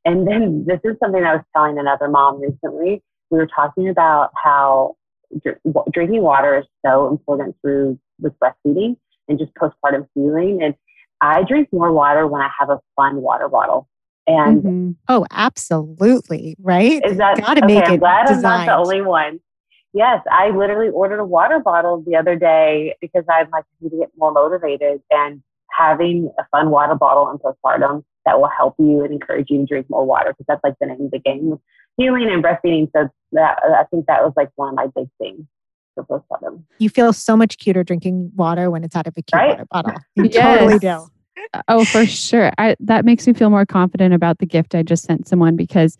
and 0.08 0.26
then 0.26 0.64
this 0.66 0.80
is 0.84 0.96
something 1.02 1.22
I 1.22 1.34
was 1.34 1.44
telling 1.54 1.78
another 1.78 2.08
mom 2.08 2.40
recently. 2.40 3.02
We 3.30 3.38
were 3.38 3.48
talking 3.54 3.88
about 3.88 4.30
how 4.42 4.96
dr- 5.42 5.58
drinking 5.92 6.22
water 6.22 6.58
is 6.58 6.64
so 6.84 7.08
important 7.08 7.56
through 7.60 7.98
with 8.20 8.32
breastfeeding 8.38 8.96
and 9.28 9.38
just 9.38 9.52
postpartum 9.54 10.06
healing. 10.14 10.62
And 10.62 10.74
I 11.20 11.42
drink 11.42 11.68
more 11.72 11.92
water 11.92 12.26
when 12.26 12.42
I 12.42 12.50
have 12.58 12.70
a 12.70 12.80
fun 12.96 13.16
water 13.22 13.48
bottle. 13.48 13.88
And 14.26 14.62
mm-hmm. 14.62 14.90
oh, 15.08 15.26
absolutely, 15.30 16.56
right? 16.60 17.00
Is 17.04 17.16
that 17.16 17.40
gotta 17.40 17.64
okay, 17.64 17.74
make 17.74 17.86
I'm 17.86 17.94
it 17.94 18.00
glad 18.00 18.26
designed. 18.26 18.46
I'm 18.46 18.66
not 18.66 18.84
the 18.84 18.90
only 18.90 19.02
one. 19.02 19.40
Yes, 19.94 20.22
I 20.30 20.50
literally 20.50 20.90
ordered 20.90 21.18
a 21.18 21.24
water 21.24 21.60
bottle 21.60 22.02
the 22.06 22.14
other 22.14 22.36
day 22.36 22.94
because 23.00 23.24
I'm 23.30 23.48
like 23.50 23.64
need 23.80 23.90
to 23.90 23.96
get 23.96 24.10
more 24.18 24.32
motivated 24.32 25.00
and 25.10 25.42
having 25.70 26.30
a 26.38 26.44
fun 26.50 26.70
water 26.70 26.94
bottle 26.94 27.30
in 27.30 27.38
postpartum 27.38 28.04
that 28.24 28.40
will 28.40 28.48
help 28.48 28.74
you 28.78 29.02
and 29.02 29.12
encourage 29.12 29.50
you 29.50 29.58
to 29.58 29.66
drink 29.66 29.86
more 29.88 30.04
water 30.04 30.30
because 30.32 30.46
that's 30.46 30.62
like 30.64 30.74
the 30.80 30.86
name 30.86 31.02
of 31.02 31.10
the 31.10 31.18
game 31.18 31.50
with 31.50 31.60
healing 31.96 32.28
and 32.30 32.42
breastfeeding. 32.42 32.90
So 32.94 33.08
that 33.32 33.58
I 33.64 33.84
think 33.90 34.06
that 34.06 34.22
was 34.22 34.32
like 34.36 34.50
one 34.56 34.70
of 34.70 34.74
my 34.74 34.86
big 34.94 35.08
things 35.18 35.46
for 35.94 36.04
postpartum. 36.04 36.64
You 36.78 36.88
feel 36.88 37.12
so 37.12 37.36
much 37.36 37.58
cuter 37.58 37.84
drinking 37.84 38.32
water 38.34 38.70
when 38.70 38.84
it's 38.84 38.96
out 38.96 39.06
of 39.06 39.14
a 39.16 39.22
cute 39.22 39.40
right? 39.40 39.50
water 39.50 39.66
bottle. 39.70 39.94
You 40.14 40.24
yes. 40.30 40.58
totally 40.58 40.78
do. 40.78 41.06
Uh, 41.54 41.62
oh, 41.68 41.84
for 41.84 42.04
sure. 42.06 42.52
I, 42.58 42.76
that 42.80 43.04
makes 43.04 43.26
me 43.26 43.32
feel 43.32 43.50
more 43.50 43.66
confident 43.66 44.14
about 44.14 44.38
the 44.38 44.46
gift 44.46 44.74
I 44.74 44.82
just 44.82 45.04
sent 45.04 45.28
someone 45.28 45.56
because 45.56 45.96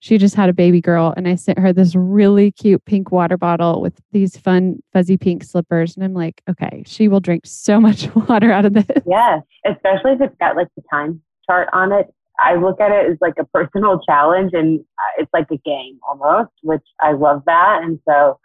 she 0.00 0.16
just 0.16 0.34
had 0.34 0.48
a 0.48 0.54
baby 0.54 0.80
girl 0.80 1.12
and 1.16 1.28
I 1.28 1.34
sent 1.34 1.58
her 1.58 1.72
this 1.72 1.94
really 1.94 2.52
cute 2.52 2.82
pink 2.86 3.12
water 3.12 3.36
bottle 3.36 3.82
with 3.82 4.00
these 4.12 4.36
fun 4.36 4.82
fuzzy 4.92 5.18
pink 5.18 5.44
slippers. 5.44 5.94
And 5.94 6.04
I'm 6.04 6.14
like, 6.14 6.42
okay, 6.48 6.82
she 6.86 7.08
will 7.08 7.20
drink 7.20 7.42
so 7.44 7.78
much 7.78 8.12
water 8.14 8.50
out 8.50 8.64
of 8.64 8.72
this. 8.72 8.86
Yeah, 9.06 9.40
especially 9.66 10.12
if 10.12 10.22
it's 10.22 10.36
got 10.40 10.56
like 10.56 10.68
the 10.74 10.82
time 10.90 11.20
chart 11.50 11.68
on 11.72 11.92
it. 11.92 12.06
I 12.38 12.54
look 12.54 12.80
at 12.80 12.90
it 12.90 13.10
as 13.10 13.18
like 13.20 13.34
a 13.38 13.44
personal 13.44 14.00
challenge 14.08 14.50
and 14.54 14.80
uh, 14.80 15.22
it's 15.22 15.30
like 15.32 15.48
a 15.50 15.58
game 15.58 15.98
almost, 16.08 16.52
which 16.62 16.84
I 17.02 17.12
love 17.12 17.42
that. 17.46 17.80
And 17.82 17.98
so, 18.08 18.38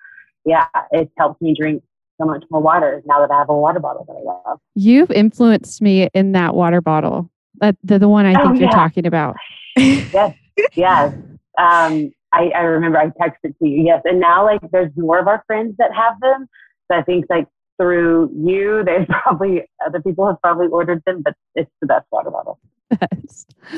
yeah, 0.46 0.66
it 0.92 1.10
helps 1.18 1.42
me 1.42 1.56
drink 1.58 1.84
so 2.20 2.26
much 2.26 2.44
more 2.50 2.62
water 2.62 3.02
now 3.06 3.20
that 3.20 3.32
I 3.34 3.38
have 3.40 3.50
a 3.50 3.56
water 3.58 3.80
bottle 3.80 4.06
that 4.08 4.14
I 4.14 4.50
love. 4.50 4.60
You've 4.76 5.12
influenced 5.12 5.82
me 5.82 6.10
in 6.14 6.32
that 6.34 6.56
water 6.56 6.82
bottle. 6.82 7.30
That 7.62 7.78
the, 7.84 8.00
the 8.00 8.10
one 8.10 8.26
I 8.26 8.34
Oh, 8.42 8.48
think 8.48 8.60
you're 8.60 8.70
talking 8.70 9.06
about. 9.06 9.36
yes, 9.78 10.34
yes. 10.76 11.14
Um, 11.58 12.12
I, 12.34 12.50
I 12.54 12.62
remember 12.62 12.98
I 12.98 13.08
texted 13.08 13.58
to 13.60 13.68
you. 13.68 13.84
Yes, 13.84 14.02
and 14.04 14.20
now 14.20 14.44
like 14.44 14.60
there's 14.72 14.92
more 14.98 15.20
of 15.20 15.28
our 15.28 15.44
friends 15.48 15.76
that 15.78 15.94
have 15.94 16.20
them. 16.20 16.48
So 16.92 16.98
I 16.98 17.02
think 17.04 17.26
like 17.30 17.48
through 17.78 18.30
you, 18.36 18.84
they've 18.86 19.08
probably 19.24 19.64
other 19.86 20.02
people 20.02 20.28
have 20.28 20.42
probably 20.42 20.68
ordered 20.68 21.02
them, 21.06 21.22
but 21.24 21.34
it's 21.56 21.72
the 21.82 21.88
best 21.88 22.06
water 22.12 22.30
bottle. 22.30 22.60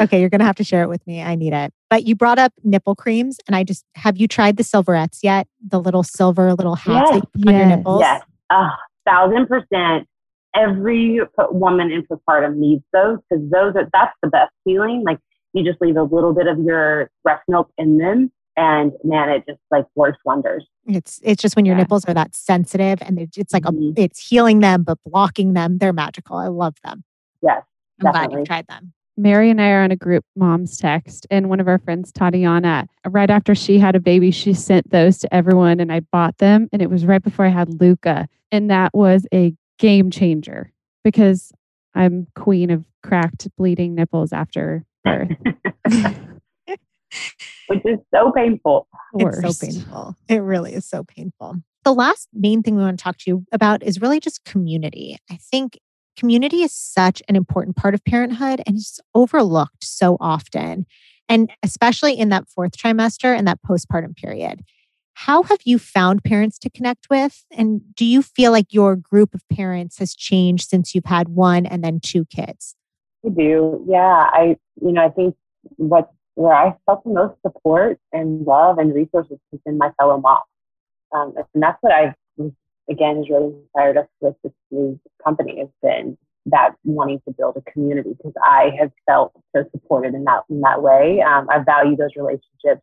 Okay, 0.01 0.19
you're 0.19 0.29
gonna 0.29 0.43
have 0.43 0.57
to 0.57 0.65
share 0.65 0.83
it 0.83 0.89
with 0.89 1.05
me. 1.07 1.21
I 1.21 1.35
need 1.35 1.53
it. 1.53 1.73
But 1.89 2.03
you 2.05 2.13
brought 2.13 2.37
up 2.37 2.51
nipple 2.63 2.93
creams, 2.93 3.37
and 3.47 3.55
I 3.55 3.63
just 3.63 3.85
have 3.95 4.17
you 4.17 4.27
tried 4.27 4.57
the 4.57 4.63
silverettes 4.63 5.21
yet? 5.23 5.47
The 5.65 5.79
little 5.79 6.03
silver 6.03 6.53
little 6.53 6.75
hats 6.75 7.11
you 7.15 7.21
put 7.41 7.47
on 7.47 7.57
your 7.57 7.67
Yes. 7.69 7.77
nipples. 7.77 8.01
Yes, 8.01 8.21
a 8.51 8.67
thousand 9.09 9.47
percent. 9.47 10.07
Every 10.55 11.21
woman 11.51 11.89
in 11.91 12.03
postpartum 12.05 12.57
needs 12.57 12.83
those 12.91 13.19
because 13.29 13.43
those 13.49 13.75
are 13.75 13.87
that's 13.93 14.13
the 14.21 14.27
best 14.29 14.51
feeling. 14.65 15.03
Like 15.05 15.19
you 15.53 15.63
just 15.63 15.79
leave 15.81 15.95
a 15.95 16.03
little 16.03 16.33
bit 16.33 16.47
of 16.47 16.59
your 16.59 17.09
breast 17.23 17.43
milk 17.47 17.69
in 17.77 17.97
them, 17.97 18.29
and 18.57 18.91
man, 19.05 19.29
it 19.29 19.45
just 19.47 19.59
like 19.71 19.85
works 19.95 20.17
wonders. 20.25 20.67
It's 20.85 21.21
it's 21.23 21.41
just 21.41 21.55
when 21.55 21.65
your 21.65 21.75
Yeah. 21.75 21.83
nipples 21.83 22.03
are 22.05 22.13
that 22.13 22.35
sensitive, 22.35 22.99
and 23.01 23.19
it's, 23.19 23.37
it's 23.37 23.53
like 23.53 23.65
a, 23.65 23.71
Mhm. 23.71 23.93
it's 23.97 24.27
healing 24.27 24.59
them 24.59 24.83
but 24.83 24.97
blocking 25.05 25.53
them. 25.53 25.77
They're 25.77 25.93
magical. 25.93 26.35
I 26.35 26.47
love 26.47 26.75
them. 26.83 27.05
Yes, 27.41 27.63
I'm 28.03 28.11
glad 28.11 28.13
Definitely. 28.23 28.39
you've 28.41 28.47
tried 28.47 28.67
them. 28.67 28.93
Mary 29.17 29.49
and 29.49 29.59
I 29.59 29.71
are 29.71 29.83
on 29.83 29.91
a 29.91 29.95
group 29.95 30.23
moms 30.35 30.77
text, 30.77 31.25
and 31.31 31.49
one 31.49 31.59
of 31.59 31.67
our 31.67 31.79
friends, 31.79 32.11
Tatiana, 32.11 32.87
right 33.07 33.29
after 33.29 33.55
she 33.55 33.79
had 33.79 33.95
a 33.95 33.99
baby, 33.99 34.29
she 34.31 34.53
sent 34.53 34.91
those 34.91 35.17
to 35.19 35.33
everyone, 35.33 35.79
and 35.79 35.91
I 35.91 36.01
bought 36.01 36.37
them. 36.37 36.69
And 36.71 36.81
it 36.81 36.89
was 36.89 37.05
right 37.05 37.23
before 37.23 37.45
I 37.45 37.49
had 37.49 37.81
Luca, 37.81 38.27
and 38.51 38.69
that 38.69 38.93
was 38.93 39.25
a 39.33 39.55
game 39.79 40.11
changer 40.11 40.71
because 41.03 41.51
I'm 41.95 42.27
queen 42.35 42.69
of 42.69 42.85
cracked, 43.01 43.47
bleeding 43.57 43.95
nipples 43.95 44.31
after 44.31 44.85
birth. 45.03 45.29
which 47.67 47.81
is 47.85 47.99
so 48.13 48.31
painful. 48.31 48.87
Worst. 49.13 49.43
It's 49.43 49.59
so 49.59 49.65
painful. 49.65 50.15
It 50.27 50.37
really 50.37 50.73
is 50.73 50.85
so 50.85 51.03
painful. 51.03 51.57
The 51.83 51.93
last 51.93 52.27
main 52.33 52.63
thing 52.63 52.75
we 52.75 52.83
want 52.83 52.99
to 52.99 53.03
talk 53.03 53.17
to 53.19 53.23
you 53.27 53.45
about 53.51 53.83
is 53.83 54.01
really 54.01 54.19
just 54.19 54.43
community. 54.43 55.17
I 55.29 55.35
think 55.35 55.79
community 56.17 56.63
is 56.63 56.73
such 56.73 57.21
an 57.29 57.35
important 57.35 57.75
part 57.75 57.93
of 57.93 58.03
parenthood 58.03 58.61
and 58.65 58.77
it's 58.77 58.99
overlooked 59.15 59.83
so 59.83 60.17
often. 60.19 60.85
And 61.29 61.51
especially 61.63 62.13
in 62.17 62.29
that 62.29 62.47
fourth 62.47 62.77
trimester 62.77 63.37
and 63.37 63.47
that 63.47 63.59
postpartum 63.61 64.15
period. 64.15 64.61
How 65.13 65.43
have 65.43 65.59
you 65.65 65.79
found 65.79 66.23
parents 66.23 66.59
to 66.59 66.69
connect 66.69 67.07
with? 67.09 67.43
And 67.51 67.81
do 67.95 68.05
you 68.05 68.21
feel 68.21 68.51
like 68.51 68.67
your 68.71 68.95
group 68.95 69.33
of 69.33 69.41
parents 69.51 69.97
has 69.97 70.13
changed 70.13 70.69
since 70.69 70.93
you've 70.93 71.05
had 71.05 71.29
one 71.29 71.65
and 71.65 71.83
then 71.83 71.99
two 71.99 72.25
kids? 72.25 72.75
I 73.25 73.29
do. 73.29 73.83
Yeah. 73.89 74.29
I, 74.31 74.57
you 74.79 74.91
know, 74.91 75.03
I 75.03 75.09
think 75.09 75.35
what, 75.77 76.11
where 76.35 76.53
I 76.53 76.75
felt 76.85 77.03
the 77.03 77.09
most 77.09 77.41
support 77.41 77.97
and 78.13 78.45
love 78.45 78.77
and 78.77 78.93
resources 78.93 79.39
has 79.51 79.59
been 79.65 79.79
my 79.79 79.89
fellow 79.99 80.19
moms. 80.19 80.43
Um, 81.15 81.33
and 81.53 81.63
that's 81.63 81.77
what 81.81 81.93
I've, 81.93 82.13
again, 82.89 83.17
has 83.17 83.29
really 83.29 83.53
inspired 83.53 83.97
us 83.97 84.07
with 84.21 84.35
this 84.43 84.53
new 84.71 84.99
company 85.23 85.59
has 85.59 85.69
been 85.81 86.17
that 86.47 86.75
wanting 86.83 87.21
to 87.27 87.33
build 87.33 87.57
a 87.57 87.71
community 87.71 88.13
because 88.17 88.33
I 88.41 88.71
have 88.79 88.91
felt 89.05 89.33
so 89.55 89.65
supported 89.71 90.13
in 90.13 90.23
that, 90.23 90.43
in 90.49 90.61
that 90.61 90.81
way. 90.81 91.21
Um, 91.21 91.47
I 91.49 91.59
value 91.59 91.97
those 91.97 92.15
relationships. 92.15 92.81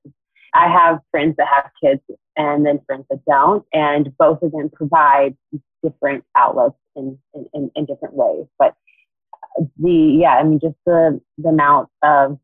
I 0.55 0.69
have 0.69 1.01
friends 1.11 1.35
that 1.39 1.49
have 1.53 1.71
kids 1.83 2.01
and 2.37 2.65
then 2.65 2.81
friends 2.87 3.07
that 3.11 3.25
don't, 3.27 3.65
and 3.73 4.17
both 4.19 4.43
of 4.43 4.53
them 4.53 4.71
provide 4.71 5.37
different 5.83 6.25
outlets 6.37 6.77
in, 6.95 7.19
in, 7.55 7.71
in, 7.75 7.85
different 7.87 8.15
ways. 8.15 8.47
But 8.59 8.75
the 9.79 10.19
yeah, 10.21 10.37
I 10.37 10.45
mean 10.45 10.61
just 10.61 10.77
the 10.87 11.21
the 11.39 11.49
amount 11.49 11.89
of 12.03 12.39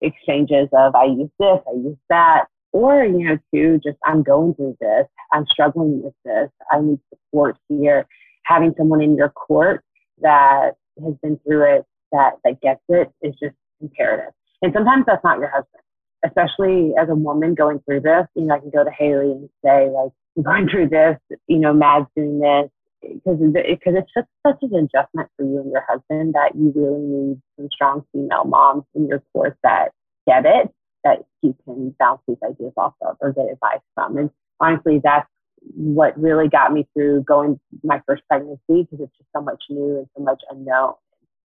exchanges 0.00 0.68
of 0.72 0.94
I 0.94 1.04
use 1.04 1.30
this, 1.38 1.58
I 1.68 1.72
use 1.76 1.96
that, 2.10 2.46
or 2.74 3.04
you 3.04 3.24
know, 3.24 3.38
to 3.54 3.80
just 3.82 3.96
I'm 4.04 4.22
going 4.24 4.52
through 4.54 4.76
this, 4.80 5.06
I'm 5.32 5.46
struggling 5.50 6.02
with 6.02 6.12
this, 6.24 6.50
I 6.70 6.80
need 6.80 6.98
support 7.08 7.56
here. 7.68 8.06
Having 8.44 8.74
someone 8.76 9.00
in 9.00 9.16
your 9.16 9.30
court 9.30 9.82
that 10.20 10.72
has 11.02 11.14
been 11.22 11.38
through 11.46 11.76
it, 11.76 11.84
that 12.10 12.32
that 12.44 12.60
gets 12.60 12.80
it, 12.88 13.10
is 13.22 13.32
just 13.40 13.54
imperative. 13.80 14.32
And 14.60 14.72
sometimes 14.74 15.04
that's 15.06 15.22
not 15.22 15.38
your 15.38 15.48
husband, 15.48 15.82
especially 16.26 16.92
as 17.00 17.08
a 17.08 17.14
woman 17.14 17.54
going 17.54 17.80
through 17.86 18.00
this. 18.00 18.26
You 18.34 18.46
know, 18.46 18.56
I 18.56 18.58
can 18.58 18.70
go 18.70 18.82
to 18.82 18.90
Hayley 18.90 19.30
and 19.30 19.48
say 19.64 19.88
like, 19.88 20.10
I'm 20.36 20.42
going 20.42 20.68
through 20.68 20.88
this. 20.88 21.16
You 21.46 21.58
know, 21.58 21.72
Matt's 21.72 22.10
doing 22.16 22.40
this 22.40 22.70
because 23.02 23.38
because 23.38 23.94
it's 23.94 24.10
just 24.16 24.28
such 24.44 24.58
an 24.62 24.74
adjustment 24.74 25.30
for 25.36 25.46
you 25.46 25.60
and 25.60 25.70
your 25.70 25.84
husband 25.88 26.34
that 26.34 26.56
you 26.56 26.72
really 26.74 27.00
need 27.00 27.40
some 27.56 27.68
strong 27.72 28.04
female 28.12 28.44
moms 28.44 28.82
in 28.96 29.06
your 29.06 29.22
course 29.32 29.54
that 29.62 29.92
get 30.26 30.44
it, 30.44 30.74
that 31.04 31.24
you 31.42 31.54
can 31.64 31.94
bounce 31.98 32.20
these 32.26 32.38
ideas 32.42 32.72
off 32.76 32.94
of 33.02 33.16
or 33.20 33.32
get 33.32 33.52
advice 33.52 33.80
from. 33.94 34.16
And 34.16 34.30
honestly, 34.60 35.00
that's 35.02 35.28
what 35.74 36.18
really 36.20 36.48
got 36.48 36.72
me 36.72 36.86
through 36.92 37.22
going 37.22 37.58
my 37.82 38.00
first 38.06 38.22
pregnancy 38.28 38.58
because 38.68 39.00
it's 39.00 39.16
just 39.16 39.28
so 39.34 39.42
much 39.42 39.62
new 39.70 39.98
and 39.98 40.08
so 40.16 40.22
much 40.22 40.42
unknown. 40.50 40.94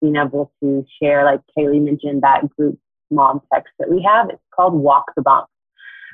Being 0.00 0.16
able 0.16 0.52
to 0.62 0.84
share, 1.00 1.24
like 1.24 1.40
Hayley 1.56 1.78
mentioned, 1.78 2.22
that 2.22 2.48
group 2.56 2.78
mom 3.10 3.40
text 3.52 3.72
that 3.78 3.90
we 3.90 4.02
have, 4.02 4.30
it's 4.30 4.42
called 4.54 4.74
Walk 4.74 5.12
the 5.16 5.22
Bump. 5.22 5.46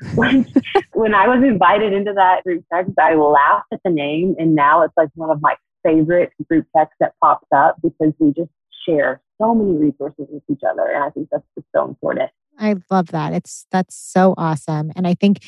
when, 0.15 0.45
when 0.93 1.13
I 1.13 1.27
was 1.27 1.43
invited 1.43 1.91
into 1.91 2.13
that 2.13 2.43
group 2.43 2.63
text, 2.71 2.91
I 2.99 3.15
laughed 3.15 3.67
at 3.73 3.81
the 3.83 3.91
name, 3.91 4.35
and 4.39 4.55
now 4.55 4.83
it's 4.83 4.93
like 4.95 5.09
one 5.15 5.29
of 5.29 5.41
my 5.41 5.55
favorite 5.83 6.31
group 6.49 6.67
texts 6.75 6.95
that 6.99 7.15
pops 7.21 7.47
up 7.53 7.77
because 7.81 8.13
we 8.19 8.31
just 8.33 8.51
share 8.87 9.21
so 9.41 9.53
many 9.53 9.77
resources 9.77 10.27
with 10.29 10.43
each 10.49 10.61
other, 10.69 10.85
and 10.85 11.03
I 11.03 11.09
think 11.09 11.27
that's 11.31 11.43
just 11.55 11.67
so 11.75 11.85
important. 11.85 12.29
I 12.59 12.75
love 12.91 13.07
that. 13.07 13.33
It's 13.33 13.65
that's 13.71 13.95
so 13.95 14.33
awesome. 14.37 14.91
And 14.95 15.07
I 15.07 15.13
think 15.15 15.39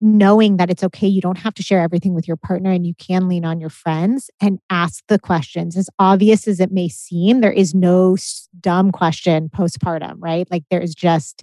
knowing 0.00 0.56
that 0.56 0.68
it's 0.68 0.82
okay, 0.82 1.06
you 1.06 1.20
don't 1.20 1.38
have 1.38 1.54
to 1.54 1.62
share 1.62 1.80
everything 1.80 2.12
with 2.12 2.26
your 2.26 2.36
partner 2.36 2.70
and 2.72 2.84
you 2.86 2.94
can 2.94 3.28
lean 3.28 3.44
on 3.44 3.60
your 3.60 3.70
friends 3.70 4.30
and 4.40 4.58
ask 4.68 5.04
the 5.06 5.18
questions. 5.18 5.76
As 5.76 5.88
obvious 5.98 6.48
as 6.48 6.58
it 6.58 6.72
may 6.72 6.88
seem, 6.88 7.40
there 7.40 7.52
is 7.52 7.72
no 7.74 8.16
dumb 8.60 8.90
question 8.90 9.48
postpartum, 9.48 10.16
right? 10.18 10.50
Like 10.50 10.64
there 10.70 10.80
is 10.80 10.94
just 10.94 11.42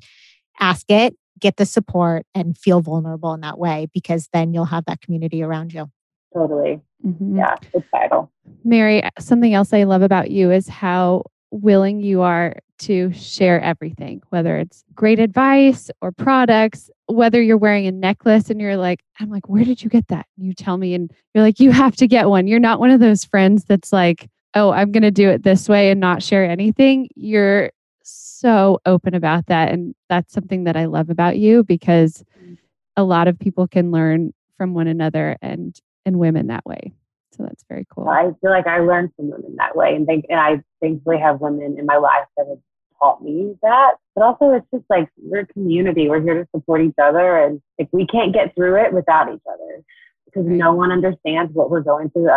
ask 0.60 0.86
it, 0.90 1.16
get 1.40 1.56
the 1.56 1.66
support, 1.66 2.26
and 2.36 2.58
feel 2.58 2.82
vulnerable 2.82 3.34
in 3.34 3.40
that 3.42 3.58
way 3.58 3.88
because 3.94 4.28
then 4.34 4.54
you'll 4.54 4.66
have 4.66 4.84
that 4.86 5.02
community 5.02 5.42
around 5.42 5.74
you. 5.74 5.90
Totally, 6.34 6.82
Mhm. 7.06 7.38
yeah, 7.38 7.56
it's 7.74 7.88
vital. 7.92 8.30
Mary, 8.66 9.02
something 9.20 9.54
else 9.54 9.72
I 9.72 9.84
love 9.84 10.02
about 10.02 10.32
you 10.32 10.52
is 10.52 10.68
how 10.68 11.24
willing 11.50 12.02
you 12.02 12.22
are 12.22 12.58
to 12.80 13.12
share 13.14 13.62
everything, 13.62 14.22
whether 14.30 14.58
it's 14.58 14.84
great 14.96 15.20
advice 15.20 15.90
or 16.02 16.12
products, 16.12 16.90
whether 17.08 17.42
you're 17.42 17.58
wearing 17.58 17.88
a 17.88 17.92
necklace 17.92 18.50
and 18.50 18.60
you're 18.60 18.78
like, 18.78 19.04
I'm 19.20 19.30
like, 19.30 19.50
where 19.50 19.64
did 19.64 19.84
you 19.84 19.90
get 19.90 20.08
that? 20.08 20.26
And 20.38 20.46
you 20.46 20.54
tell 20.54 20.78
me, 20.78 20.94
and 20.94 21.12
you're 21.34 21.44
like, 21.44 21.60
you 21.60 21.72
have 21.72 21.96
to 21.98 22.08
get 22.08 22.30
one. 22.30 22.48
You're 22.48 22.60
not 22.60 22.80
one 22.80 22.92
of 22.92 23.00
those 23.00 23.26
friends 23.26 23.66
that's 23.66 23.94
like, 23.94 24.30
oh, 24.56 24.72
I'm 24.72 24.92
going 24.92 25.04
to 25.04 25.12
do 25.12 25.30
it 25.30 25.44
this 25.44 25.70
way 25.70 25.92
and 25.92 26.00
not 26.00 26.24
share 26.24 26.44
anything. 26.44 27.10
You're 27.16 27.72
so 28.04 28.80
open 28.86 29.14
about 29.14 29.48
that. 29.48 29.72
And 29.72 29.94
that's 30.08 30.34
something 30.34 30.64
that 30.64 30.76
I 30.76 30.86
love 30.86 31.10
about 31.10 31.38
you 31.38 31.64
because 31.64 32.24
mm. 32.42 32.58
a 32.96 33.04
lot 33.04 33.28
of 33.28 33.38
people 33.38 33.68
can 33.68 33.92
learn 33.92 34.34
from 34.58 34.74
one 34.74 34.88
another 34.88 35.38
and 35.42 35.80
and 36.06 36.18
women 36.18 36.48
that 36.48 36.66
way. 36.66 36.94
So 37.32 37.44
that's 37.44 37.64
very 37.70 37.86
cool. 37.90 38.08
I 38.10 38.32
feel 38.42 38.52
like 38.52 38.68
I 38.68 38.80
learned 38.80 39.12
from 39.16 39.30
women 39.30 39.56
that 39.58 39.76
way, 39.76 39.96
and 39.96 40.06
think, 40.06 40.26
and 40.30 40.40
I 40.40 40.62
thankfully 40.82 41.20
have 41.20 41.40
women 41.40 41.78
in 41.78 41.86
my 41.86 41.98
life 41.98 42.26
that 42.36 42.48
have 42.48 42.58
taught 43.02 43.24
me 43.24 43.56
that. 43.62 43.94
But 44.16 44.24
also, 44.24 44.54
it's 44.54 44.68
just 44.74 44.86
like 44.90 45.10
we're 45.18 45.42
a 45.42 45.48
community. 45.48 46.10
We're 46.10 46.22
here 46.22 46.44
to 46.44 46.48
support 46.56 46.82
each 46.82 46.96
other, 47.02 47.38
and 47.38 47.62
like 47.80 47.90
we 47.92 48.06
can't 48.08 48.34
get 48.34 48.56
through 48.56 48.84
it 48.84 48.94
without 48.94 49.34
each 49.34 49.42
other 49.52 49.84
because 50.26 50.46
Right. 50.46 50.58
no 50.58 50.74
one 50.74 50.92
understands 50.92 51.54
what 51.54 51.70
we're 51.70 51.82
going 51.82 52.10
through 52.12 52.30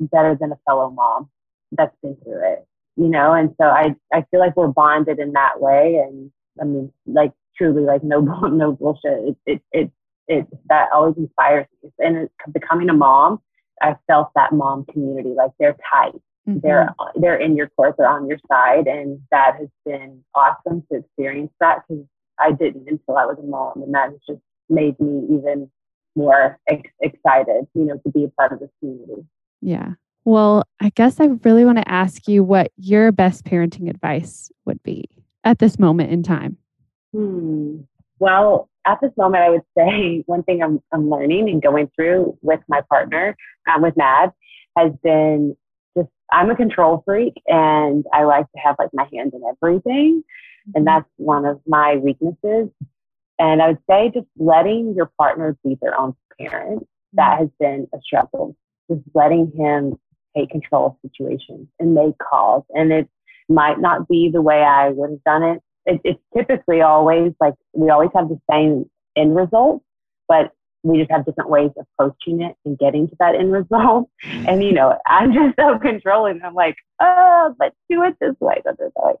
better 0.00 0.36
than 0.38 0.52
a 0.52 0.58
fellow 0.66 0.90
mom 0.90 1.28
that's 1.72 1.94
been 2.02 2.16
through 2.22 2.52
it. 2.52 2.66
You 2.96 3.08
know, 3.08 3.32
and 3.32 3.54
so 3.60 3.66
I 3.68 3.94
I 4.12 4.24
feel 4.30 4.40
like 4.40 4.56
we're 4.56 4.68
bonded 4.68 5.18
in 5.18 5.32
that 5.32 5.60
way, 5.60 5.96
and 5.96 6.30
I 6.60 6.64
mean, 6.64 6.92
like 7.06 7.32
truly, 7.56 7.82
like 7.82 8.02
no 8.02 8.20
no 8.48 8.72
bullshit. 8.72 9.28
It 9.28 9.36
it 9.46 9.62
it, 9.72 9.90
it 10.28 10.46
that 10.68 10.88
always 10.92 11.16
inspires 11.16 11.66
me, 11.82 11.90
and 12.00 12.16
it's 12.16 12.34
becoming 12.52 12.88
a 12.90 12.94
mom. 12.94 13.40
I 13.80 13.94
felt 14.08 14.30
that 14.34 14.52
mom 14.52 14.86
community, 14.86 15.30
like 15.30 15.52
they're 15.60 15.76
tight 15.92 16.20
Mhm. 16.48 16.62
they're 16.62 16.94
they're 17.16 17.36
in 17.36 17.56
your 17.56 17.68
court, 17.68 17.96
they're 17.98 18.08
on 18.08 18.26
your 18.26 18.38
side, 18.50 18.86
and 18.86 19.20
that 19.30 19.56
has 19.58 19.68
been 19.84 20.24
awesome 20.34 20.82
to 20.90 20.98
experience 20.98 21.52
that 21.60 21.82
because 21.88 22.04
I 22.38 22.52
didn't 22.52 22.88
until 22.88 23.16
I 23.16 23.26
was 23.26 23.38
a 23.38 23.46
mom, 23.46 23.82
and 23.82 23.92
that 23.94 24.10
has 24.10 24.20
just 24.26 24.40
made 24.68 24.98
me 24.98 25.26
even 25.36 25.70
more 26.16 26.58
ex- 26.68 26.90
excited, 27.00 27.66
you 27.74 27.84
know, 27.84 27.98
to 27.98 28.10
be 28.10 28.24
a 28.24 28.28
part 28.28 28.52
of 28.52 28.60
this 28.60 28.70
community. 28.80 29.24
Yeah. 29.60 29.92
Well, 30.24 30.64
I 30.80 30.90
guess 30.90 31.20
I 31.20 31.26
really 31.44 31.64
want 31.64 31.78
to 31.78 31.88
ask 31.88 32.28
you 32.28 32.42
what 32.42 32.72
your 32.76 33.12
best 33.12 33.44
parenting 33.44 33.88
advice 33.88 34.50
would 34.64 34.82
be 34.82 35.04
at 35.44 35.58
this 35.58 35.78
moment 35.78 36.10
in 36.10 36.22
time. 36.22 36.56
Hmm. 37.14 37.80
Well, 38.18 38.68
at 38.86 39.00
this 39.00 39.12
moment, 39.16 39.42
I 39.42 39.50
would 39.50 39.62
say 39.78 40.22
one 40.26 40.42
thing 40.42 40.62
I'm, 40.62 40.82
I'm 40.92 41.08
learning 41.08 41.48
and 41.48 41.62
going 41.62 41.90
through 41.94 42.36
with 42.42 42.60
my 42.68 42.80
partner, 42.88 43.36
um, 43.72 43.82
with 43.82 43.96
Matt, 43.96 44.32
has 44.76 44.92
been 45.02 45.56
just 45.98 46.10
I'm 46.32 46.50
a 46.50 46.56
control 46.56 47.02
freak 47.04 47.34
and 47.46 48.04
I 48.12 48.24
like 48.24 48.46
to 48.52 48.58
have 48.58 48.76
like 48.78 48.90
my 48.92 49.06
hand 49.12 49.32
in 49.34 49.42
everything. 49.48 50.22
And 50.74 50.74
mm-hmm. 50.74 50.84
that's 50.84 51.08
one 51.16 51.44
of 51.44 51.60
my 51.66 51.96
weaknesses. 51.96 52.68
And 53.38 53.62
I 53.62 53.68
would 53.68 53.78
say 53.88 54.10
just 54.12 54.26
letting 54.36 54.94
your 54.94 55.10
partner 55.18 55.56
be 55.64 55.78
their 55.80 55.98
own 55.98 56.14
parent, 56.40 56.86
that 57.14 57.34
mm-hmm. 57.34 57.42
has 57.42 57.48
been 57.58 57.88
a 57.94 57.98
struggle. 58.02 58.56
Just 58.90 59.02
letting 59.14 59.52
him 59.56 59.98
take 60.36 60.50
control 60.50 60.86
of 60.86 61.10
situations 61.10 61.68
and 61.78 61.94
make 61.94 62.14
calls. 62.18 62.64
And 62.70 62.92
it 62.92 63.08
might 63.48 63.80
not 63.80 64.08
be 64.08 64.30
the 64.32 64.42
way 64.42 64.62
I 64.62 64.90
would 64.90 65.10
have 65.10 65.24
done 65.24 65.42
it. 65.42 65.62
it 65.86 66.00
it's 66.04 66.20
typically 66.36 66.82
always 66.82 67.32
like 67.40 67.54
we 67.72 67.90
always 67.90 68.10
have 68.14 68.28
the 68.28 68.40
same 68.50 68.84
end 69.16 69.34
result, 69.34 69.82
but 70.26 70.52
we 70.82 70.98
just 70.98 71.10
have 71.10 71.24
different 71.24 71.50
ways 71.50 71.70
of 71.76 71.86
approaching 71.98 72.40
it 72.40 72.54
and 72.64 72.78
getting 72.78 73.08
to 73.08 73.16
that 73.18 73.34
end 73.34 73.52
result. 73.52 74.08
And 74.46 74.62
you 74.62 74.72
know, 74.72 74.96
I'm 75.06 75.32
just 75.32 75.56
so 75.58 75.78
controlling. 75.78 76.40
I'm 76.42 76.54
like, 76.54 76.76
oh, 77.00 77.54
let's 77.60 77.76
do 77.90 78.02
it 78.04 78.16
this 78.20 78.34
way, 78.40 78.62
this 78.64 78.92
way. 78.96 79.14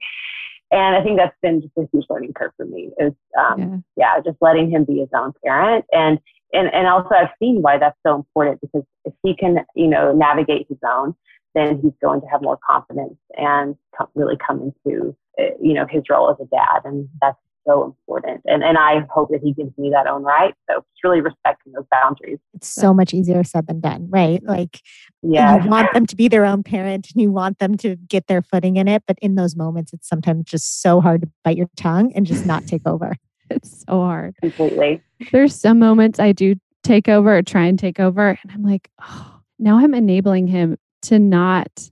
And 0.70 0.96
I 0.96 1.02
think 1.02 1.18
that's 1.18 1.36
been 1.42 1.62
just 1.62 1.72
a 1.78 1.88
huge 1.92 2.04
learning 2.10 2.34
curve 2.34 2.52
for 2.56 2.66
me. 2.66 2.90
Is 2.98 3.12
um, 3.38 3.84
yeah. 3.96 4.16
yeah, 4.16 4.20
just 4.22 4.36
letting 4.40 4.70
him 4.70 4.84
be 4.84 4.98
his 4.98 5.08
own 5.14 5.32
parent, 5.44 5.84
and 5.92 6.18
and 6.52 6.72
and 6.72 6.86
also 6.86 7.10
I've 7.10 7.30
seen 7.38 7.62
why 7.62 7.78
that's 7.78 7.96
so 8.06 8.14
important 8.14 8.60
because 8.60 8.84
if 9.04 9.14
he 9.22 9.34
can, 9.34 9.64
you 9.74 9.88
know, 9.88 10.12
navigate 10.12 10.66
his 10.68 10.78
own, 10.86 11.14
then 11.54 11.80
he's 11.82 11.92
going 12.02 12.20
to 12.20 12.26
have 12.26 12.42
more 12.42 12.58
confidence 12.68 13.16
and 13.36 13.76
come, 13.96 14.08
really 14.14 14.36
come 14.36 14.72
into, 14.86 15.16
eh, 15.38 15.50
you 15.60 15.72
know, 15.72 15.86
his 15.88 16.02
role 16.10 16.30
as 16.30 16.36
a 16.40 16.48
dad, 16.48 16.82
and 16.84 17.08
that's 17.20 17.38
so 17.66 17.84
important. 17.84 18.42
And, 18.46 18.62
and 18.62 18.78
I 18.78 19.06
hope 19.10 19.30
that 19.30 19.40
he 19.42 19.52
gives 19.52 19.76
me 19.78 19.90
that 19.90 20.06
own 20.06 20.22
right. 20.22 20.54
So 20.68 20.78
it's 20.78 21.04
really 21.04 21.20
respecting 21.20 21.72
those 21.72 21.84
boundaries. 21.90 22.38
It's 22.54 22.68
so 22.68 22.92
much 22.92 23.14
easier 23.14 23.44
said 23.44 23.66
than 23.66 23.80
done, 23.80 24.08
right? 24.10 24.42
Like, 24.42 24.80
yeah, 25.22 25.62
you 25.62 25.70
want 25.70 25.92
them 25.92 26.06
to 26.06 26.16
be 26.16 26.28
their 26.28 26.44
own 26.44 26.62
parent 26.62 27.10
and 27.12 27.22
you 27.22 27.30
want 27.30 27.58
them 27.58 27.76
to 27.78 27.96
get 27.96 28.26
their 28.26 28.42
footing 28.42 28.76
in 28.76 28.88
it. 28.88 29.02
But 29.06 29.18
in 29.20 29.34
those 29.34 29.56
moments, 29.56 29.92
it's 29.92 30.08
sometimes 30.08 30.44
just 30.44 30.82
so 30.82 31.00
hard 31.00 31.22
to 31.22 31.30
bite 31.44 31.56
your 31.56 31.68
tongue 31.76 32.12
and 32.14 32.26
just 32.26 32.46
not 32.46 32.66
take 32.66 32.86
over. 32.86 33.16
It's 33.50 33.82
so 33.88 34.02
hard. 34.02 34.36
Completely. 34.42 35.00
There's 35.32 35.54
some 35.54 35.78
moments 35.78 36.20
I 36.20 36.32
do 36.32 36.56
take 36.82 37.08
over 37.08 37.38
or 37.38 37.42
try 37.42 37.64
and 37.64 37.78
take 37.78 37.98
over. 37.98 38.28
And 38.28 38.52
I'm 38.52 38.62
like, 38.62 38.90
oh, 39.00 39.40
now 39.58 39.78
I'm 39.78 39.94
enabling 39.94 40.48
him 40.48 40.76
to 41.02 41.18
not 41.18 41.90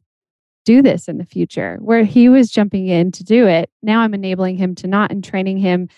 do 0.67 0.83
this 0.83 1.09
in 1.09 1.17
the 1.17 1.25
future 1.25 1.79
where 1.81 2.05
he 2.05 2.29
was 2.29 2.51
jumping 2.51 2.89
in 2.89 3.11
to 3.12 3.25
do 3.25 3.47
it. 3.47 3.71
Now 3.83 4.01
i'm 4.01 4.12
enabling 4.12 4.57
him 4.57 4.75
to 4.75 4.87
not 4.87 5.11
and 5.11 5.25
training 5.25 5.57
him 5.57 5.89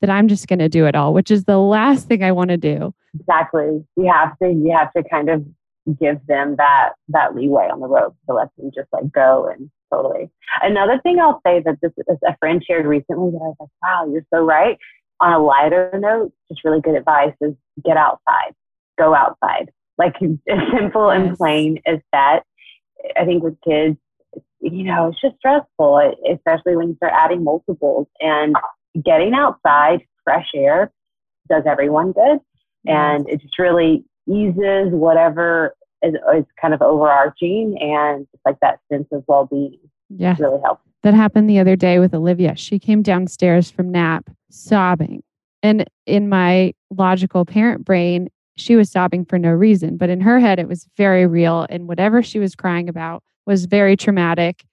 that 0.00 0.10
i'm 0.10 0.28
just 0.28 0.46
going 0.46 0.60
to 0.60 0.68
do 0.68 0.86
it 0.86 0.94
all 0.94 1.12
which 1.12 1.28
is 1.28 1.44
the 1.44 1.58
last 1.58 2.06
thing 2.06 2.22
i 2.22 2.30
want 2.30 2.50
to 2.50 2.56
do. 2.56 2.94
Exactly. 3.18 3.84
You 3.96 4.12
have 4.12 4.38
to 4.38 4.48
you 4.48 4.76
have 4.76 4.92
to 4.92 5.02
kind 5.08 5.28
of 5.30 5.44
give 5.98 6.24
them 6.26 6.56
that 6.56 6.90
that 7.08 7.34
leeway 7.34 7.68
on 7.72 7.80
the 7.80 7.88
road 7.88 8.14
to 8.28 8.34
let 8.34 8.48
them 8.56 8.70
just 8.74 8.88
like 8.92 9.10
go 9.10 9.48
and 9.52 9.70
totally. 9.92 10.30
Another 10.62 11.00
thing 11.02 11.18
i'll 11.18 11.40
say 11.44 11.62
that 11.64 11.78
this 11.80 11.92
is 11.96 12.18
a 12.26 12.36
friend 12.38 12.62
shared 12.64 12.86
recently 12.86 13.30
that 13.30 13.40
i 13.42 13.48
was 13.48 13.56
like 13.58 13.70
wow 13.82 14.06
you're 14.12 14.26
so 14.32 14.44
right. 14.44 14.78
On 15.20 15.32
a 15.32 15.42
lighter 15.42 15.90
note 15.98 16.32
just 16.48 16.62
really 16.64 16.80
good 16.80 16.94
advice 16.94 17.34
is 17.40 17.54
get 17.84 17.96
outside. 17.96 18.52
Go 18.98 19.14
outside. 19.14 19.70
Like 19.96 20.14
as 20.22 20.30
simple 20.78 21.12
yes. 21.12 21.28
and 21.28 21.36
plain 21.36 21.80
as 21.86 21.98
that. 22.12 22.40
I 23.16 23.24
think 23.24 23.42
with 23.42 23.56
kids 23.66 23.96
you 24.60 24.84
know, 24.84 25.08
it's 25.08 25.20
just 25.20 25.36
stressful, 25.36 26.14
especially 26.32 26.76
when 26.76 26.88
you 26.88 26.96
start 26.96 27.12
adding 27.14 27.44
multiples 27.44 28.06
and 28.20 28.56
getting 29.04 29.34
outside, 29.34 30.00
fresh 30.24 30.48
air 30.54 30.92
does 31.48 31.62
everyone 31.66 32.12
good. 32.12 32.38
And 32.86 33.28
it 33.28 33.40
just 33.40 33.58
really 33.58 34.04
eases 34.28 34.88
whatever 34.90 35.74
is, 36.02 36.14
is 36.36 36.44
kind 36.60 36.74
of 36.74 36.82
overarching 36.82 37.76
and 37.80 38.26
just 38.30 38.42
like 38.44 38.56
that 38.60 38.78
sense 38.90 39.08
of 39.12 39.24
well 39.26 39.46
being. 39.46 39.78
Yeah. 40.10 40.36
Really 40.38 40.60
helps. 40.64 40.82
That 41.02 41.14
happened 41.14 41.48
the 41.48 41.58
other 41.58 41.76
day 41.76 41.98
with 41.98 42.14
Olivia. 42.14 42.56
She 42.56 42.78
came 42.78 43.02
downstairs 43.02 43.70
from 43.70 43.90
nap 43.90 44.28
sobbing. 44.50 45.22
And 45.62 45.84
in 46.06 46.28
my 46.28 46.72
logical 46.90 47.44
parent 47.44 47.84
brain, 47.84 48.28
she 48.56 48.74
was 48.74 48.90
sobbing 48.90 49.24
for 49.24 49.38
no 49.38 49.50
reason. 49.50 49.96
But 49.96 50.10
in 50.10 50.20
her 50.20 50.38
head, 50.38 50.58
it 50.58 50.68
was 50.68 50.86
very 50.96 51.26
real. 51.26 51.66
And 51.68 51.86
whatever 51.86 52.22
she 52.22 52.38
was 52.38 52.54
crying 52.54 52.88
about 52.88 53.22
was 53.48 53.64
very 53.64 53.96
traumatic 53.96 54.64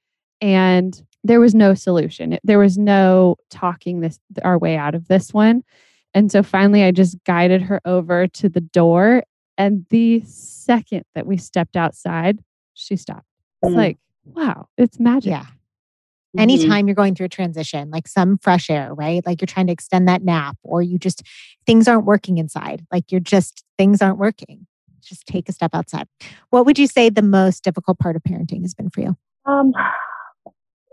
and 0.42 1.02
there 1.24 1.40
was 1.40 1.56
no 1.56 1.74
solution. 1.74 2.38
There 2.44 2.60
was 2.60 2.78
no 2.78 3.38
talking 3.50 4.02
this 4.02 4.20
our 4.44 4.60
way 4.60 4.76
out 4.76 4.94
of 4.94 5.08
this 5.08 5.34
one. 5.34 5.64
And 6.14 6.32
so 6.32 6.44
finally 6.44 6.84
I 6.84 6.92
just 6.92 7.18
guided 7.24 7.64
her 7.64 7.82
over 7.86 8.28
to 8.28 8.50
the 8.50 8.62
door 8.62 9.24
and 9.58 9.86
the 9.90 10.22
second 10.26 11.06
that 11.16 11.26
we 11.26 11.38
stepped 11.38 11.78
outside, 11.78 12.44
she 12.74 12.98
stopped. 12.98 13.26
It's 13.64 13.72
mm. 13.72 13.78
like, 13.78 13.98
wow, 14.26 14.68
it's 14.78 15.00
magic. 15.00 15.32
Yeah. 15.32 15.46
Mm-hmm. 15.46 16.40
Anytime 16.40 16.88
you're 16.88 16.96
going 16.96 17.16
through 17.16 17.28
a 17.28 17.30
transition, 17.30 17.90
like 17.90 18.10
some 18.10 18.38
fresh 18.40 18.70
air, 18.70 18.94
right? 18.94 19.26
Like 19.26 19.40
you're 19.40 19.48
trying 19.48 19.68
to 19.68 19.74
extend 19.74 20.10
that 20.10 20.22
nap 20.22 20.58
or 20.64 20.82
you 20.82 21.00
just 21.00 21.24
things 21.66 21.88
aren't 21.88 22.06
working 22.06 22.38
inside. 22.38 22.86
Like 22.92 23.10
you're 23.10 23.22
just 23.22 23.64
things 23.78 24.02
aren't 24.02 24.18
working 24.18 24.68
just 25.06 25.26
take 25.26 25.48
a 25.50 25.52
step 25.52 25.72
outside. 25.74 26.08
What 26.50 26.66
would 26.66 26.80
you 26.80 26.88
say 26.88 27.10
the 27.10 27.22
most 27.22 27.64
difficult 27.64 28.00
part 28.00 28.16
of 28.16 28.24
parenting 28.24 28.62
has 28.62 28.74
been 28.74 28.90
for 28.90 29.02
you? 29.02 29.16
Um, 29.46 29.74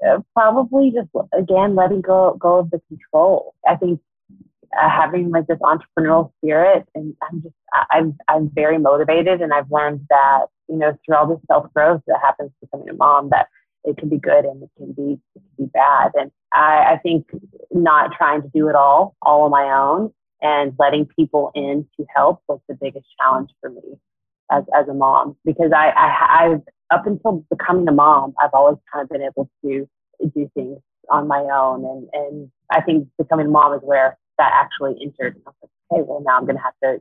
uh, 0.07 0.19
probably 0.35 0.93
just 0.93 1.09
again 1.33 1.75
letting 1.75 2.01
go 2.01 2.37
go 2.41 2.59
of 2.59 2.71
the 2.71 2.81
control. 2.89 3.55
I 3.69 3.77
think 3.77 4.01
uh, 4.81 4.89
having 4.89 5.31
like 5.31 5.47
this 5.47 5.59
entrepreneurial 5.59 6.33
spirit, 6.39 6.85
and 6.95 7.15
I'm 7.31 7.43
just 7.43 7.55
I'm 7.91 8.17
I'm 8.29 8.51
very 8.55 8.79
motivated, 8.79 9.41
and 9.41 9.53
I've 9.53 9.71
learned 9.71 10.07
that 10.11 10.47
you 10.69 10.77
know 10.77 10.97
through 11.05 11.17
all 11.17 11.27
this 11.27 11.39
self 11.47 11.73
growth 11.73 12.03
that 12.07 12.19
happens 12.23 12.51
becoming 12.61 12.89
a 12.91 12.95
mom 12.95 13.31
that 13.31 13.49
it 13.85 13.97
can 13.97 14.09
be 14.09 14.19
good 14.19 14.45
and 14.45 14.63
it 14.63 14.71
can 14.77 14.93
be 14.93 15.21
it 15.35 15.43
can 15.57 15.67
be 15.67 15.71
bad, 15.73 16.13
and 16.15 16.31
I, 16.53 16.95
I 16.95 16.99
think 17.03 17.27
not 17.71 18.13
trying 18.17 18.43
to 18.43 18.49
do 18.55 18.69
it 18.69 18.75
all 18.75 19.15
all 19.23 19.43
on 19.43 19.51
my 19.51 19.65
own 19.65 20.13
and 20.43 20.75
letting 20.79 21.07
people 21.07 21.51
in 21.55 21.87
to 21.97 22.07
help 22.15 22.43
was 22.49 22.61
the 22.69 22.75
biggest 22.75 23.07
challenge 23.21 23.51
for 23.61 23.71
me 23.71 23.99
as, 24.51 24.65
as 24.77 24.89
a 24.89 24.95
mom 24.95 25.37
because 25.45 25.73
I, 25.75 25.91
I 25.97 26.45
I've 26.45 26.61
up 26.91 27.07
until 27.07 27.45
becoming 27.51 27.89
a 27.89 27.93
mom 27.93 28.35
I've 28.43 28.51
always 28.53 28.79
kind 28.93 29.05
of 29.05 29.09
been 29.09 29.23
able 29.23 29.49
to 29.65 29.89
do 30.35 30.51
things 30.55 30.79
on 31.11 31.27
my 31.27 31.41
own 31.41 31.85
and 31.85 32.09
and 32.13 32.51
I 32.71 32.81
think 32.81 33.09
becoming 33.19 33.47
a 33.47 33.51
mom 33.51 33.75
is 33.75 33.81
where 33.83 34.19
that 34.39 34.53
actually 34.55 34.97
entered. 35.03 35.37
And 35.37 35.43
I 35.47 35.51
was 35.51 35.55
like, 35.63 35.71
okay, 35.93 36.03
well 36.07 36.23
now 36.27 36.37
I'm 36.37 36.47
going 36.47 36.57
to 36.57 36.63
have 36.63 36.75
to 36.83 37.01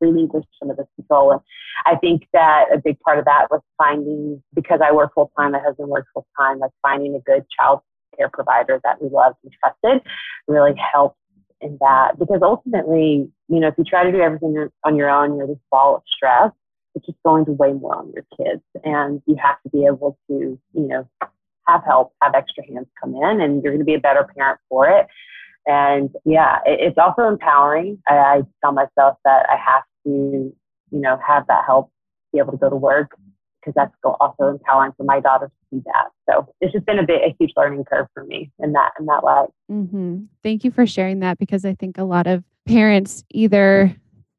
relinquish 0.00 0.44
some 0.58 0.70
of 0.70 0.76
this 0.76 0.86
control. 0.96 1.32
And 1.32 1.40
I 1.86 1.96
think 1.96 2.26
that 2.32 2.66
a 2.72 2.78
big 2.78 2.98
part 3.00 3.18
of 3.18 3.24
that 3.24 3.48
was 3.50 3.60
finding 3.76 4.42
because 4.54 4.80
I 4.84 4.92
work 4.92 5.12
full 5.14 5.30
time, 5.36 5.52
my 5.52 5.58
husband 5.58 5.88
works 5.88 6.08
full 6.14 6.26
time, 6.38 6.58
like 6.58 6.70
finding 6.82 7.14
a 7.14 7.20
good 7.20 7.44
child 7.58 7.80
care 8.16 8.30
provider 8.32 8.80
that 8.84 9.02
we 9.02 9.08
loved 9.10 9.36
and 9.44 9.52
trusted 9.60 10.02
really 10.46 10.74
helped 10.92 11.18
in 11.60 11.76
that 11.80 12.18
because 12.18 12.40
ultimately, 12.42 13.28
you 13.48 13.60
know, 13.60 13.68
if 13.68 13.74
you 13.78 13.84
try 13.84 14.04
to 14.04 14.12
do 14.12 14.20
everything 14.20 14.68
on 14.84 14.96
your 14.96 15.10
own, 15.10 15.36
you're 15.36 15.46
this 15.46 15.56
ball 15.70 15.96
of 15.96 16.02
stress, 16.14 16.52
it's 16.94 17.06
just 17.06 17.18
going 17.24 17.44
to 17.46 17.52
weigh 17.52 17.72
more 17.72 17.96
on 17.96 18.12
your 18.12 18.24
kids. 18.36 18.62
And 18.84 19.22
you 19.26 19.36
have 19.42 19.60
to 19.62 19.68
be 19.70 19.86
able 19.86 20.18
to, 20.28 20.58
you 20.72 20.88
know, 20.88 21.08
have 21.66 21.84
help, 21.84 22.14
have 22.22 22.34
extra 22.34 22.64
hands 22.66 22.86
come 23.00 23.14
in, 23.14 23.40
and 23.40 23.62
you're 23.62 23.72
going 23.72 23.80
to 23.80 23.84
be 23.84 23.94
a 23.94 24.00
better 24.00 24.26
parent 24.36 24.58
for 24.68 24.88
it. 24.88 25.06
And 25.66 26.10
yeah, 26.24 26.58
it, 26.64 26.80
it's 26.80 26.98
also 26.98 27.28
empowering. 27.28 28.02
I, 28.08 28.14
I 28.14 28.42
tell 28.62 28.72
myself 28.72 29.18
that 29.24 29.46
I 29.50 29.56
have 29.56 29.82
to, 30.04 30.10
you 30.10 30.54
know, 30.90 31.18
have 31.26 31.46
that 31.48 31.64
help, 31.66 31.90
be 32.32 32.38
able 32.38 32.52
to 32.52 32.58
go 32.58 32.70
to 32.70 32.76
work, 32.76 33.12
because 33.68 33.90
that's 34.02 34.16
also 34.20 34.48
empowering 34.48 34.92
for 34.96 35.04
my 35.04 35.20
daughter 35.20 35.46
to 35.46 35.52
see 35.70 35.82
that. 35.84 36.10
So 36.28 36.52
it's 36.60 36.72
just 36.72 36.86
been 36.86 36.98
a 36.98 37.06
bit 37.06 37.22
a 37.22 37.34
huge 37.38 37.52
learning 37.56 37.84
curve 37.84 38.06
for 38.14 38.24
me 38.24 38.50
in 38.58 38.72
that 38.72 38.92
in 38.98 39.06
that 39.06 39.24
light. 39.24 39.48
Mm-hmm. 39.70 40.24
Thank 40.42 40.64
you 40.64 40.70
for 40.70 40.86
sharing 40.86 41.20
that 41.20 41.38
because 41.38 41.64
I 41.64 41.74
think 41.74 41.98
a 41.98 42.04
lot 42.04 42.26
of 42.26 42.44
parents 42.66 43.24
either 43.30 43.94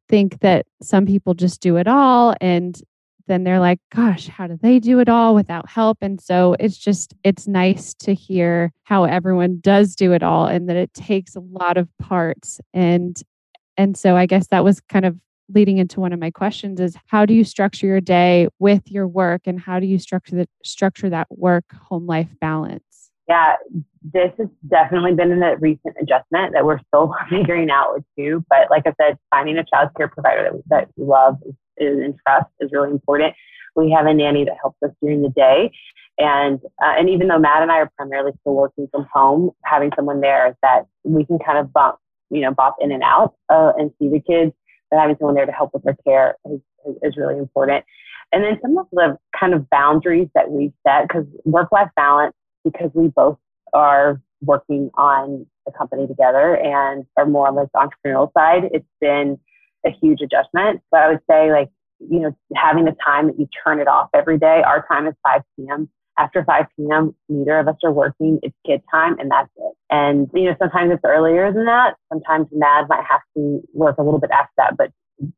think 0.08 0.40
that 0.40 0.66
some 0.82 1.06
people 1.06 1.34
just 1.34 1.62
do 1.62 1.78
it 1.78 1.88
all 1.88 2.36
and 2.42 2.82
then 3.28 3.44
they're 3.44 3.60
like 3.60 3.80
gosh 3.94 4.28
how 4.28 4.48
do 4.48 4.58
they 4.60 4.80
do 4.80 5.00
it 5.00 5.08
all 5.08 5.36
without 5.36 5.70
help 5.70 6.00
and 6.02 6.20
so 6.20 6.56
it's 6.60 6.78
just 6.78 7.14
it's 7.24 7.48
nice 7.48 7.94
to 7.94 8.16
hear 8.16 8.72
how 8.84 9.04
everyone 9.04 9.60
does 9.62 9.96
do 9.96 10.14
it 10.14 10.24
all 10.24 10.48
and 10.48 10.68
that 10.68 10.76
it 10.76 10.92
takes 10.96 11.36
a 11.36 11.40
lot 11.40 11.78
of 11.78 11.88
parts 12.00 12.60
and 12.74 13.22
and 13.78 13.96
so 13.96 14.16
i 14.16 14.26
guess 14.26 14.48
that 14.48 14.64
was 14.64 14.80
kind 14.90 15.06
of 15.06 15.16
leading 15.50 15.78
into 15.78 16.00
one 16.00 16.14
of 16.14 16.20
my 16.20 16.32
questions 16.32 16.80
is 16.80 16.96
how 17.08 17.26
do 17.26 17.34
you 17.34 17.44
structure 17.44 17.88
your 17.88 18.02
day 18.02 18.48
with 18.60 18.90
your 18.92 19.08
work 19.08 19.42
and 19.46 19.60
how 19.60 19.80
do 19.80 19.86
you 19.86 20.00
structure 20.00 20.36
the 20.36 20.48
structure 20.64 21.10
that 21.10 21.28
work 21.30 21.66
home 21.74 22.06
life 22.06 22.30
balance? 22.40 23.12
Yeah 23.28 23.56
this 24.02 24.32
has 24.38 24.48
definitely 24.70 25.14
been 25.14 25.32
a 25.32 25.58
recent 25.58 25.96
adjustment 26.02 26.54
that 26.54 26.66
we're 26.66 26.80
still 26.88 27.14
figuring 27.30 27.70
out 27.70 27.94
with 27.94 28.04
too 28.18 28.44
but 28.50 28.70
like 28.70 28.84
i 28.86 28.94
said 29.02 29.18
finding 29.30 29.58
a 29.58 29.66
child 29.66 29.90
care 29.98 30.08
provider 30.08 30.44
that 30.44 30.54
we, 30.54 30.62
that 30.68 30.88
we 30.96 31.06
love 31.06 31.38
is, 31.46 31.54
is 31.78 32.04
and 32.04 32.16
trust 32.26 32.48
is 32.60 32.70
really 32.72 32.92
important. 32.92 33.34
We 33.76 33.92
have 33.92 34.08
a 34.08 34.14
nanny 34.14 34.46
that 34.46 34.56
helps 34.62 34.78
us 34.84 34.92
during 35.02 35.22
the 35.22 35.30
day 35.30 35.72
and 36.18 36.60
uh, 36.84 36.94
and 36.98 37.10
even 37.10 37.28
though 37.28 37.40
matt 37.40 37.62
and 37.62 37.72
i 37.72 37.78
are 37.78 37.92
primarily 37.96 38.32
still 38.42 38.56
working 38.56 38.88
from 38.92 39.08
home 39.14 39.52
having 39.64 39.92
someone 39.96 40.22
there 40.22 40.58
that 40.62 40.86
we 41.04 41.26
can 41.26 41.40
kind 41.40 41.58
of 41.58 41.72
bump 41.72 41.98
you 42.30 42.42
know 42.42 42.54
bop 42.54 42.76
in 42.82 42.92
and 42.92 43.04
out 43.04 43.36
uh, 43.50 43.72
and 43.78 43.92
see 44.00 44.10
the 44.10 44.20
kids 44.20 44.52
having 44.98 45.16
someone 45.20 45.36
there 45.36 45.46
to 45.46 45.52
help 45.52 45.72
with 45.74 45.84
their 45.84 45.98
care 46.06 46.36
is, 46.52 46.60
is, 47.04 47.18
really 47.18 47.38
important. 47.38 47.86
And 48.32 48.44
then 48.44 48.58
some 48.62 48.78
of 48.78 48.88
the 48.92 49.18
kind 49.38 49.54
of 49.54 49.70
boundaries 49.70 50.28
that 50.36 50.50
we've 50.50 50.74
set 50.86 51.08
because 51.08 51.26
work 51.46 51.72
life 51.72 51.90
balance, 51.96 52.36
because 52.64 52.92
we 52.94 53.08
both 53.08 53.38
are 53.74 54.22
working 54.42 54.90
on 54.96 55.46
the 55.66 55.72
company 55.72 56.08
together 56.08 56.56
and 56.56 57.06
are 57.18 57.26
more 57.26 57.48
on 57.48 57.56
the 57.56 57.70
entrepreneurial 57.76 58.32
side, 58.34 58.70
it's 58.72 58.86
been 59.02 59.40
a 59.86 59.92
huge 60.02 60.22
adjustment. 60.22 60.82
But 60.92 61.02
I 61.02 61.10
would 61.10 61.22
say, 61.30 61.52
like, 61.52 61.70
you 62.00 62.20
know, 62.20 62.36
having 62.56 62.86
the 62.86 62.96
time 63.06 63.28
that 63.28 63.40
you 63.40 63.48
turn 63.64 63.80
it 63.80 63.88
off 63.88 64.10
every 64.14 64.38
day, 64.38 64.62
our 64.66 64.86
time 64.88 65.08
is 65.08 65.14
5 65.24 65.42
p.m. 65.58 65.90
After 66.18 66.44
5 66.44 66.66
p.m., 66.76 67.16
neither 67.30 67.60
of 67.60 67.68
us 67.68 67.76
are 67.84 67.92
working. 67.92 68.40
It's 68.44 68.56
kid 68.66 68.82
time, 68.92 69.18
and 69.20 69.32
that's 69.32 69.50
it. 69.56 69.74
And, 69.90 70.30
you 70.34 70.46
know, 70.46 70.56
sometimes 70.60 70.92
it's 70.92 71.04
earlier 71.06 71.52
than 71.52 71.66
that. 71.66 71.96
Sometimes 72.12 72.48
Matt 72.52 72.90
might 72.90 73.06
have 73.10 73.22
to 73.38 73.62
work 73.74 73.98
a 73.98 74.04
little 74.04 74.20
bit 74.20 74.32
after 74.32 74.52
that. 74.58 74.78
But 74.78 74.92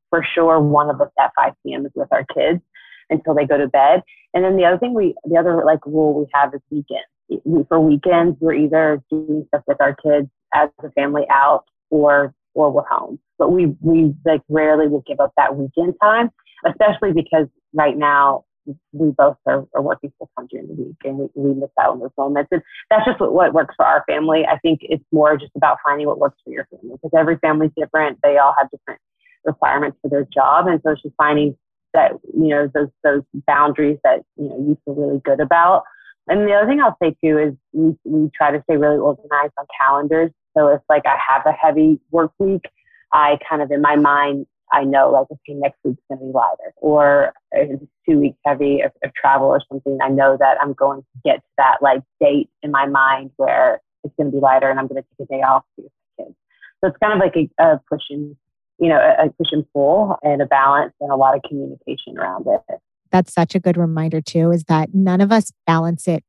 for 0.10 0.26
sure, 0.34 0.60
one 0.60 0.90
of 0.90 1.00
us 1.00 1.10
at 1.20 1.32
5 1.38 1.54
p.m. 1.64 1.86
is 1.86 1.92
with 1.96 2.08
our 2.12 2.26
kids 2.34 2.62
until 3.10 3.36
they 3.36 3.46
go 3.46 3.58
to 3.58 3.68
bed. 3.68 4.02
And 4.34 4.44
then 4.44 4.58
the 4.58 4.66
other 4.66 4.78
thing 4.78 4.94
we, 4.94 5.14
the 5.26 5.38
other 5.38 5.64
like 5.66 5.86
rule 5.86 6.14
we 6.20 6.26
have 6.34 6.54
is 6.54 6.62
weekends. 6.70 7.44
We, 7.46 7.64
for 7.68 7.80
weekends, 7.80 8.38
we're 8.40 8.54
either 8.54 9.02
doing 9.10 9.46
stuff 9.50 9.64
with 9.68 9.80
our 9.82 9.96
kids 9.96 10.28
as 10.54 10.70
a 10.84 10.92
family 10.92 11.24
out 11.30 11.66
or 11.90 12.34
or 12.54 12.72
we're 12.72 12.86
home. 12.86 13.20
But 13.38 13.52
we 13.52 13.68
we 13.80 14.14
like 14.26 14.42
rarely 14.50 14.88
will 14.88 15.04
give 15.08 15.20
up 15.20 15.32
that 15.38 15.56
weekend 15.56 15.96
time, 16.02 16.30
especially 16.68 17.14
because 17.14 17.48
right 17.74 17.98
now 17.98 18.44
we 18.92 19.12
both 19.12 19.38
are, 19.46 19.66
are 19.76 19.82
working 19.82 20.12
full 20.18 20.30
time 20.38 20.48
during 20.50 20.68
the 20.68 20.74
week 20.74 20.96
and 21.04 21.18
we, 21.18 21.28
we 21.36 21.54
miss 21.54 21.70
out 21.80 21.92
on 21.92 22.00
those 22.00 22.12
moments. 22.18 22.50
And 22.52 22.62
that's 22.90 23.06
just 23.06 23.20
what, 23.20 23.34
what 23.34 23.54
works 23.54 23.76
for 23.76 23.86
our 23.86 24.04
family. 24.08 24.46
I 24.46 24.58
think 24.60 24.80
it's 24.84 25.04
more 25.12 25.38
just 25.38 25.52
about 25.56 25.78
finding 25.86 26.08
what 26.08 26.20
works 26.20 26.38
for 26.44 26.52
your 26.52 26.68
family 26.72 26.96
because 26.96 27.18
every 27.18 27.38
family's 27.38 27.72
different. 27.78 28.20
They 28.24 28.38
all 28.38 28.56
have 28.58 28.70
different 28.70 29.00
requirements 29.46 29.98
for 30.02 30.10
their 30.10 30.26
job. 30.34 30.68
And 30.68 30.80
so 30.84 30.92
it's 30.92 31.02
just 31.02 31.16
finding 31.18 31.58
that, 31.94 32.12
you 32.34 32.48
know, 32.48 32.70
those, 32.74 32.90
those 33.04 33.22
boundaries 33.48 34.00
that, 34.04 34.22
you 34.38 34.50
know, 34.50 34.58
you 34.58 34.78
feel 34.86 34.96
really 34.96 35.22
good 35.24 35.40
about. 35.40 35.84
And 36.28 36.48
the 36.48 36.54
other 36.54 36.68
thing 36.68 36.80
I'll 36.82 36.98
say 37.02 37.16
too 37.24 37.38
is 37.38 37.54
we, 37.74 37.96
we 38.04 38.30
try 38.36 38.52
to 38.52 38.62
stay 38.64 38.78
really 38.78 38.98
organized 38.98 39.54
on 39.58 39.66
calendars. 39.80 40.32
So 40.58 40.68
if 40.68 40.82
like 40.90 41.04
I 41.06 41.18
have 41.30 41.46
a 41.46 41.52
heavy 41.52 42.00
work 42.12 42.32
week, 42.40 42.66
I 43.14 43.38
kind 43.48 43.62
of 43.62 43.72
in 43.72 43.82
my 43.82 43.96
mind, 43.96 44.46
I 44.72 44.84
know 44.84 45.12
like, 45.12 45.28
okay, 45.32 45.58
next 45.58 45.78
week's 45.84 46.02
going 46.08 46.20
to 46.20 46.26
be 46.26 46.32
lighter 46.32 46.74
or 46.78 47.34
if 47.52 47.82
it's 47.82 47.92
two 48.08 48.20
weeks 48.20 48.38
heavy 48.46 48.82
of, 48.82 48.92
of 49.04 49.14
travel 49.14 49.48
or 49.48 49.62
something. 49.70 49.98
I 50.02 50.10
know 50.10 50.38
that 50.40 50.58
I'm 50.62 50.74
going 50.74 51.02
to 51.02 51.22
get 51.24 51.38
to 51.38 51.50
that 51.58 51.78
like 51.82 52.02
date 52.20 52.50
in 52.64 52.72
my 52.72 52.88
mind 52.88 53.32
where 53.38 53.82
it's 54.04 54.14
going 54.18 54.32
to 54.32 54.38
be 54.38 54.42
lighter 54.42 54.70
and 54.70 54.80
I'm 54.80 54.88
going 54.88 55.02
to 55.02 55.08
take 55.18 55.28
a 55.28 55.34
day 55.34 55.42
off 55.42 55.64
to 55.76 55.84
kids. 56.18 56.36
So 56.80 56.90
it's 56.90 56.98
kind 57.04 57.14
of 57.14 57.20
like 57.20 57.36
a, 57.36 57.64
a 57.64 57.80
and 58.10 58.36
you 58.80 58.90
know, 58.90 58.98
a, 58.98 59.28
a 59.28 59.30
push 59.30 59.52
and 59.52 59.66
pull 59.74 60.18
and 60.24 60.42
a 60.42 60.46
balance 60.46 60.94
and 61.00 61.12
a 61.12 61.16
lot 61.16 61.36
of 61.36 61.42
communication 61.48 62.18
around 62.18 62.48
it. 62.48 62.80
That's 63.12 63.34
such 63.34 63.56
a 63.56 63.60
good 63.60 63.78
reminder 63.78 64.22
too, 64.22 64.52
is 64.52 64.64
that 64.66 64.94
none 64.94 65.22
of 65.22 65.32
us 65.32 65.52
balance 65.68 66.08
it 66.08 66.24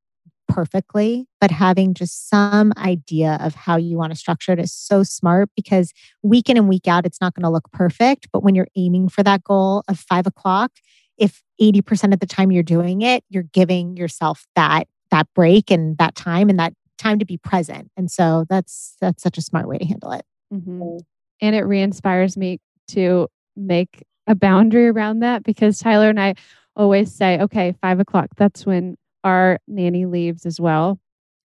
perfectly, 0.53 1.27
but 1.41 1.51
having 1.51 1.95
just 1.95 2.29
some 2.29 2.73
idea 2.77 3.39
of 3.41 3.55
how 3.55 3.77
you 3.77 3.97
want 3.97 4.13
to 4.13 4.19
structure 4.19 4.53
it 4.53 4.59
is 4.59 4.73
so 4.73 5.03
smart 5.03 5.51
because 5.57 5.93
week 6.23 6.49
in 6.49 6.57
and 6.57 6.69
week 6.69 6.87
out, 6.87 7.07
it's 7.07 7.21
not 7.21 7.35
going 7.35 7.45
to 7.45 7.51
look 7.51 7.71
perfect. 7.73 8.29
But 8.33 8.43
when 8.43 8.55
you're 8.55 8.69
aiming 8.77 9.09
for 9.09 9.23
that 9.23 9.45
goal 9.45 9.83
of 9.89 9.99
five 9.99 10.27
o'clock, 10.27 10.73
if 11.19 11.43
80% 11.61 12.13
of 12.13 12.21
the 12.21 12.27
time 12.27 12.51
you're 12.51 12.63
doing 12.63 13.03
it, 13.03 13.25
you're 13.29 13.45
giving 13.45 13.97
yourself 13.97 14.47
that 14.57 14.89
that 15.11 15.29
break 15.35 15.71
and 15.71 15.99
that 15.99 16.15
time 16.15 16.49
and 16.49 16.59
that 16.59 16.73
time 16.97 17.19
to 17.19 17.25
be 17.27 17.37
present. 17.37 17.91
And 17.97 18.11
so 18.11 18.47
that's 18.49 18.97
that's 19.01 19.23
such 19.23 19.37
a 19.37 19.43
smart 19.43 19.69
way 19.69 19.79
to 19.79 19.85
handle 19.85 20.13
it. 20.13 20.25
Mm-hmm 20.53 20.99
and 21.43 21.57
it 21.57 21.65
re-inspires 21.65 22.37
me 22.37 22.61
to 22.89 23.29
make 23.57 24.05
a 24.27 24.35
boundary 24.35 24.89
around 24.89 25.19
that 25.19 25.43
because 25.43 25.79
Tyler 25.81 26.09
and 26.09 26.21
I 26.21 26.37
always 26.77 27.13
say, 27.13 27.39
okay, 27.41 27.75
five 27.83 28.01
o'clock, 28.01 28.29
that's 28.37 28.65
when 28.65 28.97
our 29.25 29.59
nanny 29.69 30.07
leaves 30.07 30.47
as 30.47 30.61
well, 30.61 30.99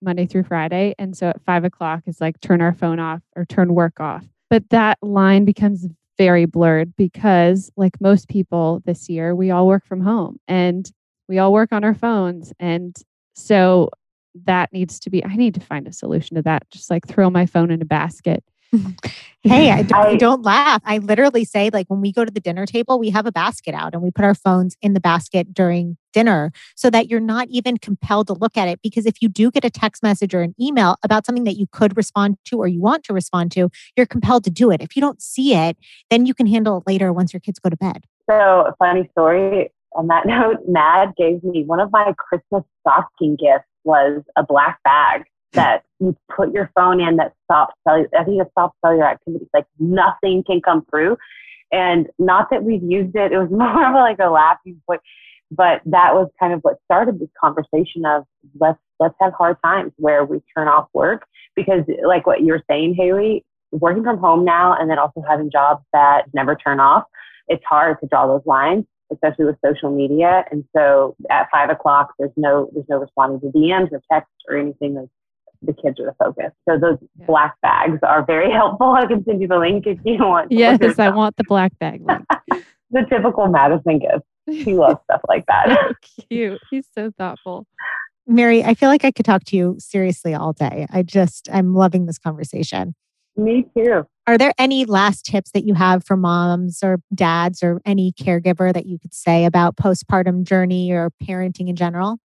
Monday 0.01 0.25
through 0.25 0.43
Friday. 0.43 0.95
And 0.97 1.15
so 1.15 1.29
at 1.29 1.41
five 1.45 1.63
o'clock 1.63 2.03
is 2.05 2.21
like 2.21 2.39
turn 2.41 2.61
our 2.61 2.73
phone 2.73 2.99
off 2.99 3.21
or 3.35 3.45
turn 3.45 3.73
work 3.73 3.99
off. 3.99 4.25
But 4.49 4.69
that 4.69 4.97
line 5.01 5.45
becomes 5.45 5.87
very 6.17 6.45
blurred 6.45 6.95
because, 6.95 7.71
like 7.75 7.99
most 7.99 8.29
people 8.29 8.81
this 8.85 9.09
year, 9.09 9.35
we 9.35 9.51
all 9.51 9.67
work 9.67 9.85
from 9.85 10.01
home 10.01 10.39
and 10.47 10.89
we 11.27 11.39
all 11.39 11.51
work 11.51 11.71
on 11.71 11.83
our 11.83 11.93
phones. 11.93 12.53
And 12.59 12.95
so 13.33 13.89
that 14.45 14.71
needs 14.71 14.99
to 15.01 15.09
be, 15.09 15.23
I 15.25 15.35
need 15.35 15.55
to 15.55 15.61
find 15.61 15.87
a 15.87 15.93
solution 15.93 16.35
to 16.35 16.41
that. 16.43 16.69
Just 16.71 16.89
like 16.89 17.07
throw 17.07 17.29
my 17.29 17.45
phone 17.45 17.71
in 17.71 17.81
a 17.81 17.85
basket 17.85 18.43
hey, 19.43 19.71
I 19.71 19.81
don't, 19.83 20.05
I 20.05 20.15
don't, 20.15 20.41
laugh. 20.43 20.81
I 20.85 20.97
literally 20.97 21.45
say, 21.45 21.69
like, 21.71 21.87
when 21.87 22.01
we 22.01 22.11
go 22.11 22.25
to 22.25 22.31
the 22.31 22.39
dinner 22.39 22.65
table, 22.65 22.99
we 22.99 23.09
have 23.09 23.25
a 23.25 23.31
basket 23.31 23.73
out 23.73 23.93
and 23.93 24.01
we 24.01 24.11
put 24.11 24.25
our 24.25 24.35
phones 24.35 24.75
in 24.81 24.93
the 24.93 24.99
basket 24.99 25.53
during 25.53 25.97
dinner 26.13 26.51
so 26.75 26.89
that 26.89 27.09
you're 27.09 27.19
not 27.19 27.47
even 27.49 27.77
compelled 27.77 28.27
to 28.27 28.33
look 28.33 28.57
at 28.57 28.67
it. 28.67 28.79
Because 28.81 29.05
if 29.05 29.21
you 29.21 29.29
do 29.29 29.51
get 29.51 29.63
a 29.63 29.69
text 29.69 30.03
message 30.03 30.33
or 30.33 30.41
an 30.41 30.55
email 30.59 30.97
about 31.03 31.25
something 31.25 31.43
that 31.45 31.57
you 31.57 31.67
could 31.71 31.95
respond 31.95 32.37
to 32.45 32.57
or 32.57 32.67
you 32.67 32.81
want 32.81 33.03
to 33.05 33.13
respond 33.13 33.51
to, 33.53 33.69
you're 33.95 34.05
compelled 34.05 34.43
to 34.45 34.51
do 34.51 34.71
it. 34.71 34.81
If 34.81 34.95
you 34.95 35.01
don't 35.01 35.21
see 35.21 35.55
it, 35.55 35.77
then 36.09 36.25
you 36.25 36.33
can 36.33 36.47
handle 36.47 36.77
it 36.77 36.83
later 36.87 37.13
once 37.13 37.33
your 37.33 37.39
kids 37.39 37.59
go 37.59 37.69
to 37.69 37.77
bed. 37.77 38.05
So, 38.29 38.73
funny 38.79 39.07
story 39.11 39.71
on 39.95 40.07
that 40.07 40.25
note, 40.25 40.57
Matt 40.67 41.15
gave 41.15 41.43
me 41.43 41.63
one 41.63 41.79
of 41.79 41.91
my 41.91 42.13
Christmas 42.17 42.63
stocking 42.81 43.35
gifts 43.35 43.65
was 43.83 44.23
a 44.35 44.43
black 44.43 44.79
bag 44.83 45.25
that 45.55 45.83
you 45.99 46.15
put 46.35 46.53
your 46.53 46.71
phone 46.75 47.01
in 47.01 47.17
that 47.17 47.33
stops 47.45 47.75
cellular, 47.87 48.09
I 48.17 48.23
think 48.23 48.41
it 48.41 48.47
stops 48.51 48.77
cellular 48.83 49.07
activities. 49.07 49.47
Like 49.53 49.65
nothing 49.79 50.43
can 50.45 50.61
come 50.61 50.85
through. 50.89 51.17
And 51.71 52.07
not 52.19 52.49
that 52.51 52.63
we've 52.63 52.83
used 52.83 53.15
it, 53.15 53.31
it 53.31 53.37
was 53.37 53.49
more 53.51 53.87
of 53.87 53.93
like 53.95 54.19
a 54.19 54.29
laughing 54.29 54.81
point. 54.87 55.01
But 55.51 55.81
that 55.85 56.13
was 56.15 56.29
kind 56.39 56.53
of 56.53 56.61
what 56.61 56.77
started 56.85 57.19
this 57.19 57.29
conversation 57.39 58.05
of 58.05 58.23
let's 58.59 58.79
let's 58.99 59.15
have 59.21 59.33
hard 59.33 59.57
times 59.63 59.91
where 59.97 60.25
we 60.25 60.41
turn 60.55 60.67
off 60.67 60.87
work 60.93 61.25
because 61.55 61.83
like 62.05 62.25
what 62.25 62.43
you're 62.43 62.63
saying, 62.69 62.95
Hayley, 62.97 63.45
working 63.71 64.03
from 64.03 64.17
home 64.17 64.43
now 64.43 64.75
and 64.77 64.89
then 64.89 64.97
also 64.97 65.23
having 65.27 65.51
jobs 65.51 65.83
that 65.93 66.23
never 66.33 66.55
turn 66.55 66.79
off, 66.79 67.03
it's 67.47 67.63
hard 67.63 67.99
to 68.01 68.07
draw 68.07 68.25
those 68.27 68.45
lines 68.45 68.85
especially 69.11 69.45
with 69.45 69.55
social 69.63 69.95
media. 69.95 70.43
And 70.51 70.63
so 70.75 71.15
at 71.29 71.47
five 71.51 71.69
o'clock, 71.69 72.13
there's 72.17 72.31
no 72.35 72.69
there's 72.73 72.87
no 72.89 72.97
responding 72.97 73.39
to 73.41 73.57
DMs 73.57 73.91
or 73.91 74.01
texts 74.11 74.33
or 74.49 74.57
anything. 74.57 74.95
There's 74.95 75.09
the 75.61 75.73
kids 75.73 75.99
are 75.99 76.05
the 76.05 76.15
focus. 76.17 76.51
So 76.67 76.77
those 76.79 76.97
yeah. 77.19 77.25
black 77.25 77.55
bags 77.61 77.99
are 78.03 78.25
very 78.25 78.51
helpful. 78.53 78.91
I 78.91 79.05
can 79.05 79.23
send 79.25 79.41
you 79.41 79.47
the 79.47 79.57
link 79.57 79.85
if 79.87 79.99
you 80.03 80.17
want. 80.19 80.51
Yes, 80.51 80.99
I 80.99 81.09
want 81.09 81.37
the 81.37 81.43
black 81.47 81.77
bag 81.79 82.01
link. 82.05 82.25
the 82.91 83.05
typical 83.09 83.47
Madison 83.47 83.99
gift. 83.99 84.25
He 84.47 84.75
loves 84.75 84.99
stuff 85.05 85.21
like 85.27 85.45
that. 85.47 85.67
so 86.03 86.23
cute. 86.29 86.59
He's 86.69 86.87
so 86.93 87.11
thoughtful. 87.17 87.65
Mary, 88.27 88.63
I 88.63 88.73
feel 88.73 88.89
like 88.89 89.05
I 89.05 89.11
could 89.11 89.25
talk 89.25 89.43
to 89.45 89.55
you 89.55 89.75
seriously 89.79 90.33
all 90.33 90.53
day. 90.53 90.87
I 90.91 91.03
just, 91.03 91.49
I'm 91.51 91.73
loving 91.75 92.05
this 92.05 92.17
conversation. 92.17 92.95
Me 93.37 93.65
too. 93.75 94.03
Are 94.27 94.37
there 94.37 94.53
any 94.57 94.85
last 94.85 95.25
tips 95.25 95.51
that 95.51 95.65
you 95.65 95.73
have 95.75 96.03
for 96.03 96.17
moms 96.17 96.79
or 96.81 96.99
dads 97.13 97.61
or 97.61 97.81
any 97.85 98.13
caregiver 98.13 98.73
that 98.73 98.85
you 98.85 98.97
could 98.97 99.13
say 99.13 99.45
about 99.45 99.75
postpartum 99.75 100.43
journey 100.43 100.91
or 100.91 101.11
parenting 101.23 101.67
in 101.67 101.75
general? 101.75 102.17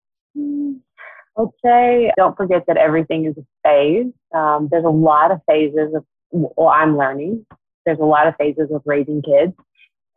Mm, 1.39 1.47
I'd 1.47 1.53
say 1.65 2.13
don't 2.17 2.37
forget 2.37 2.65
that 2.67 2.77
everything 2.77 3.27
is 3.27 3.35
a 3.37 3.45
phase. 3.65 4.13
Um, 4.35 4.69
there's 4.71 4.85
a 4.85 4.89
lot 4.89 5.31
of 5.31 5.41
phases 5.47 5.95
of, 5.95 6.05
well, 6.31 6.69
I'm 6.69 6.97
learning. 6.97 7.47
There's 7.87 7.99
a 7.99 8.05
lot 8.05 8.27
of 8.27 8.35
phases 8.37 8.71
of 8.73 8.83
raising 8.85 9.23
kids. 9.23 9.53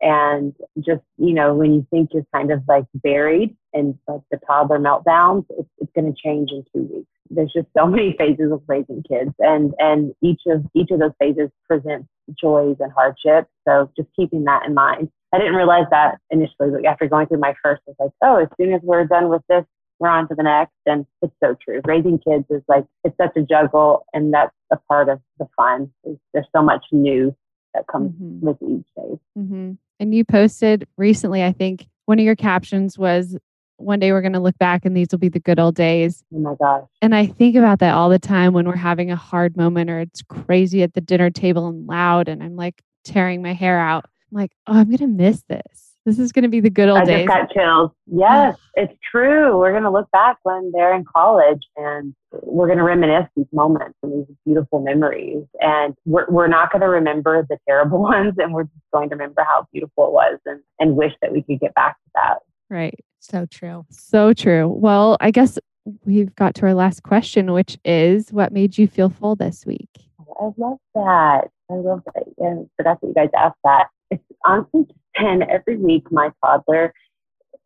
And 0.00 0.54
just, 0.78 1.02
you 1.16 1.32
know, 1.32 1.54
when 1.54 1.72
you 1.72 1.86
think 1.90 2.10
you're 2.12 2.26
kind 2.34 2.52
of 2.52 2.62
like 2.68 2.84
buried 2.94 3.56
in 3.72 3.98
like 4.06 4.20
the 4.30 4.38
toddler 4.46 4.78
meltdowns, 4.78 5.46
it's, 5.50 5.68
it's 5.78 5.92
going 5.94 6.12
to 6.12 6.20
change 6.22 6.50
in 6.50 6.64
two 6.74 6.82
weeks. 6.92 7.08
There's 7.30 7.52
just 7.52 7.68
so 7.76 7.86
many 7.88 8.14
phases 8.18 8.52
of 8.52 8.62
raising 8.66 9.02
kids 9.08 9.30
and, 9.38 9.72
and 9.78 10.14
each 10.22 10.42
of, 10.46 10.64
each 10.74 10.90
of 10.90 10.98
those 10.98 11.12
phases 11.18 11.48
presents 11.66 12.08
joys 12.38 12.76
and 12.80 12.92
hardships. 12.92 13.48
So 13.66 13.90
just 13.96 14.08
keeping 14.14 14.44
that 14.44 14.66
in 14.66 14.74
mind. 14.74 15.08
I 15.32 15.38
didn't 15.38 15.54
realize 15.54 15.86
that 15.90 16.18
initially, 16.30 16.70
but 16.70 16.86
after 16.86 17.08
going 17.08 17.26
through 17.26 17.40
my 17.40 17.54
first, 17.62 17.82
I 17.88 17.90
was 17.90 17.96
like, 17.98 18.10
oh, 18.22 18.42
as 18.42 18.48
soon 18.56 18.72
as 18.72 18.80
we're 18.82 19.04
done 19.04 19.30
with 19.30 19.42
this 19.48 19.64
we're 19.98 20.08
on 20.08 20.28
to 20.28 20.34
the 20.34 20.42
next. 20.42 20.74
And 20.86 21.06
it's 21.22 21.34
so 21.42 21.56
true. 21.62 21.80
Raising 21.84 22.18
kids 22.18 22.44
is 22.50 22.62
like, 22.68 22.84
it's 23.04 23.16
such 23.16 23.36
a 23.36 23.42
juggle. 23.42 24.06
And 24.12 24.32
that's 24.32 24.54
a 24.72 24.76
part 24.88 25.08
of 25.08 25.20
the 25.38 25.46
fun. 25.56 25.92
Is 26.04 26.16
there's 26.32 26.46
so 26.54 26.62
much 26.62 26.84
new 26.92 27.34
that 27.74 27.86
comes 27.86 28.12
mm-hmm. 28.12 28.46
with 28.46 28.56
each 28.62 28.86
day. 28.96 29.18
Mm-hmm. 29.38 29.72
And 30.00 30.14
you 30.14 30.24
posted 30.24 30.86
recently, 30.96 31.42
I 31.44 31.52
think 31.52 31.86
one 32.06 32.18
of 32.18 32.24
your 32.24 32.36
captions 32.36 32.98
was, 32.98 33.36
one 33.76 33.98
day 33.98 34.12
we're 34.12 34.20
going 34.20 34.34
to 34.34 34.40
look 34.40 34.56
back 34.58 34.84
and 34.84 34.96
these 34.96 35.08
will 35.10 35.18
be 35.18 35.28
the 35.28 35.40
good 35.40 35.58
old 35.58 35.74
days. 35.74 36.22
Oh 36.32 36.38
my 36.38 36.54
gosh. 36.54 36.88
And 37.02 37.14
I 37.14 37.26
think 37.26 37.56
about 37.56 37.80
that 37.80 37.94
all 37.94 38.08
the 38.08 38.20
time 38.20 38.52
when 38.52 38.68
we're 38.68 38.76
having 38.76 39.10
a 39.10 39.16
hard 39.16 39.56
moment 39.56 39.90
or 39.90 40.00
it's 40.00 40.22
crazy 40.22 40.82
at 40.84 40.94
the 40.94 41.00
dinner 41.00 41.28
table 41.28 41.66
and 41.66 41.86
loud 41.86 42.28
and 42.28 42.42
I'm 42.42 42.54
like 42.54 42.82
tearing 43.02 43.42
my 43.42 43.52
hair 43.52 43.80
out. 43.80 44.04
I'm 44.30 44.38
like, 44.38 44.52
oh, 44.66 44.78
I'm 44.78 44.86
going 44.86 44.98
to 44.98 45.06
miss 45.08 45.42
this. 45.48 45.93
This 46.04 46.18
is 46.18 46.32
going 46.32 46.42
to 46.42 46.48
be 46.48 46.60
the 46.60 46.70
good 46.70 46.88
old 46.90 46.98
I 46.98 47.04
days. 47.04 47.28
I 47.30 47.40
just 47.40 47.54
got 47.54 47.54
chills. 47.54 47.90
Yes, 48.06 48.56
it's 48.74 48.92
true. 49.10 49.58
We're 49.58 49.70
going 49.70 49.84
to 49.84 49.90
look 49.90 50.10
back 50.10 50.36
when 50.42 50.70
they're 50.74 50.94
in 50.94 51.04
college 51.04 51.62
and 51.76 52.14
we're 52.42 52.66
going 52.66 52.78
to 52.78 52.84
reminisce 52.84 53.28
these 53.36 53.46
moments 53.52 53.96
and 54.02 54.12
these 54.12 54.36
beautiful 54.44 54.80
memories. 54.80 55.44
And 55.60 55.94
we're, 56.04 56.26
we're 56.28 56.48
not 56.48 56.70
going 56.70 56.82
to 56.82 56.88
remember 56.88 57.46
the 57.48 57.58
terrible 57.66 57.98
ones 58.02 58.34
and 58.38 58.52
we're 58.52 58.64
just 58.64 58.74
going 58.92 59.08
to 59.08 59.14
remember 59.14 59.44
how 59.44 59.66
beautiful 59.72 60.08
it 60.08 60.12
was 60.12 60.38
and, 60.44 60.60
and 60.78 60.96
wish 60.96 61.12
that 61.22 61.32
we 61.32 61.42
could 61.42 61.60
get 61.60 61.74
back 61.74 61.96
to 61.96 62.10
that. 62.14 62.38
Right. 62.68 62.98
So 63.20 63.46
true. 63.46 63.86
So 63.90 64.34
true. 64.34 64.68
Well, 64.68 65.16
I 65.20 65.30
guess 65.30 65.58
we've 66.04 66.34
got 66.34 66.54
to 66.56 66.66
our 66.66 66.74
last 66.74 67.02
question, 67.02 67.52
which 67.52 67.78
is 67.84 68.30
what 68.30 68.52
made 68.52 68.76
you 68.76 68.86
feel 68.86 69.08
full 69.08 69.36
this 69.36 69.64
week? 69.64 69.88
I 70.18 70.50
love 70.56 70.78
that. 70.94 71.48
I 71.70 71.74
love 71.74 72.02
that. 72.14 72.24
Yeah, 72.38 72.48
I 72.48 72.64
forgot 72.76 73.00
that 73.00 73.06
you 73.06 73.14
guys 73.14 73.30
asked 73.36 73.58
that. 73.64 73.86
It's 74.14 74.40
honestly 74.44 74.84
just 74.86 74.98
been 75.18 75.42
every 75.50 75.76
week 75.76 76.10
my 76.10 76.30
toddler 76.44 76.92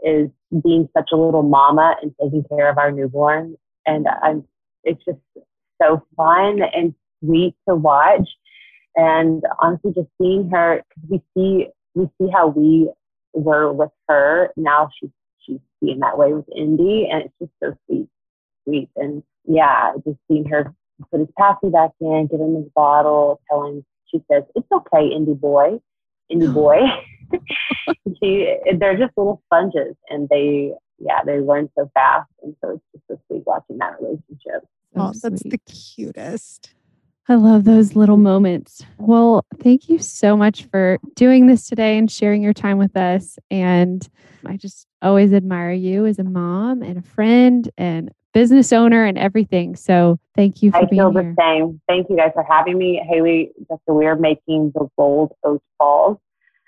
is 0.03 0.29
being 0.65 0.89
such 0.97 1.11
a 1.13 1.17
little 1.17 1.43
mama 1.43 1.97
and 2.03 2.15
taking 2.23 2.45
care 2.49 2.71
of 2.71 2.79
our 2.79 2.91
newborn. 2.91 3.57
And 3.87 4.07
I'm, 4.23 4.45
it's 4.85 5.05
just 5.05 5.19
so 5.83 6.05
fun 6.17 6.61
and 6.75 6.95
sweet 7.23 7.55
to 7.69 7.75
watch. 7.75 8.29
And 8.97 9.43
honestly, 9.61 9.93
just 9.95 10.09
seeing 10.21 10.49
her, 10.51 10.83
we 11.09 11.23
see, 11.37 11.67
we 11.95 12.09
see 12.21 12.29
how 12.33 12.49
we 12.49 12.91
were 13.33 13.73
with 13.73 13.91
her. 14.09 14.51
Now 14.57 14.91
she's, 14.99 15.11
she's 15.41 15.61
being 15.81 16.01
that 16.01 16.19
way 16.19 16.33
with 16.33 16.47
Indy. 16.57 17.09
And 17.11 17.25
it's 17.25 17.35
just 17.41 17.53
so 17.63 17.77
sweet, 17.87 18.09
sweet. 18.65 18.89
And 18.97 19.23
yeah, 19.45 19.93
just 20.05 20.19
seeing 20.29 20.47
her 20.49 20.75
put 21.11 21.21
his 21.21 21.29
passy 21.39 21.69
back 21.71 21.91
in, 22.01 22.29
give 22.31 22.41
him 22.41 22.57
his 22.57 22.71
bottle, 22.75 23.41
tell 23.49 23.67
him, 23.67 23.85
she 24.07 24.23
says, 24.31 24.43
it's 24.55 24.67
okay, 24.73 25.09
Indy 25.15 25.35
boy, 25.35 25.79
Indy 26.31 26.47
boy. 26.47 26.81
she, 28.23 28.57
they're 28.79 28.97
just 28.97 29.13
little 29.17 29.43
sponges 29.47 29.95
and 30.09 30.29
they, 30.29 30.73
yeah, 30.99 31.23
they 31.25 31.41
learn 31.41 31.69
so 31.77 31.91
fast. 31.95 32.31
And 32.43 32.55
so 32.61 32.71
it's 32.71 32.85
just 32.93 33.05
so 33.09 33.21
sweet 33.27 33.43
watching 33.47 33.79
that 33.79 33.97
relationship. 34.01 34.67
Oh, 34.97 35.13
that's 35.23 35.43
the 35.43 35.59
cutest. 35.59 36.71
I 37.29 37.35
love 37.35 37.65
those 37.65 37.95
little 37.95 38.17
moments. 38.17 38.83
Well, 38.97 39.45
thank 39.63 39.91
you 39.91 39.99
so 39.99 40.35
much 40.35 40.65
for 40.65 40.99
doing 41.15 41.47
this 41.47 41.69
today 41.69 41.99
and 41.99 42.11
sharing 42.11 42.43
your 42.43 42.55
time 42.55 42.79
with 42.79 42.97
us. 42.97 43.39
And 43.51 44.09
I 44.47 44.57
just 44.57 44.87
always 45.03 45.35
admire 45.35 45.73
you 45.73 46.07
as 46.07 46.19
a 46.19 46.25
mom 46.25 46.81
and 46.83 46.97
a 46.97 47.03
friend 47.03 47.69
and 47.77 48.11
business 48.39 48.73
owner 48.73 49.05
and 49.05 49.19
everything. 49.19 49.75
So 49.75 50.17
thank 50.37 50.63
you 50.63 50.71
for 50.71 50.77
I 50.77 50.85
being 50.85 51.03
feel 51.03 51.11
here. 51.11 51.35
the 51.37 51.43
same. 51.43 51.81
Thank 51.89 52.09
you 52.09 52.17
guys 52.17 52.31
for 52.35 52.45
having 52.49 52.79
me. 52.79 53.03
Hayley, 53.11 53.51
just 53.69 53.83
we 53.89 54.07
are 54.07 54.15
making 54.15 54.71
the 54.77 54.89
gold 54.97 55.33
oat 55.43 55.61
balls. 55.81 56.19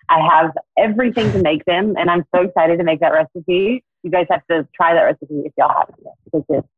I 0.09 0.19
have 0.19 0.51
everything 0.77 1.31
to 1.31 1.41
make 1.41 1.65
them, 1.67 1.95
and 1.97 2.11
I'm 2.11 2.25
so 2.35 2.43
excited 2.43 2.79
to 2.79 2.85
make 2.85 2.99
that 2.99 3.13
recipe. 3.13 3.85
You 4.03 4.11
guys 4.11 4.27
have 4.31 4.45
to 4.51 4.67
try 4.75 4.95
that 4.95 5.03
recipe 5.03 5.43
if 5.45 5.53
y'all 5.57 5.73
haven't 5.73 6.01
yet 6.05 6.15
because 6.25 6.45
it's 6.49 6.69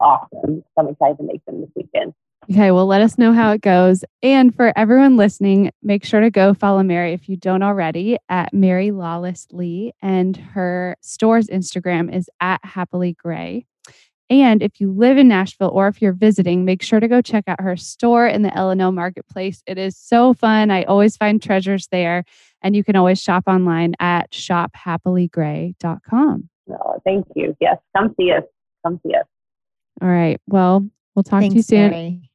awesome. 0.00 0.64
So 0.64 0.64
I'm 0.76 0.88
excited 0.88 1.18
to 1.18 1.22
make 1.22 1.44
them 1.44 1.60
this 1.60 1.70
weekend. 1.76 2.12
Okay, 2.50 2.72
well, 2.72 2.86
let 2.86 3.00
us 3.00 3.18
know 3.18 3.32
how 3.32 3.52
it 3.52 3.60
goes. 3.60 4.04
And 4.24 4.52
for 4.52 4.72
everyone 4.74 5.16
listening, 5.16 5.70
make 5.84 6.04
sure 6.04 6.20
to 6.20 6.30
go 6.30 6.52
follow 6.52 6.82
Mary 6.82 7.12
if 7.12 7.28
you 7.28 7.36
don't 7.36 7.62
already 7.62 8.16
at 8.28 8.52
Mary 8.52 8.90
Lawless 8.90 9.46
Lee. 9.52 9.92
And 10.02 10.36
her 10.36 10.96
store's 11.00 11.46
Instagram 11.46 12.12
is 12.12 12.28
at 12.40 12.58
Happily 12.64 13.12
Grey. 13.12 13.66
And 14.30 14.62
if 14.62 14.80
you 14.80 14.90
live 14.90 15.18
in 15.18 15.28
Nashville 15.28 15.70
or 15.72 15.88
if 15.88 16.00
you're 16.00 16.12
visiting, 16.12 16.64
make 16.64 16.82
sure 16.82 17.00
to 17.00 17.08
go 17.08 17.20
check 17.20 17.44
out 17.46 17.60
her 17.60 17.76
store 17.76 18.26
in 18.26 18.42
the 18.42 18.56
L&L 18.56 18.92
Marketplace. 18.92 19.62
It 19.66 19.76
is 19.78 19.96
so 19.96 20.32
fun. 20.32 20.70
I 20.70 20.84
always 20.84 21.16
find 21.16 21.42
treasures 21.42 21.88
there. 21.92 22.24
And 22.62 22.76
you 22.76 22.84
can 22.84 22.96
always 22.96 23.20
shop 23.20 23.44
online 23.46 23.94
at 24.00 24.30
shophappilygrey.com. 24.30 26.48
Oh, 26.70 27.00
thank 27.04 27.26
you. 27.34 27.54
Yes, 27.60 27.76
come 27.96 28.14
see 28.18 28.30
us. 28.30 28.44
Come 28.86 29.00
see 29.04 29.14
us. 29.14 29.26
All 30.00 30.08
right. 30.08 30.40
Well, 30.46 30.88
we'll 31.14 31.24
talk 31.24 31.40
Thanks, 31.40 31.52
to 31.52 31.58
you 31.58 31.62
soon. 31.62 31.90
Mary. 31.90 32.30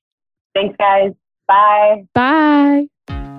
Thanks, 0.53 0.75
guys. 0.77 1.13
Bye. 1.47 2.05
Bye. 2.13 2.87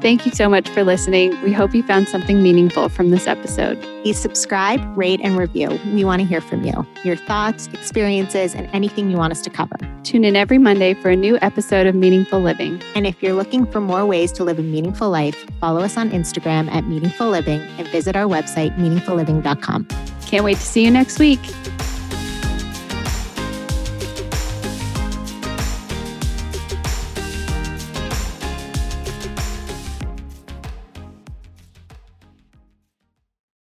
Thank 0.01 0.25
you 0.25 0.31
so 0.31 0.49
much 0.49 0.69
for 0.69 0.85
listening. 0.85 1.41
We 1.43 1.53
hope 1.53 1.75
you 1.75 1.83
found 1.83 2.09
something 2.09 2.41
meaningful 2.41 2.89
from 2.89 3.11
this 3.11 3.27
episode. 3.27 3.81
Please 4.03 4.17
subscribe, 4.17 4.81
rate, 4.97 5.21
and 5.21 5.37
review. 5.37 5.71
We 5.93 6.05
want 6.05 6.23
to 6.23 6.27
hear 6.27 6.41
from 6.41 6.63
you, 6.63 6.87
your 7.03 7.17
thoughts, 7.17 7.67
experiences, 7.73 8.55
and 8.55 8.71
anything 8.73 9.11
you 9.11 9.17
want 9.17 9.33
us 9.33 9.43
to 9.43 9.51
cover. 9.51 9.77
Tune 10.05 10.25
in 10.25 10.37
every 10.37 10.59
Monday 10.59 10.95
for 10.95 11.11
a 11.11 11.17
new 11.17 11.37
episode 11.43 11.89
of 11.89 11.97
Meaningful 11.97 12.41
Living. 12.41 12.81
And 12.95 13.09
if 13.09 13.21
you're 13.21 13.33
looking 13.33 13.67
for 13.67 13.81
more 13.81 14.07
ways 14.07 14.31
to 14.33 14.45
live 14.45 14.61
a 14.61 14.63
meaningful 14.63 15.11
life, 15.11 15.45
follow 15.61 15.81
us 15.81 15.97
on 15.97 16.11
Instagram 16.11 16.71
at 16.71 16.85
Meaningful 16.85 17.29
Living 17.29 17.61
and 17.61 17.89
visit 17.89 18.15
our 18.15 18.27
website, 18.27 18.79
meaningfulliving.com. 18.79 19.89
Can't 20.27 20.45
wait 20.45 20.59
to 20.59 20.63
see 20.63 20.85
you 20.85 20.93
next 20.93 21.19
week. 21.19 21.41